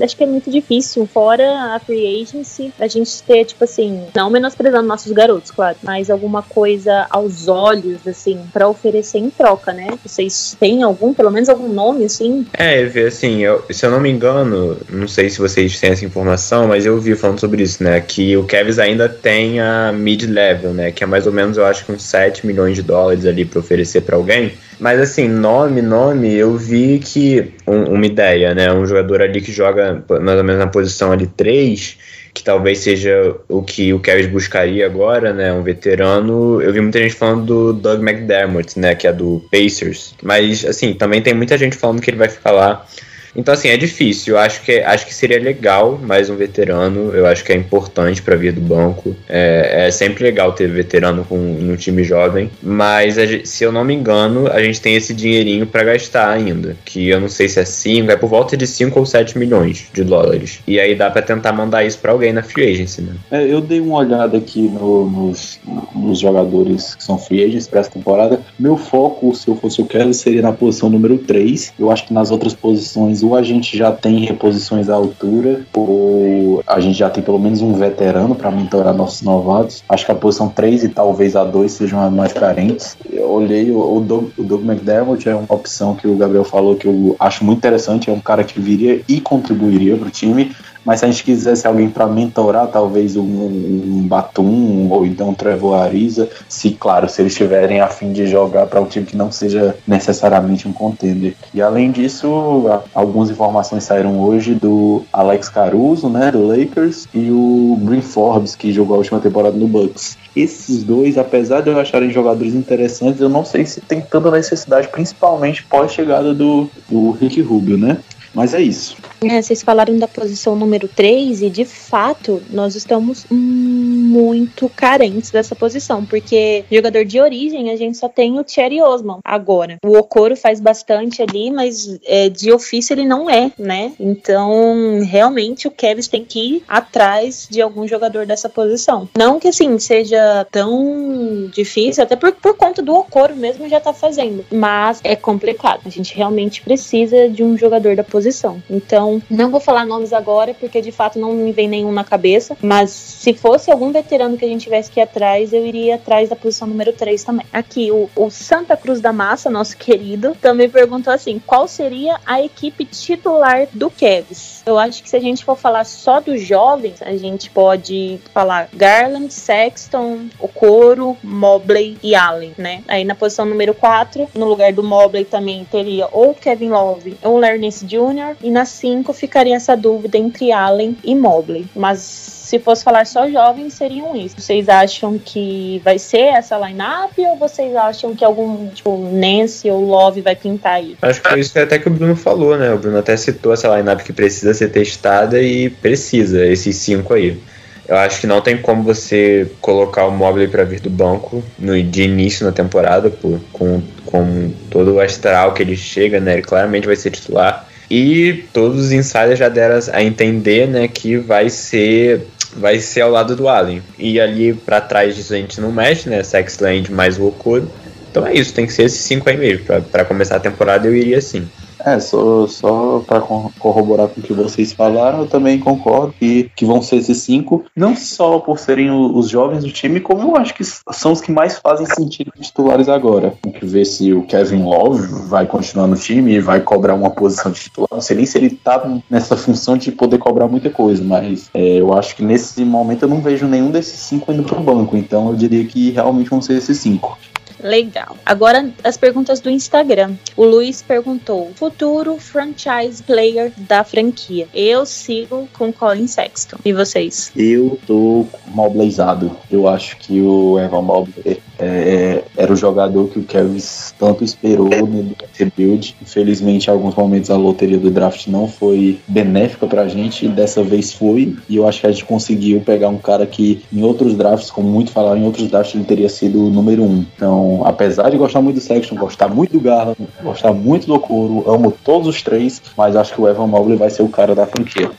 acho 0.00 0.16
que 0.16 0.24
é 0.24 0.26
muito 0.26 0.50
difícil. 0.50 1.06
Fora 1.06 1.74
a 1.74 1.78
free 1.78 2.22
agency, 2.22 2.72
a 2.78 2.86
gente 2.86 3.22
ter, 3.22 3.44
tipo 3.44 3.64
assim, 3.64 4.06
não 4.14 4.30
menosprezando 4.30 4.86
nossos 4.86 5.12
garotos, 5.12 5.50
claro, 5.50 5.76
mas 5.82 6.10
alguma 6.10 6.42
coisa 6.50 7.06
aos 7.08 7.48
olhos, 7.48 8.06
assim, 8.06 8.38
para 8.52 8.68
oferecer 8.68 9.18
em 9.18 9.30
troca, 9.30 9.72
né? 9.72 9.88
Vocês 10.04 10.56
têm 10.58 10.82
algum, 10.82 11.14
pelo 11.14 11.30
menos 11.30 11.48
algum 11.48 11.68
nome, 11.68 12.04
assim? 12.04 12.46
É, 12.52 12.82
assim, 13.06 13.42
eu, 13.44 13.64
se 13.70 13.86
eu 13.86 13.90
não 13.90 14.00
me 14.00 14.10
engano, 14.10 14.76
não 14.88 15.08
sei 15.08 15.30
se 15.30 15.38
vocês 15.38 15.78
têm 15.78 15.90
essa 15.90 16.04
informação, 16.04 16.66
mas 16.68 16.84
eu 16.84 16.98
vi 17.00 17.14
falando 17.14 17.40
sobre 17.40 17.62
isso, 17.62 17.82
né? 17.82 18.00
Que 18.00 18.36
o 18.36 18.44
Kevs 18.44 18.78
ainda 18.78 19.08
tem 19.08 19.60
a 19.60 19.92
mid-level, 19.92 20.74
né? 20.74 20.90
Que 20.90 21.04
é 21.04 21.06
mais 21.06 21.26
ou 21.26 21.32
menos, 21.32 21.56
eu 21.56 21.64
acho 21.64 21.84
que 21.84 21.92
uns 21.92 22.02
7 22.02 22.46
milhões 22.46 22.74
de 22.74 22.82
dólares 22.82 23.24
ali 23.24 23.44
para 23.44 23.60
oferecer 23.60 24.02
para 24.02 24.16
alguém. 24.16 24.52
Mas 24.78 24.98
assim, 24.98 25.28
nome, 25.28 25.82
nome, 25.82 26.34
eu 26.34 26.56
vi 26.56 26.98
que 26.98 27.52
um, 27.66 27.94
uma 27.94 28.06
ideia, 28.06 28.54
né? 28.54 28.72
Um 28.72 28.86
jogador 28.86 29.22
ali 29.22 29.40
que 29.40 29.52
joga 29.52 30.02
mais 30.20 30.38
ou 30.38 30.44
menos 30.44 30.58
na 30.58 30.66
posição 30.66 31.12
ali 31.12 31.26
3 31.26 31.98
que 32.32 32.42
talvez 32.42 32.78
seja 32.78 33.36
o 33.48 33.62
que 33.62 33.92
o 33.92 34.00
Cavs 34.00 34.26
buscaria 34.26 34.86
agora, 34.86 35.32
né? 35.32 35.52
Um 35.52 35.62
veterano. 35.62 36.60
Eu 36.62 36.72
vi 36.72 36.80
muita 36.80 36.98
gente 36.98 37.14
falando 37.14 37.44
do 37.44 37.72
Doug 37.72 38.00
McDermott, 38.00 38.78
né? 38.78 38.94
Que 38.94 39.06
é 39.06 39.12
do 39.12 39.44
Pacers. 39.50 40.14
Mas, 40.22 40.64
assim, 40.64 40.94
também 40.94 41.20
tem 41.20 41.34
muita 41.34 41.58
gente 41.58 41.76
falando 41.76 42.00
que 42.00 42.10
ele 42.10 42.16
vai 42.18 42.28
ficar 42.28 42.52
lá 42.52 42.86
então, 43.34 43.54
assim, 43.54 43.68
é 43.68 43.76
difícil. 43.76 44.34
Eu 44.34 44.40
acho 44.40 44.62
que, 44.62 44.80
acho 44.80 45.06
que 45.06 45.14
seria 45.14 45.38
legal 45.38 45.98
mais 46.02 46.28
um 46.28 46.36
veterano. 46.36 47.14
Eu 47.14 47.26
acho 47.26 47.44
que 47.44 47.52
é 47.52 47.56
importante 47.56 48.22
para 48.22 48.36
vir 48.36 48.52
do 48.52 48.60
banco. 48.60 49.14
É, 49.28 49.86
é, 49.86 49.90
sempre 49.90 50.24
legal 50.24 50.52
ter 50.52 50.68
veterano 50.68 51.24
com, 51.24 51.36
no 51.36 51.76
time 51.76 52.02
jovem. 52.02 52.50
Mas, 52.62 53.16
se 53.44 53.64
eu 53.64 53.72
não 53.72 53.84
me 53.84 53.94
engano, 53.94 54.48
a 54.48 54.62
gente 54.62 54.80
tem 54.80 54.94
esse 54.94 55.14
dinheirinho 55.14 55.66
para 55.66 55.84
gastar 55.84 56.30
ainda. 56.30 56.76
Que 56.84 57.08
eu 57.08 57.20
não 57.20 57.28
sei 57.28 57.48
se 57.48 57.60
é 57.60 57.64
5, 57.64 58.10
é 58.10 58.16
por 58.16 58.28
volta 58.28 58.56
de 58.56 58.66
5 58.66 58.98
ou 58.98 59.06
7 59.06 59.38
milhões 59.38 59.86
de 59.92 60.02
dólares. 60.02 60.60
E 60.66 60.80
aí 60.80 60.94
dá 60.94 61.10
para 61.10 61.22
tentar 61.22 61.52
mandar 61.52 61.84
isso 61.84 61.98
para 61.98 62.12
alguém 62.12 62.32
na 62.32 62.42
free 62.42 62.72
agency, 62.72 63.02
né? 63.02 63.14
É, 63.30 63.44
eu 63.44 63.60
dei 63.60 63.80
uma 63.80 63.98
olhada 63.98 64.38
aqui 64.38 64.62
no, 64.62 65.08
nos, 65.08 65.60
nos 65.94 66.18
jogadores 66.18 66.94
que 66.94 67.04
são 67.04 67.18
free 67.18 67.44
agents 67.44 67.66
para 67.66 67.80
essa 67.80 67.90
temporada. 67.90 68.40
Meu 68.58 68.76
foco, 68.76 69.34
se 69.34 69.48
eu 69.48 69.54
fosse 69.56 69.80
o 69.80 69.86
Kelly, 69.86 70.14
seria 70.14 70.42
na 70.42 70.52
posição 70.52 70.90
número 70.90 71.18
3. 71.18 71.74
Eu 71.78 71.90
acho 71.90 72.06
que 72.06 72.12
nas 72.12 72.30
outras 72.30 72.54
posições 72.54 73.19
ou 73.22 73.36
a 73.36 73.42
gente 73.42 73.76
já 73.76 73.92
tem 73.92 74.24
reposições 74.24 74.88
à 74.88 74.94
altura, 74.94 75.60
ou 75.74 76.62
a 76.66 76.80
gente 76.80 76.98
já 76.98 77.10
tem 77.10 77.22
pelo 77.22 77.38
menos 77.38 77.60
um 77.60 77.72
veterano 77.74 78.34
para 78.34 78.50
mentorar 78.50 78.94
nossos 78.94 79.22
novatos. 79.22 79.82
Acho 79.88 80.06
que 80.06 80.12
a 80.12 80.14
posição 80.14 80.48
3 80.48 80.84
e 80.84 80.88
talvez 80.88 81.36
a 81.36 81.44
2 81.44 81.70
sejam 81.70 82.00
as 82.00 82.12
mais 82.12 82.32
carentes. 82.32 82.96
Eu 83.10 83.30
olhei, 83.30 83.70
o 83.70 84.00
Doug, 84.00 84.30
o 84.36 84.42
Doug 84.42 84.64
McDermott 84.64 85.28
é 85.28 85.34
uma 85.34 85.44
opção 85.48 85.94
que 85.94 86.06
o 86.06 86.16
Gabriel 86.16 86.44
falou 86.44 86.76
que 86.76 86.86
eu 86.86 87.16
acho 87.18 87.44
muito 87.44 87.58
interessante, 87.58 88.10
é 88.10 88.12
um 88.12 88.20
cara 88.20 88.44
que 88.44 88.60
viria 88.60 89.02
e 89.08 89.20
contribuiria 89.20 89.96
para 89.96 90.08
o 90.08 90.10
time. 90.10 90.52
Mas 90.84 91.00
se 91.00 91.04
a 91.04 91.10
gente 91.10 91.24
quisesse 91.24 91.66
alguém 91.66 91.88
para 91.88 92.06
mentorar, 92.06 92.68
talvez 92.68 93.16
um, 93.16 93.22
um 93.22 94.04
Batum 94.06 94.88
ou 94.90 95.04
então 95.04 95.30
um 95.30 95.34
Trevor 95.34 95.74
Ariza, 95.74 96.28
se 96.48 96.70
claro, 96.70 97.08
se 97.08 97.20
eles 97.20 97.32
estiverem 97.32 97.80
a 97.80 97.88
fim 97.88 98.12
de 98.12 98.26
jogar 98.26 98.66
para 98.66 98.80
um 98.80 98.86
time 98.86 99.06
que 99.06 99.16
não 99.16 99.30
seja 99.30 99.76
necessariamente 99.86 100.66
um 100.66 100.72
contender. 100.72 101.34
E 101.52 101.60
além 101.60 101.90
disso, 101.90 102.64
algumas 102.94 103.30
informações 103.30 103.84
saíram 103.84 104.20
hoje 104.20 104.54
do 104.54 105.02
Alex 105.12 105.48
Caruso, 105.48 106.08
né, 106.08 106.30
do 106.30 106.46
Lakers, 106.46 107.06
e 107.14 107.30
o 107.30 107.78
Green 107.82 108.02
Forbes, 108.02 108.56
que 108.56 108.72
jogou 108.72 108.96
a 108.96 108.98
última 108.98 109.20
temporada 109.20 109.56
no 109.56 109.68
Bucks. 109.68 110.16
Esses 110.34 110.82
dois, 110.82 111.18
apesar 111.18 111.60
de 111.60 111.70
eu 111.70 111.78
acharem 111.78 112.10
jogadores 112.10 112.54
interessantes, 112.54 113.20
eu 113.20 113.28
não 113.28 113.44
sei 113.44 113.66
se 113.66 113.80
tem 113.80 114.00
tanta 114.00 114.30
necessidade, 114.30 114.88
principalmente 114.88 115.64
pós-chegada 115.64 116.32
do, 116.32 116.68
do 116.88 117.10
Rick 117.12 117.40
Rubio, 117.42 117.76
né? 117.76 117.98
Mas 118.34 118.54
é 118.54 118.60
isso. 118.60 118.96
É, 119.22 119.42
vocês 119.42 119.62
falaram 119.62 119.98
da 119.98 120.08
posição 120.08 120.56
número 120.56 120.88
3 120.88 121.42
e 121.42 121.50
de 121.50 121.64
fato 121.64 122.42
nós 122.50 122.74
estamos 122.74 123.26
muito 123.30 124.68
carentes 124.68 125.30
dessa 125.30 125.54
posição, 125.54 126.04
porque 126.04 126.64
jogador 126.70 127.04
de 127.04 127.20
origem 127.20 127.70
a 127.70 127.76
gente 127.76 127.98
só 127.98 128.08
tem 128.08 128.38
o 128.38 128.44
Thierry 128.44 128.80
Osman 128.80 129.18
agora. 129.24 129.76
O 129.84 129.96
Okoro 129.96 130.36
faz 130.36 130.60
bastante 130.60 131.22
ali, 131.22 131.50
mas 131.50 131.98
é, 132.06 132.28
de 132.28 132.50
ofício 132.50 132.94
ele 132.94 133.04
não 133.04 133.28
é, 133.28 133.52
né? 133.58 133.92
Então 134.00 135.00
realmente 135.02 135.68
o 135.68 135.70
Kevin 135.70 136.00
tem 136.02 136.24
que 136.24 136.56
ir 136.56 136.64
atrás 136.66 137.46
de 137.50 137.60
algum 137.60 137.86
jogador 137.86 138.24
dessa 138.24 138.48
posição. 138.48 139.08
Não 139.16 139.38
que 139.38 139.48
assim 139.48 139.78
seja 139.78 140.46
tão 140.50 141.50
difícil, 141.52 142.02
até 142.02 142.16
por, 142.16 142.32
por 142.32 142.56
conta 142.56 142.80
do 142.80 142.94
Okoro 142.94 143.36
mesmo 143.36 143.68
já 143.68 143.80
tá 143.80 143.92
fazendo, 143.92 144.44
mas 144.50 145.00
é 145.04 145.14
complicado. 145.14 145.82
A 145.84 145.90
gente 145.90 146.14
realmente 146.16 146.62
precisa 146.62 147.28
de 147.28 147.42
um 147.42 147.56
jogador 147.56 147.96
da 147.96 148.04
posição. 148.04 148.19
Então 148.68 149.22
não 149.30 149.50
vou 149.50 149.60
falar 149.60 149.84
nomes 149.84 150.12
agora, 150.12 150.54
porque 150.54 150.80
de 150.80 150.92
fato 150.92 151.18
não 151.18 151.32
me 151.32 151.52
vem 151.52 151.68
nenhum 151.68 151.92
na 151.92 152.04
cabeça. 152.04 152.56
Mas 152.62 152.90
se 152.90 153.34
fosse 153.34 153.70
algum 153.70 153.92
veterano 153.92 154.36
que 154.36 154.44
a 154.44 154.48
gente 154.48 154.62
tivesse 154.62 154.90
que 154.90 155.00
ir 155.00 155.02
atrás, 155.02 155.52
eu 155.52 155.64
iria 155.64 155.96
atrás 155.96 156.28
da 156.28 156.36
posição 156.36 156.68
número 156.68 156.92
3 156.92 157.22
também. 157.22 157.46
Aqui, 157.52 157.90
o, 157.90 158.08
o 158.16 158.30
Santa 158.30 158.76
Cruz 158.76 159.00
da 159.00 159.12
Massa, 159.12 159.50
nosso 159.50 159.76
querido, 159.78 160.36
também 160.40 160.68
perguntou 160.68 161.12
assim: 161.12 161.40
qual 161.44 161.66
seria 161.66 162.18
a 162.26 162.42
equipe 162.42 162.84
titular 162.84 163.68
do 163.72 163.90
Kevs? 163.90 164.62
Eu 164.66 164.78
acho 164.78 165.02
que 165.02 165.08
se 165.08 165.16
a 165.16 165.20
gente 165.20 165.44
for 165.44 165.56
falar 165.56 165.84
só 165.84 166.20
dos 166.20 166.42
jovens, 166.42 167.02
a 167.02 167.16
gente 167.16 167.50
pode 167.50 168.20
falar 168.32 168.68
Garland, 168.72 169.32
Sexton, 169.32 170.26
Okoro, 170.38 171.16
Mobley 171.22 171.98
e 172.02 172.14
Allen, 172.14 172.52
né? 172.56 172.82
Aí 172.86 173.04
na 173.04 173.14
posição 173.14 173.44
número 173.44 173.74
4, 173.74 174.28
no 174.34 174.46
lugar 174.46 174.72
do 174.72 174.82
Mobley 174.82 175.24
também 175.24 175.64
teria 175.64 176.08
ou 176.12 176.34
Kevin 176.34 176.70
Love 176.70 177.16
ou 177.22 177.38
Lernis 177.38 177.82
Jr. 177.82 178.09
E 178.42 178.50
na 178.50 178.64
5 178.64 178.90
5 178.90 179.12
ficaria 179.12 179.56
essa 179.56 179.76
dúvida 179.76 180.18
entre 180.18 180.52
Allen 180.52 180.96
e 181.04 181.14
Mobley. 181.14 181.66
Mas 181.74 181.98
se 182.00 182.58
fosse 182.58 182.82
falar 182.82 183.06
só 183.06 183.28
jovens, 183.30 183.74
seriam 183.74 184.16
isso. 184.16 184.36
Vocês 184.38 184.68
acham 184.68 185.18
que 185.18 185.80
vai 185.84 185.98
ser 185.98 186.34
essa 186.34 186.58
lineup 186.58 187.12
ou 187.18 187.36
vocês 187.36 187.74
acham 187.76 188.14
que 188.14 188.24
algum, 188.24 188.68
tipo, 188.68 188.96
Nancy 189.12 189.70
ou 189.70 189.84
Love 189.84 190.20
vai 190.20 190.34
pintar 190.34 190.74
aí? 190.74 190.96
Acho 191.00 191.22
que 191.22 191.28
foi 191.28 191.40
isso 191.40 191.58
até 191.58 191.78
que 191.78 191.88
o 191.88 191.90
Bruno 191.90 192.16
falou, 192.16 192.56
né? 192.56 192.72
O 192.72 192.78
Bruno 192.78 192.98
até 192.98 193.16
citou 193.16 193.52
essa 193.52 193.74
lineup 193.76 194.00
que 194.00 194.12
precisa 194.12 194.52
ser 194.52 194.68
testada 194.70 195.40
e 195.40 195.70
precisa, 195.70 196.44
esses 196.46 196.76
cinco 196.76 197.14
aí. 197.14 197.40
Eu 197.88 197.96
acho 197.96 198.20
que 198.20 198.26
não 198.26 198.40
tem 198.40 198.56
como 198.56 198.84
você 198.84 199.50
colocar 199.60 200.06
o 200.06 200.12
Mobley 200.12 200.46
para 200.46 200.62
vir 200.62 200.78
do 200.78 200.90
banco 200.90 201.42
no, 201.58 201.80
de 201.82 202.02
início 202.02 202.46
na 202.46 202.52
temporada, 202.52 203.10
pô, 203.10 203.36
com, 203.52 203.82
com 204.06 204.52
todo 204.70 204.94
o 204.94 205.00
astral 205.00 205.52
que 205.54 205.62
ele 205.62 205.76
chega, 205.76 206.20
né? 206.20 206.34
Ele 206.34 206.42
claramente 206.42 206.86
vai 206.86 206.94
ser 206.94 207.10
titular. 207.10 207.68
E 207.90 208.44
todos 208.52 208.86
os 208.86 208.92
insiders 208.92 209.38
já 209.38 209.48
deram 209.48 209.80
a 209.92 210.02
entender, 210.02 210.68
né, 210.68 210.86
que 210.86 211.16
vai 211.16 211.50
ser 211.50 212.26
vai 212.56 212.78
ser 212.80 213.02
ao 213.02 213.10
lado 213.10 213.36
do 213.36 213.48
Allen. 213.48 213.82
E 213.98 214.20
ali 214.20 214.54
para 214.54 214.80
trás 214.80 215.14
disso 215.14 215.34
a 215.34 215.36
gente 215.36 215.60
não 215.60 215.70
mexe, 215.70 216.08
né? 216.08 216.22
Sexland 216.22 216.90
mais 216.92 217.18
o 217.18 217.26
Okoro. 217.26 217.70
Então 218.10 218.26
é 218.26 218.34
isso, 218.34 218.52
tem 218.52 218.66
que 218.66 218.72
ser 218.72 218.84
esses 218.84 219.00
cinco 219.00 219.28
aí 219.28 219.36
mesmo. 219.36 219.64
Para 219.90 220.04
começar 220.04 220.36
a 220.36 220.40
temporada 220.40 220.86
eu 220.86 220.94
iria 220.94 221.18
assim. 221.18 221.48
É, 221.84 221.98
só, 221.98 222.46
só 222.46 223.02
para 223.06 223.20
corroborar 223.20 224.08
com 224.08 224.20
o 224.20 224.22
que 224.22 224.32
vocês 224.32 224.72
falaram, 224.72 225.20
eu 225.20 225.26
também 225.26 225.58
concordo 225.58 226.14
que, 226.18 226.50
que 226.54 226.64
vão 226.64 226.82
ser 226.82 226.96
esses 226.96 227.18
cinco, 227.18 227.64
não 227.74 227.96
só 227.96 228.38
por 228.38 228.58
serem 228.58 228.90
os 228.90 229.28
jovens 229.28 229.64
do 229.64 229.72
time, 229.72 230.00
como 230.00 230.22
eu 230.22 230.36
acho 230.36 230.54
que 230.54 230.64
são 230.64 231.12
os 231.12 231.20
que 231.20 231.32
mais 231.32 231.58
fazem 231.58 231.86
sentido 231.86 232.32
titulares 232.40 232.88
agora. 232.88 233.34
Tem 233.42 233.52
que 233.52 233.64
ver 233.64 233.84
se 233.84 234.12
o 234.12 234.22
Kevin 234.22 234.62
Love 234.62 235.06
vai 235.28 235.46
continuar 235.46 235.86
no 235.86 235.96
time 235.96 236.34
e 236.34 236.40
vai 236.40 236.60
cobrar 236.60 236.94
uma 236.94 237.10
posição 237.10 237.50
de 237.50 237.60
titular. 237.60 237.88
Não 237.90 238.00
sei 238.00 238.16
nem 238.16 238.26
se 238.26 238.38
ele 238.38 238.50
tá 238.50 238.82
nessa 239.08 239.36
função 239.36 239.76
de 239.76 239.90
poder 239.92 240.18
cobrar 240.18 240.48
muita 240.48 240.70
coisa, 240.70 241.02
mas 241.02 241.50
é, 241.54 241.80
eu 241.80 241.92
acho 241.92 242.16
que 242.16 242.22
nesse 242.22 242.64
momento 242.64 243.02
eu 243.02 243.08
não 243.08 243.20
vejo 243.20 243.46
nenhum 243.46 243.70
desses 243.70 244.00
cinco 244.00 244.32
indo 244.32 244.42
pro 244.42 244.60
banco, 244.60 244.96
então 244.96 245.28
eu 245.28 245.36
diria 245.36 245.64
que 245.64 245.90
realmente 245.90 246.30
vão 246.30 246.42
ser 246.42 246.54
esses 246.54 246.78
cinco. 246.78 247.18
Legal. 247.62 248.16
Agora 248.24 248.70
as 248.82 248.96
perguntas 248.96 249.40
do 249.40 249.50
Instagram. 249.50 250.14
O 250.36 250.44
Luiz 250.44 250.82
perguntou: 250.82 251.50
futuro 251.70 252.18
franchise 252.18 253.00
player 253.02 253.52
da 253.56 253.84
franquia. 253.84 254.48
Eu 254.52 254.84
sigo 254.84 255.48
com 255.56 255.72
Colin 255.72 256.08
Sexton. 256.08 256.56
E 256.64 256.72
vocês? 256.72 257.30
Eu 257.36 257.78
tô 257.86 258.26
mobilizado. 258.48 259.30
Eu 259.50 259.68
acho 259.68 259.96
que 259.98 260.20
o 260.20 260.58
Evan 260.58 260.82
Mobley 260.82 261.40
é, 261.60 262.24
era 262.36 262.52
o 262.52 262.56
jogador 262.56 263.08
que 263.08 263.18
o 263.18 263.22
Kevs 263.22 263.94
tanto 263.98 264.24
esperou 264.24 264.68
no 264.68 265.14
rebuild. 265.34 265.94
Infelizmente, 266.02 266.66
em 266.66 266.70
alguns 266.70 266.94
momentos 266.94 267.30
a 267.30 267.36
loteria 267.36 267.78
do 267.78 267.90
draft 267.90 268.26
não 268.26 268.48
foi 268.48 268.98
benéfica 269.06 269.66
pra 269.66 269.86
gente, 269.86 270.26
dessa 270.26 270.62
vez 270.62 270.92
foi. 270.92 271.36
E 271.48 271.56
eu 271.56 271.68
acho 271.68 271.80
que 271.80 271.86
a 271.86 271.92
gente 271.92 272.04
conseguiu 272.04 272.60
pegar 272.60 272.88
um 272.88 272.98
cara 272.98 273.26
que 273.26 273.62
em 273.72 273.82
outros 273.82 274.14
drafts, 274.14 274.50
como 274.50 274.68
muito 274.68 274.90
falaram, 274.90 275.20
em 275.20 275.24
outros 275.24 275.48
drafts 275.48 275.74
ele 275.74 275.84
teria 275.84 276.08
sido 276.08 276.46
o 276.46 276.50
número 276.50 276.82
um. 276.82 277.04
Então, 277.14 277.62
apesar 277.64 278.10
de 278.10 278.16
gostar 278.16 278.40
muito 278.40 278.56
do 278.56 278.62
Sexton, 278.62 278.96
gostar 278.96 279.28
muito 279.28 279.52
do 279.52 279.60
Garland, 279.60 279.96
gostar 280.22 280.52
muito 280.52 280.86
do 280.86 280.94
Okoro, 280.94 281.44
amo 281.60 281.70
todos 281.84 282.08
os 282.08 282.22
três, 282.22 282.60
mas 282.76 282.96
acho 282.96 283.14
que 283.14 283.20
o 283.20 283.28
Evan 283.28 283.46
Mobley 283.46 283.76
vai 283.76 283.90
ser 283.90 284.02
o 284.02 284.08
cara 284.08 284.34
da 284.34 284.46
franquia. 284.46 284.90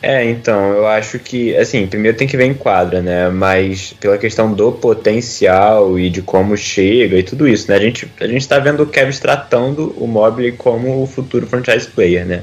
É, 0.00 0.24
então, 0.24 0.72
eu 0.74 0.86
acho 0.86 1.18
que, 1.18 1.56
assim, 1.56 1.86
primeiro 1.86 2.16
tem 2.16 2.28
que 2.28 2.36
ver 2.36 2.44
em 2.44 2.54
quadra, 2.54 3.02
né? 3.02 3.28
Mas 3.30 3.92
pela 3.98 4.16
questão 4.16 4.52
do 4.52 4.70
potencial 4.70 5.98
e 5.98 6.08
de 6.08 6.22
como 6.22 6.56
chega 6.56 7.18
e 7.18 7.22
tudo 7.22 7.48
isso, 7.48 7.68
né? 7.68 7.76
A 7.76 7.80
gente, 7.80 8.08
a 8.20 8.26
gente 8.26 8.46
tá 8.46 8.60
vendo 8.60 8.84
o 8.84 8.86
Kevin 8.86 9.18
tratando 9.18 9.94
o 9.98 10.06
Mobley 10.06 10.52
como 10.52 11.02
o 11.02 11.06
futuro 11.06 11.48
franchise 11.48 11.88
player, 11.88 12.24
né? 12.24 12.42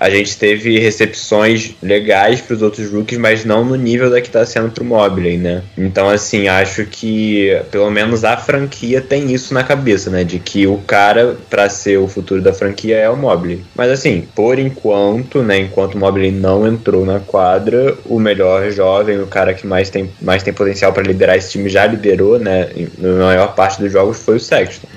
A 0.00 0.08
gente 0.08 0.38
teve 0.38 0.78
recepções 0.78 1.74
legais 1.82 2.40
para 2.40 2.54
os 2.56 2.62
outros 2.62 2.90
rookies, 2.90 3.18
mas 3.18 3.44
não 3.44 3.62
no 3.62 3.76
nível 3.76 4.08
da 4.08 4.18
que 4.22 4.28
está 4.28 4.46
sendo 4.46 4.70
para 4.70 4.82
o 4.82 4.86
Mobley, 4.86 5.36
né? 5.36 5.62
Então, 5.76 6.08
assim, 6.08 6.48
acho 6.48 6.86
que 6.86 7.54
pelo 7.70 7.90
menos 7.90 8.24
a 8.24 8.34
franquia 8.34 9.02
tem 9.02 9.30
isso 9.30 9.52
na 9.52 9.62
cabeça, 9.62 10.08
né? 10.08 10.24
De 10.24 10.38
que 10.38 10.66
o 10.66 10.78
cara 10.78 11.36
para 11.50 11.68
ser 11.68 11.98
o 11.98 12.08
futuro 12.08 12.40
da 12.40 12.54
franquia 12.54 12.96
é 12.96 13.10
o 13.10 13.16
Mobley. 13.16 13.62
Mas, 13.74 13.90
assim, 13.90 14.26
por 14.34 14.58
enquanto, 14.58 15.42
né? 15.42 15.58
Enquanto 15.58 15.96
o 15.96 15.98
Mobley 15.98 16.32
não 16.32 16.66
entrou 16.66 17.04
na 17.04 17.20
quadra, 17.20 17.94
o 18.06 18.18
melhor 18.18 18.70
jovem, 18.70 19.20
o 19.20 19.26
cara 19.26 19.52
que 19.52 19.66
mais 19.66 19.90
tem, 19.90 20.10
mais 20.22 20.42
tem 20.42 20.54
potencial 20.54 20.94
para 20.94 21.02
liderar 21.02 21.36
esse 21.36 21.50
time 21.50 21.68
já 21.68 21.86
liderou, 21.86 22.38
né? 22.38 22.70
Na 22.96 23.26
maior 23.26 23.54
parte 23.54 23.78
dos 23.78 23.92
jogos 23.92 24.22
foi 24.22 24.36
o 24.36 24.40
Sexton. 24.40 24.88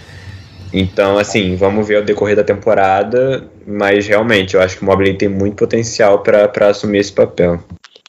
Então, 0.74 1.20
assim, 1.20 1.56
vamos 1.56 1.88
ver 1.88 1.98
ao 1.98 2.04
decorrer 2.04 2.36
da 2.36 2.44
temporada, 2.44 3.44
mas 3.66 4.08
realmente 4.08 4.56
eu 4.56 4.62
acho 4.62 4.78
que 4.78 4.84
o 4.84 4.86
Mobley 4.86 5.16
tem 5.16 5.30
muito 5.30 5.56
potencial 5.56 6.20
para 6.20 6.68
assumir 6.68 7.00
esse 7.00 7.12
papel 7.12 7.60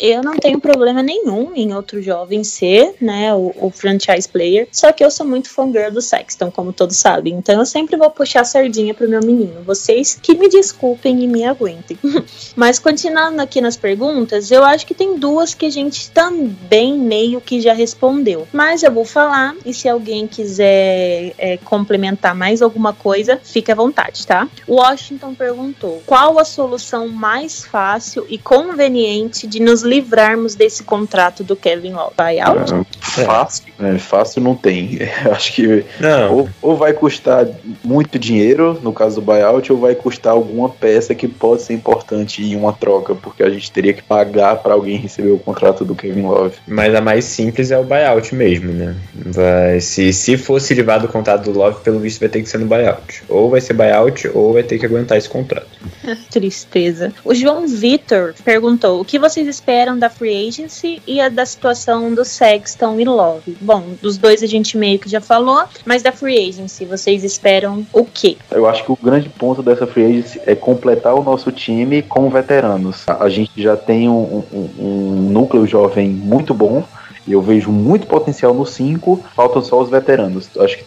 eu 0.00 0.22
não 0.22 0.36
tenho 0.36 0.60
problema 0.60 1.02
nenhum 1.02 1.52
em 1.54 1.72
outro 1.72 2.02
jovem 2.02 2.42
ser, 2.42 2.96
né, 3.00 3.32
o, 3.32 3.54
o 3.56 3.70
franchise 3.70 4.28
player. 4.28 4.66
Só 4.72 4.90
que 4.92 5.04
eu 5.04 5.10
sou 5.10 5.24
muito 5.24 5.48
fangirl 5.48 5.92
do 5.92 6.02
Sexton, 6.02 6.50
como 6.50 6.72
todos 6.72 6.96
sabem. 6.96 7.34
Então 7.34 7.60
eu 7.60 7.66
sempre 7.66 7.96
vou 7.96 8.10
puxar 8.10 8.40
a 8.40 8.44
sardinha 8.44 8.92
pro 8.92 9.08
meu 9.08 9.20
menino. 9.20 9.62
Vocês 9.62 10.18
que 10.20 10.34
me 10.34 10.48
desculpem 10.48 11.22
e 11.22 11.28
me 11.28 11.44
aguentem. 11.44 11.96
Mas 12.56 12.78
continuando 12.78 13.40
aqui 13.40 13.60
nas 13.60 13.76
perguntas, 13.76 14.50
eu 14.50 14.64
acho 14.64 14.84
que 14.84 14.94
tem 14.94 15.16
duas 15.16 15.54
que 15.54 15.66
a 15.66 15.70
gente 15.70 16.10
também 16.10 16.98
meio 16.98 17.40
que 17.40 17.60
já 17.60 17.72
respondeu. 17.72 18.48
Mas 18.52 18.82
eu 18.82 18.90
vou 18.90 19.04
falar 19.04 19.54
e 19.64 19.72
se 19.72 19.88
alguém 19.88 20.26
quiser 20.26 21.34
é, 21.38 21.56
complementar 21.64 22.34
mais 22.34 22.62
alguma 22.62 22.92
coisa, 22.92 23.40
fique 23.42 23.70
à 23.70 23.74
vontade, 23.76 24.26
tá? 24.26 24.48
Washington 24.66 25.34
perguntou: 25.34 26.02
qual 26.04 26.38
a 26.38 26.44
solução 26.44 27.08
mais 27.08 27.64
fácil 27.64 28.26
e 28.28 28.38
conveniente 28.38 29.46
de 29.46 29.60
nos 29.60 29.83
livrarmos 29.84 30.54
desse 30.54 30.82
contrato 30.82 31.44
do 31.44 31.54
Kevin 31.54 31.92
Love? 31.92 32.14
Buyout? 32.16 32.86
É, 33.18 33.24
fácil, 33.24 33.64
é, 33.80 33.98
fácil 33.98 34.42
não 34.42 34.54
tem. 34.54 34.98
Acho 35.30 35.52
que 35.52 35.84
ou, 36.30 36.48
ou, 36.60 36.76
vai 36.76 36.92
custar 36.92 37.46
muito 37.82 38.18
dinheiro, 38.18 38.78
no 38.82 38.92
caso 38.92 39.16
do 39.16 39.22
buyout, 39.22 39.72
ou 39.72 39.78
vai 39.78 39.94
custar 39.94 40.32
alguma 40.32 40.68
peça 40.68 41.14
que 41.14 41.28
pode 41.28 41.62
ser 41.62 41.74
importante 41.74 42.42
em 42.42 42.56
uma 42.56 42.72
troca, 42.72 43.14
porque 43.14 43.42
a 43.42 43.50
gente 43.50 43.70
teria 43.70 43.92
que 43.92 44.02
pagar 44.02 44.56
para 44.56 44.74
alguém 44.74 44.96
receber 44.96 45.30
o 45.30 45.38
contrato 45.38 45.84
do 45.84 45.94
Kevin 45.94 46.22
Love. 46.22 46.56
Mas 46.66 46.94
a 46.94 47.00
mais 47.00 47.24
simples 47.24 47.70
é 47.70 47.78
o 47.78 47.84
buyout 47.84 48.34
mesmo, 48.34 48.72
né? 48.72 48.96
Vai, 49.14 49.80
se, 49.80 50.12
se 50.12 50.36
fosse 50.36 50.74
livrado 50.74 51.06
o 51.06 51.08
contrato 51.08 51.50
do 51.50 51.58
Love, 51.58 51.82
pelo 51.82 51.98
visto 51.98 52.20
vai 52.20 52.28
ter 52.28 52.42
que 52.42 52.48
ser 52.48 52.58
no 52.58 52.66
buyout. 52.66 53.24
Ou 53.28 53.50
vai 53.50 53.60
ser 53.60 53.74
buyout, 53.74 54.30
ou 54.34 54.52
vai 54.52 54.62
ter 54.62 54.78
que 54.78 54.86
aguentar 54.86 55.18
esse 55.18 55.28
contrato. 55.28 55.66
Tristeza. 56.30 57.12
O 57.24 57.34
João 57.34 57.66
Vitor 57.66 58.34
perguntou: 58.44 59.00
o 59.00 59.04
que 59.04 59.18
vocês 59.18 59.46
esperam 59.46 59.73
esperam 59.74 59.98
da 59.98 60.08
free 60.08 60.46
agency 60.46 61.02
e 61.04 61.20
a 61.20 61.28
da 61.28 61.44
situação 61.44 62.14
do 62.14 62.24
Sexton 62.24 63.00
e 63.00 63.04
Love? 63.04 63.56
Bom, 63.60 63.82
dos 64.00 64.16
dois 64.16 64.40
a 64.40 64.46
gente 64.46 64.78
meio 64.78 65.00
que 65.00 65.08
já 65.08 65.20
falou, 65.20 65.64
mas 65.84 66.00
da 66.00 66.12
free 66.12 66.48
agency, 66.48 66.84
vocês 66.84 67.24
esperam 67.24 67.84
o 67.92 68.04
quê? 68.04 68.36
Eu 68.52 68.68
acho 68.68 68.84
que 68.84 68.92
o 68.92 68.98
grande 69.02 69.28
ponto 69.28 69.64
dessa 69.64 69.84
free 69.84 70.04
agency 70.04 70.40
é 70.46 70.54
completar 70.54 71.14
o 71.14 71.24
nosso 71.24 71.50
time 71.50 72.02
com 72.02 72.30
veteranos. 72.30 73.04
A 73.08 73.28
gente 73.28 73.50
já 73.60 73.76
tem 73.76 74.08
um, 74.08 74.44
um, 74.52 74.70
um 74.78 75.30
núcleo 75.32 75.66
jovem 75.66 76.08
muito 76.08 76.54
bom. 76.54 76.84
Eu 77.26 77.40
vejo 77.40 77.72
muito 77.72 78.06
potencial 78.06 78.52
no 78.52 78.66
5, 78.66 79.24
faltam 79.34 79.62
só 79.62 79.80
os 79.80 79.88
veteranos. 79.88 80.50
Acho 80.58 80.78
que 80.78 80.84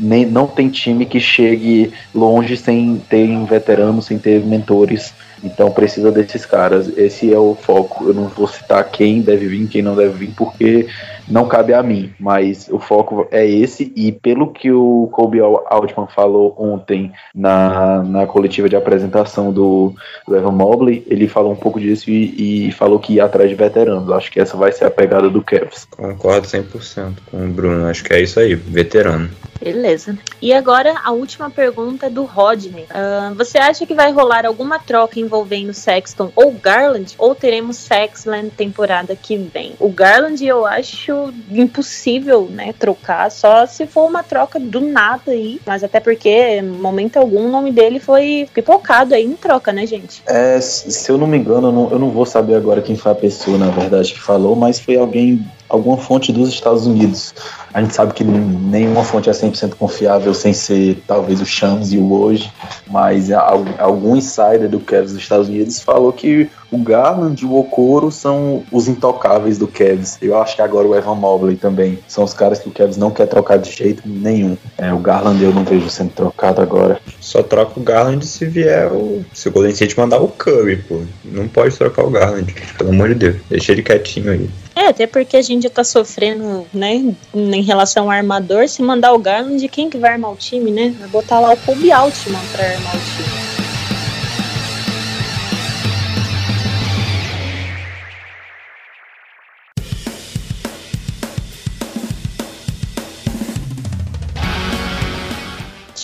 nem, 0.00 0.24
não 0.24 0.46
tem 0.46 0.70
time 0.70 1.04
que 1.04 1.20
chegue 1.20 1.92
longe 2.14 2.56
sem 2.56 2.96
ter 3.08 3.28
veteranos, 3.44 4.06
sem 4.06 4.18
ter 4.18 4.42
mentores 4.44 5.12
então 5.44 5.70
precisa 5.70 6.10
desses 6.10 6.46
caras. 6.46 6.90
Esse 6.96 7.32
é 7.32 7.38
o 7.38 7.54
foco. 7.54 8.08
Eu 8.08 8.14
não 8.14 8.28
vou 8.28 8.48
citar 8.48 8.82
quem 8.90 9.20
deve 9.20 9.46
vir, 9.46 9.68
quem 9.68 9.82
não 9.82 9.94
deve 9.94 10.26
vir, 10.26 10.34
porque 10.34 10.86
não 11.28 11.46
cabe 11.46 11.72
a 11.72 11.82
mim, 11.82 12.12
mas 12.18 12.68
o 12.70 12.78
foco 12.78 13.26
é 13.30 13.46
esse, 13.46 13.92
e 13.96 14.12
pelo 14.12 14.52
que 14.52 14.70
o 14.70 15.08
Kobe 15.12 15.40
Altman 15.40 16.06
falou 16.14 16.54
ontem 16.58 17.12
na, 17.34 18.02
na 18.02 18.26
coletiva 18.26 18.68
de 18.68 18.76
apresentação 18.76 19.52
do, 19.52 19.94
do 20.26 20.36
Evan 20.36 20.52
Mobley, 20.52 21.04
ele 21.08 21.28
falou 21.28 21.52
um 21.52 21.56
pouco 21.56 21.80
disso 21.80 22.10
e, 22.10 22.68
e, 22.68 22.72
falou 22.72 22.98
que 22.98 23.14
ia 23.14 23.24
atrás 23.24 23.48
de 23.48 23.54
veteranos. 23.54 24.10
Acho 24.10 24.30
que 24.30 24.40
essa 24.40 24.56
vai 24.56 24.72
ser 24.72 24.84
a 24.84 24.90
pegada 24.90 25.28
do 25.28 25.42
Cavs. 25.42 25.86
Concordo 25.90 26.46
100% 26.46 27.14
com 27.30 27.44
o 27.44 27.48
Bruno, 27.48 27.86
acho 27.86 28.04
que 28.04 28.12
é 28.12 28.22
isso 28.22 28.38
aí, 28.40 28.54
veterano. 28.54 29.30
Beleza. 29.60 30.18
E 30.42 30.52
agora 30.52 30.94
a 31.02 31.10
última 31.12 31.48
pergunta 31.48 32.10
do 32.10 32.24
Rodney. 32.24 32.84
Uh, 32.84 33.34
você 33.34 33.56
acha 33.56 33.86
que 33.86 33.94
vai 33.94 34.12
rolar 34.12 34.44
alguma 34.44 34.78
troca 34.78 35.18
envolvendo 35.18 35.72
Sexton 35.72 36.30
ou 36.36 36.52
Garland? 36.52 37.14
Ou 37.16 37.34
teremos 37.34 37.76
Sexland 37.76 38.50
temporada 38.50 39.16
que 39.16 39.38
vem? 39.38 39.74
O 39.78 39.88
Garland 39.88 40.44
eu 40.44 40.66
acho 40.66 41.13
acho 41.14 41.34
impossível, 41.50 42.48
né, 42.50 42.74
trocar, 42.78 43.30
só 43.30 43.66
se 43.66 43.86
for 43.86 44.08
uma 44.08 44.22
troca 44.22 44.58
do 44.58 44.80
nada 44.80 45.30
aí. 45.30 45.60
Mas 45.66 45.84
até 45.84 46.00
porque, 46.00 46.60
momento 46.62 47.16
algum, 47.16 47.46
o 47.46 47.50
nome 47.50 47.70
dele 47.70 48.00
foi 48.00 48.48
pipocado 48.52 49.14
aí 49.14 49.24
em 49.24 49.36
troca, 49.36 49.72
né, 49.72 49.86
gente? 49.86 50.22
É, 50.26 50.60
se 50.60 51.10
eu 51.10 51.16
não 51.16 51.26
me 51.26 51.38
engano, 51.38 51.68
eu 51.68 51.72
não, 51.72 51.90
eu 51.90 51.98
não 51.98 52.10
vou 52.10 52.26
saber 52.26 52.56
agora 52.56 52.82
quem 52.82 52.96
foi 52.96 53.12
a 53.12 53.14
pessoa, 53.14 53.56
na 53.56 53.68
verdade, 53.68 54.12
que 54.12 54.20
falou, 54.20 54.56
mas 54.56 54.80
foi 54.80 54.96
alguém 54.96 55.44
alguma 55.68 55.96
fonte 55.96 56.32
dos 56.32 56.48
Estados 56.50 56.86
Unidos. 56.86 57.34
A 57.72 57.82
gente 57.82 57.94
sabe 57.94 58.14
que 58.14 58.22
nenhuma 58.22 59.02
fonte 59.02 59.28
é 59.28 59.32
100% 59.32 59.74
confiável 59.74 60.32
sem 60.32 60.52
ser 60.52 61.02
talvez 61.06 61.40
o 61.40 61.46
Shams 61.46 61.92
e 61.92 61.98
o 61.98 62.12
hoje, 62.12 62.52
mas 62.88 63.32
algum 63.32 64.14
insider 64.14 64.68
do 64.68 64.78
Cavs 64.78 65.12
dos 65.12 65.20
Estados 65.20 65.48
Unidos 65.48 65.80
falou 65.80 66.12
que 66.12 66.48
o 66.74 66.78
Garland 66.78 67.40
e 67.42 67.46
o 67.46 67.56
Okoro 67.56 68.10
são 68.10 68.64
os 68.72 68.88
intocáveis 68.88 69.58
do 69.58 69.68
Cavs. 69.68 70.18
Eu 70.20 70.40
acho 70.40 70.56
que 70.56 70.62
agora 70.62 70.86
o 70.86 70.94
Evan 70.94 71.14
Mobley 71.14 71.56
também 71.56 71.98
são 72.08 72.24
os 72.24 72.34
caras 72.34 72.58
que 72.58 72.68
o 72.68 72.72
Cavs 72.72 72.96
não 72.96 73.10
quer 73.10 73.26
trocar 73.26 73.58
de 73.58 73.70
jeito 73.70 74.02
nenhum. 74.04 74.56
É, 74.76 74.92
o 74.92 74.98
Garland 74.98 75.42
eu 75.42 75.52
não 75.52 75.64
vejo 75.64 75.88
sendo 75.88 76.10
trocado 76.10 76.60
agora. 76.60 77.00
Só 77.20 77.42
troca 77.42 77.78
o 77.78 77.82
Garland 77.82 78.26
se 78.26 78.44
vier 78.46 78.92
o. 78.92 79.24
Se 79.32 79.48
o 79.48 79.52
Golden 79.52 79.72
State 79.72 79.98
mandar 79.98 80.20
o 80.20 80.28
Curry, 80.28 80.76
pô. 80.88 81.00
Não 81.24 81.46
pode 81.48 81.76
trocar 81.76 82.04
o 82.04 82.10
Garland, 82.10 82.52
pelo 82.76 82.90
amor 82.90 83.08
de 83.08 83.14
Deus. 83.14 83.36
Deixa 83.48 83.72
ele 83.72 83.82
quietinho 83.82 84.32
aí. 84.32 84.50
É, 84.74 84.88
até 84.88 85.06
porque 85.06 85.36
a 85.36 85.42
gente 85.42 85.62
já 85.62 85.70
tá 85.70 85.84
sofrendo, 85.84 86.66
né, 86.74 87.14
em 87.32 87.62
relação 87.62 88.04
ao 88.04 88.10
armador. 88.10 88.68
Se 88.68 88.82
mandar 88.82 89.12
o 89.12 89.18
Garland, 89.18 89.66
quem 89.68 89.88
que 89.88 89.98
vai 89.98 90.12
armar 90.12 90.32
o 90.32 90.36
time, 90.36 90.70
né? 90.70 90.94
Vai 90.98 91.08
botar 91.08 91.38
lá 91.38 91.52
o 91.52 91.56
Kobe 91.56 91.92
Altman 91.92 92.40
pra 92.52 92.64
armar 92.64 92.96
o 92.96 92.98
time. 92.98 93.53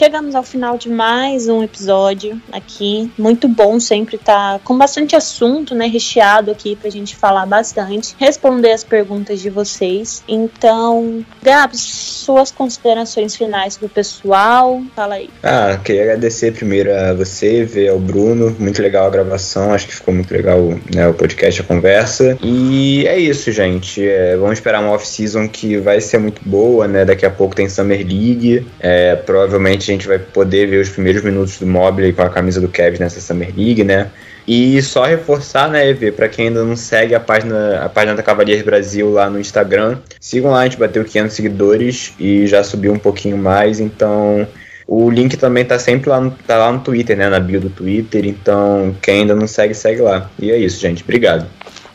Chegamos 0.01 0.35
ao 0.35 0.43
final 0.43 0.79
de 0.79 0.89
mais 0.89 1.47
um 1.47 1.63
episódio 1.63 2.41
aqui. 2.51 3.13
Muito 3.19 3.47
bom 3.47 3.79
sempre 3.79 4.17
estar 4.17 4.55
tá 4.55 4.61
com 4.65 4.79
bastante 4.79 5.15
assunto, 5.15 5.75
né? 5.75 5.87
Recheado 5.89 6.51
aqui 6.51 6.75
pra 6.75 6.89
gente 6.89 7.15
falar 7.15 7.45
bastante, 7.45 8.17
responder 8.19 8.73
as 8.73 8.83
perguntas 8.83 9.41
de 9.41 9.51
vocês. 9.51 10.25
Então, 10.27 11.23
Gabs, 11.43 11.83
suas 11.83 12.51
considerações 12.51 13.37
finais 13.37 13.77
pro 13.77 13.91
pessoal, 13.91 14.83
fala 14.97 15.17
aí. 15.17 15.29
Ah, 15.43 15.79
queria 15.85 16.05
agradecer 16.05 16.55
primeiro 16.55 16.91
a 16.95 17.13
você, 17.13 17.63
ver 17.63 17.89
ao 17.89 17.99
Bruno, 17.99 18.57
muito 18.59 18.81
legal 18.81 19.07
a 19.07 19.11
gravação, 19.11 19.75
acho 19.75 19.87
que 19.87 19.95
ficou 19.95 20.15
muito 20.15 20.33
legal 20.33 20.63
né, 20.95 21.09
o 21.09 21.13
podcast, 21.13 21.61
a 21.61 21.65
conversa. 21.65 22.39
E 22.43 23.07
é 23.07 23.19
isso, 23.19 23.53
gente. 23.53 24.03
É, 24.09 24.35
vamos 24.35 24.55
esperar 24.55 24.81
uma 24.81 24.93
off-season 24.93 25.47
que 25.47 25.77
vai 25.77 26.01
ser 26.01 26.17
muito 26.17 26.41
boa, 26.43 26.89
né? 26.89 27.05
Daqui 27.05 27.27
a 27.27 27.31
pouco 27.31 27.55
tem 27.55 27.69
Summer 27.69 27.99
League. 27.99 28.67
É, 28.81 29.15
provavelmente 29.15 29.90
gente 29.93 30.07
vai 30.07 30.19
poder 30.19 30.67
ver 30.67 30.81
os 30.81 30.89
primeiros 30.89 31.23
minutos 31.23 31.59
do 31.59 31.67
Mobley 31.67 32.13
com 32.13 32.23
a 32.23 32.31
camisa 32.31 32.61
do 32.61 32.69
Kevin 32.69 32.99
nessa 33.01 33.21
Summer 33.21 33.53
League, 33.57 33.85
né? 33.85 34.11
E 34.47 34.81
só 34.83 35.05
reforçar, 35.05 35.69
né, 35.69 35.89
Eve, 35.89 36.11
para 36.11 36.29
quem 36.29 36.49
ainda 36.49 36.65
não 36.65 36.75
segue 36.75 37.15
a 37.15 37.21
página, 37.21 37.85
a 37.85 37.89
página 37.89 38.17
da 38.17 38.23
Cavaliers 38.23 38.63
Brasil 38.63 39.11
lá 39.11 39.31
no 39.31 39.39
Instagram, 39.39 39.99
sigam 40.19 40.51
lá, 40.51 40.61
a 40.61 40.65
gente 40.65 40.77
bateu 40.77 41.05
500 41.05 41.37
seguidores 41.37 42.15
e 42.19 42.47
já 42.47 42.65
subiu 42.65 42.93
um 42.93 42.99
pouquinho 42.99 43.37
mais, 43.37 43.79
então 43.79 44.49
o 44.89 45.09
link 45.09 45.37
também 45.37 45.65
tá 45.65 45.79
sempre 45.79 46.11
lá 46.11 46.21
no, 46.21 46.33
tá 46.33 46.57
lá 46.57 46.73
no 46.73 46.81
Twitter, 46.81 47.17
né, 47.17 47.29
na 47.29 47.39
bio 47.39 47.61
do 47.61 47.71
Twitter, 47.71 48.27
então 48.27 48.93
quem 49.01 49.21
ainda 49.21 49.37
não 49.37 49.47
segue, 49.47 49.73
segue 49.73 50.01
lá. 50.01 50.29
E 50.37 50.51
é 50.51 50.57
isso, 50.57 50.81
gente, 50.81 51.05
obrigado. 51.05 51.47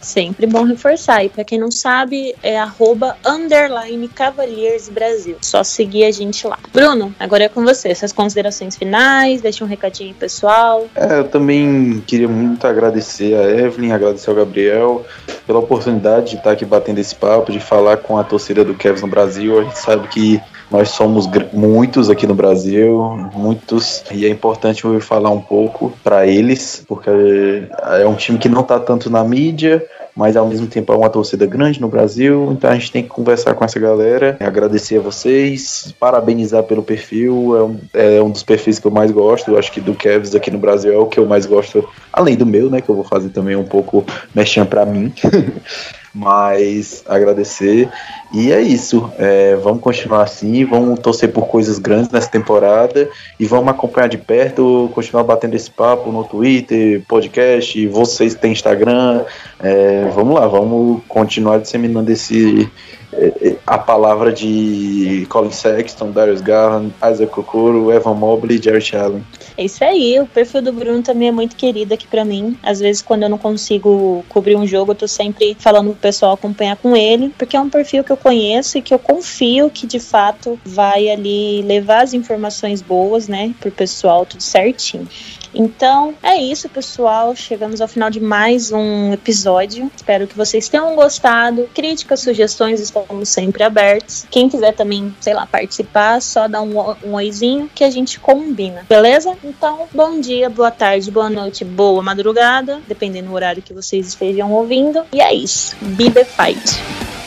Sempre 0.05 0.45
bom 0.45 0.63
reforçar. 0.63 1.25
E 1.25 1.29
para 1.29 1.43
quem 1.43 1.57
não 1.57 1.71
sabe, 1.71 2.35
é 2.43 2.59
arroba 2.59 3.17
underline 3.25 4.07
Cavaliers 4.07 4.87
Brasil. 4.87 5.37
Só 5.41 5.63
seguir 5.63 6.03
a 6.03 6.11
gente 6.11 6.45
lá. 6.45 6.59
Bruno, 6.71 7.13
agora 7.19 7.45
é 7.45 7.49
com 7.49 7.63
você. 7.63 7.89
Essas 7.89 8.13
considerações 8.13 8.75
finais, 8.75 9.41
deixa 9.41 9.63
um 9.63 9.67
recadinho 9.67 10.13
pessoal. 10.13 10.85
É, 10.95 11.17
eu 11.17 11.27
também 11.27 12.03
queria 12.05 12.27
muito 12.27 12.67
agradecer 12.67 13.33
a 13.33 13.49
Evelyn, 13.49 13.93
agradecer 13.93 14.29
ao 14.29 14.35
Gabriel 14.35 15.03
pela 15.47 15.57
oportunidade 15.57 16.31
de 16.31 16.35
estar 16.35 16.51
aqui 16.51 16.65
batendo 16.65 16.99
esse 16.99 17.15
papo, 17.15 17.51
de 17.51 17.59
falar 17.59 17.97
com 17.97 18.15
a 18.15 18.23
torcida 18.23 18.63
do 18.63 18.75
Cavs 18.75 19.01
no 19.01 19.07
Brasil. 19.07 19.59
A 19.59 19.63
gente 19.63 19.79
sabe 19.79 20.07
que 20.07 20.39
nós 20.69 20.89
somos 20.89 21.29
muitos 21.53 22.09
aqui 22.09 22.25
no 22.25 22.33
Brasil, 22.33 23.29
muitos, 23.33 24.03
e 24.11 24.25
é 24.25 24.29
importante 24.29 24.83
eu 24.83 24.99
falar 24.99 25.29
um 25.29 25.41
pouco 25.41 25.93
para 26.03 26.25
eles, 26.25 26.83
porque 26.87 27.09
é 27.99 28.05
um 28.05 28.15
time 28.15 28.37
que 28.37 28.49
não 28.49 28.61
está 28.61 28.79
tanto 28.79 29.09
na 29.09 29.23
mídia, 29.23 29.85
mas 30.15 30.37
ao 30.37 30.47
mesmo 30.47 30.67
tempo 30.67 30.93
é 30.93 30.95
uma 30.95 31.09
torcida 31.09 31.45
grande 31.45 31.81
no 31.81 31.89
Brasil, 31.89 32.49
então 32.51 32.69
a 32.69 32.73
gente 32.73 32.91
tem 32.91 33.03
que 33.03 33.09
conversar 33.09 33.53
com 33.53 33.65
essa 33.65 33.79
galera, 33.79 34.37
agradecer 34.39 34.97
a 34.97 35.01
vocês, 35.01 35.93
parabenizar 35.99 36.63
pelo 36.63 36.81
perfil, 36.81 37.55
é 37.57 37.63
um, 37.63 37.79
é 37.93 38.23
um 38.23 38.29
dos 38.29 38.43
perfis 38.43 38.79
que 38.79 38.87
eu 38.87 38.91
mais 38.91 39.11
gosto, 39.11 39.57
acho 39.57 39.71
que 39.71 39.81
do 39.81 39.93
Kevs 39.93 40.33
aqui 40.33 40.49
no 40.49 40.57
Brasil 40.57 40.93
é 40.93 40.97
o 40.97 41.07
que 41.07 41.19
eu 41.19 41.25
mais 41.25 41.45
gosto, 41.45 41.87
além 42.13 42.35
do 42.35 42.45
meu, 42.45 42.69
né, 42.69 42.79
que 42.79 42.89
eu 42.89 42.95
vou 42.95 43.03
fazer 43.03 43.29
também 43.29 43.55
um 43.55 43.65
pouco 43.65 44.05
mexendo 44.33 44.67
para 44.67 44.85
mim. 44.85 45.13
mas 46.15 47.03
agradecer. 47.05 47.89
E 48.33 48.51
é 48.51 48.61
isso. 48.61 49.11
É, 49.17 49.55
vamos 49.57 49.81
continuar 49.81 50.23
assim, 50.23 50.63
vamos 50.63 50.97
torcer 50.99 51.31
por 51.31 51.47
coisas 51.47 51.77
grandes 51.77 52.09
nessa 52.09 52.29
temporada 52.29 53.09
e 53.37 53.45
vamos 53.45 53.67
acompanhar 53.67 54.07
de 54.07 54.17
perto, 54.17 54.89
continuar 54.95 55.23
batendo 55.23 55.55
esse 55.55 55.69
papo 55.69 56.11
no 56.11 56.23
Twitter, 56.23 57.03
podcast, 57.05 57.85
vocês 57.87 58.33
têm 58.33 58.53
Instagram. 58.53 59.25
É, 59.59 60.09
vamos 60.15 60.35
lá, 60.35 60.47
vamos 60.47 61.01
continuar 61.09 61.59
disseminando 61.59 62.09
esse, 62.09 62.71
a 63.65 63.77
palavra 63.77 64.31
de 64.31 65.25
Colin 65.29 65.51
Sexton, 65.51 66.11
Darius 66.11 66.41
Garland, 66.41 66.93
Isaac 67.11 67.39
Okoro, 67.39 67.91
Evan 67.91 68.13
Mobley 68.13 68.57
e 68.57 68.63
Jarrett 68.63 68.95
Allen. 68.95 69.23
É 69.57 69.63
isso 69.63 69.83
aí, 69.83 70.19
o 70.19 70.25
perfil 70.25 70.61
do 70.61 70.73
Bruno 70.73 71.01
também 71.01 71.29
é 71.29 71.31
muito 71.31 71.55
querido 71.55 71.93
aqui 71.93 72.07
para 72.07 72.25
mim. 72.25 72.57
Às 72.61 72.79
vezes, 72.79 73.01
quando 73.01 73.23
eu 73.23 73.29
não 73.29 73.37
consigo 73.37 74.23
cobrir 74.27 74.55
um 74.55 74.67
jogo, 74.67 74.91
eu 74.91 74.95
tô 74.95 75.07
sempre 75.07 75.55
falando 75.57 75.91
pro 75.91 75.99
pessoal 75.99 76.33
acompanhar 76.33 76.75
com 76.75 76.95
ele, 76.95 77.33
porque 77.37 77.55
é 77.55 77.59
um 77.59 77.69
perfil 77.69 78.03
que 78.03 78.11
eu 78.11 78.17
conheço 78.17 78.77
e 78.77 78.81
que 78.81 78.93
eu 78.93 78.99
confio 78.99 79.69
que 79.69 79.87
de 79.87 79.99
fato 79.99 80.59
vai 80.65 81.09
ali 81.09 81.61
levar 81.61 82.03
as 82.03 82.13
informações 82.13 82.81
boas, 82.81 83.27
né, 83.27 83.53
pro 83.59 83.71
pessoal, 83.71 84.25
tudo 84.25 84.43
certinho. 84.43 85.07
Então 85.55 86.13
é 86.21 86.35
isso, 86.35 86.67
pessoal. 86.67 87.35
Chegamos 87.35 87.79
ao 87.79 87.87
final 87.87 88.09
de 88.09 88.19
mais 88.19 88.71
um 88.71 89.13
episódio. 89.13 89.89
Espero 89.95 90.27
que 90.27 90.35
vocês 90.35 90.67
tenham 90.67 90.93
gostado. 90.95 91.69
Críticas, 91.73 92.19
sugestões, 92.19 92.81
estamos 92.81 93.29
sempre 93.29 93.63
abertos. 93.63 94.27
Quem 94.29 94.49
quiser 94.49 94.73
também, 94.73 95.15
sei 95.21 95.33
lá, 95.33 95.47
participar, 95.47 96.21
só 96.21 96.47
dá 96.47 96.61
um, 96.61 96.77
um 97.03 97.13
oizinho 97.13 97.69
que 97.73 97.83
a 97.83 97.89
gente 97.89 98.19
combina, 98.19 98.85
beleza? 98.89 99.35
Então, 99.43 99.87
bom 99.93 100.19
dia, 100.19 100.49
boa 100.49 100.71
tarde, 100.71 101.09
boa 101.09 101.29
noite, 101.29 101.63
boa 101.63 102.03
madrugada, 102.03 102.81
dependendo 102.87 103.29
do 103.29 103.33
horário 103.33 103.63
que 103.63 103.73
vocês 103.73 104.07
estejam 104.07 104.51
ouvindo. 104.51 105.03
E 105.13 105.21
é 105.21 105.33
isso. 105.33 105.75
Be 105.81 106.11
the 106.11 106.25
fight. 106.25 107.24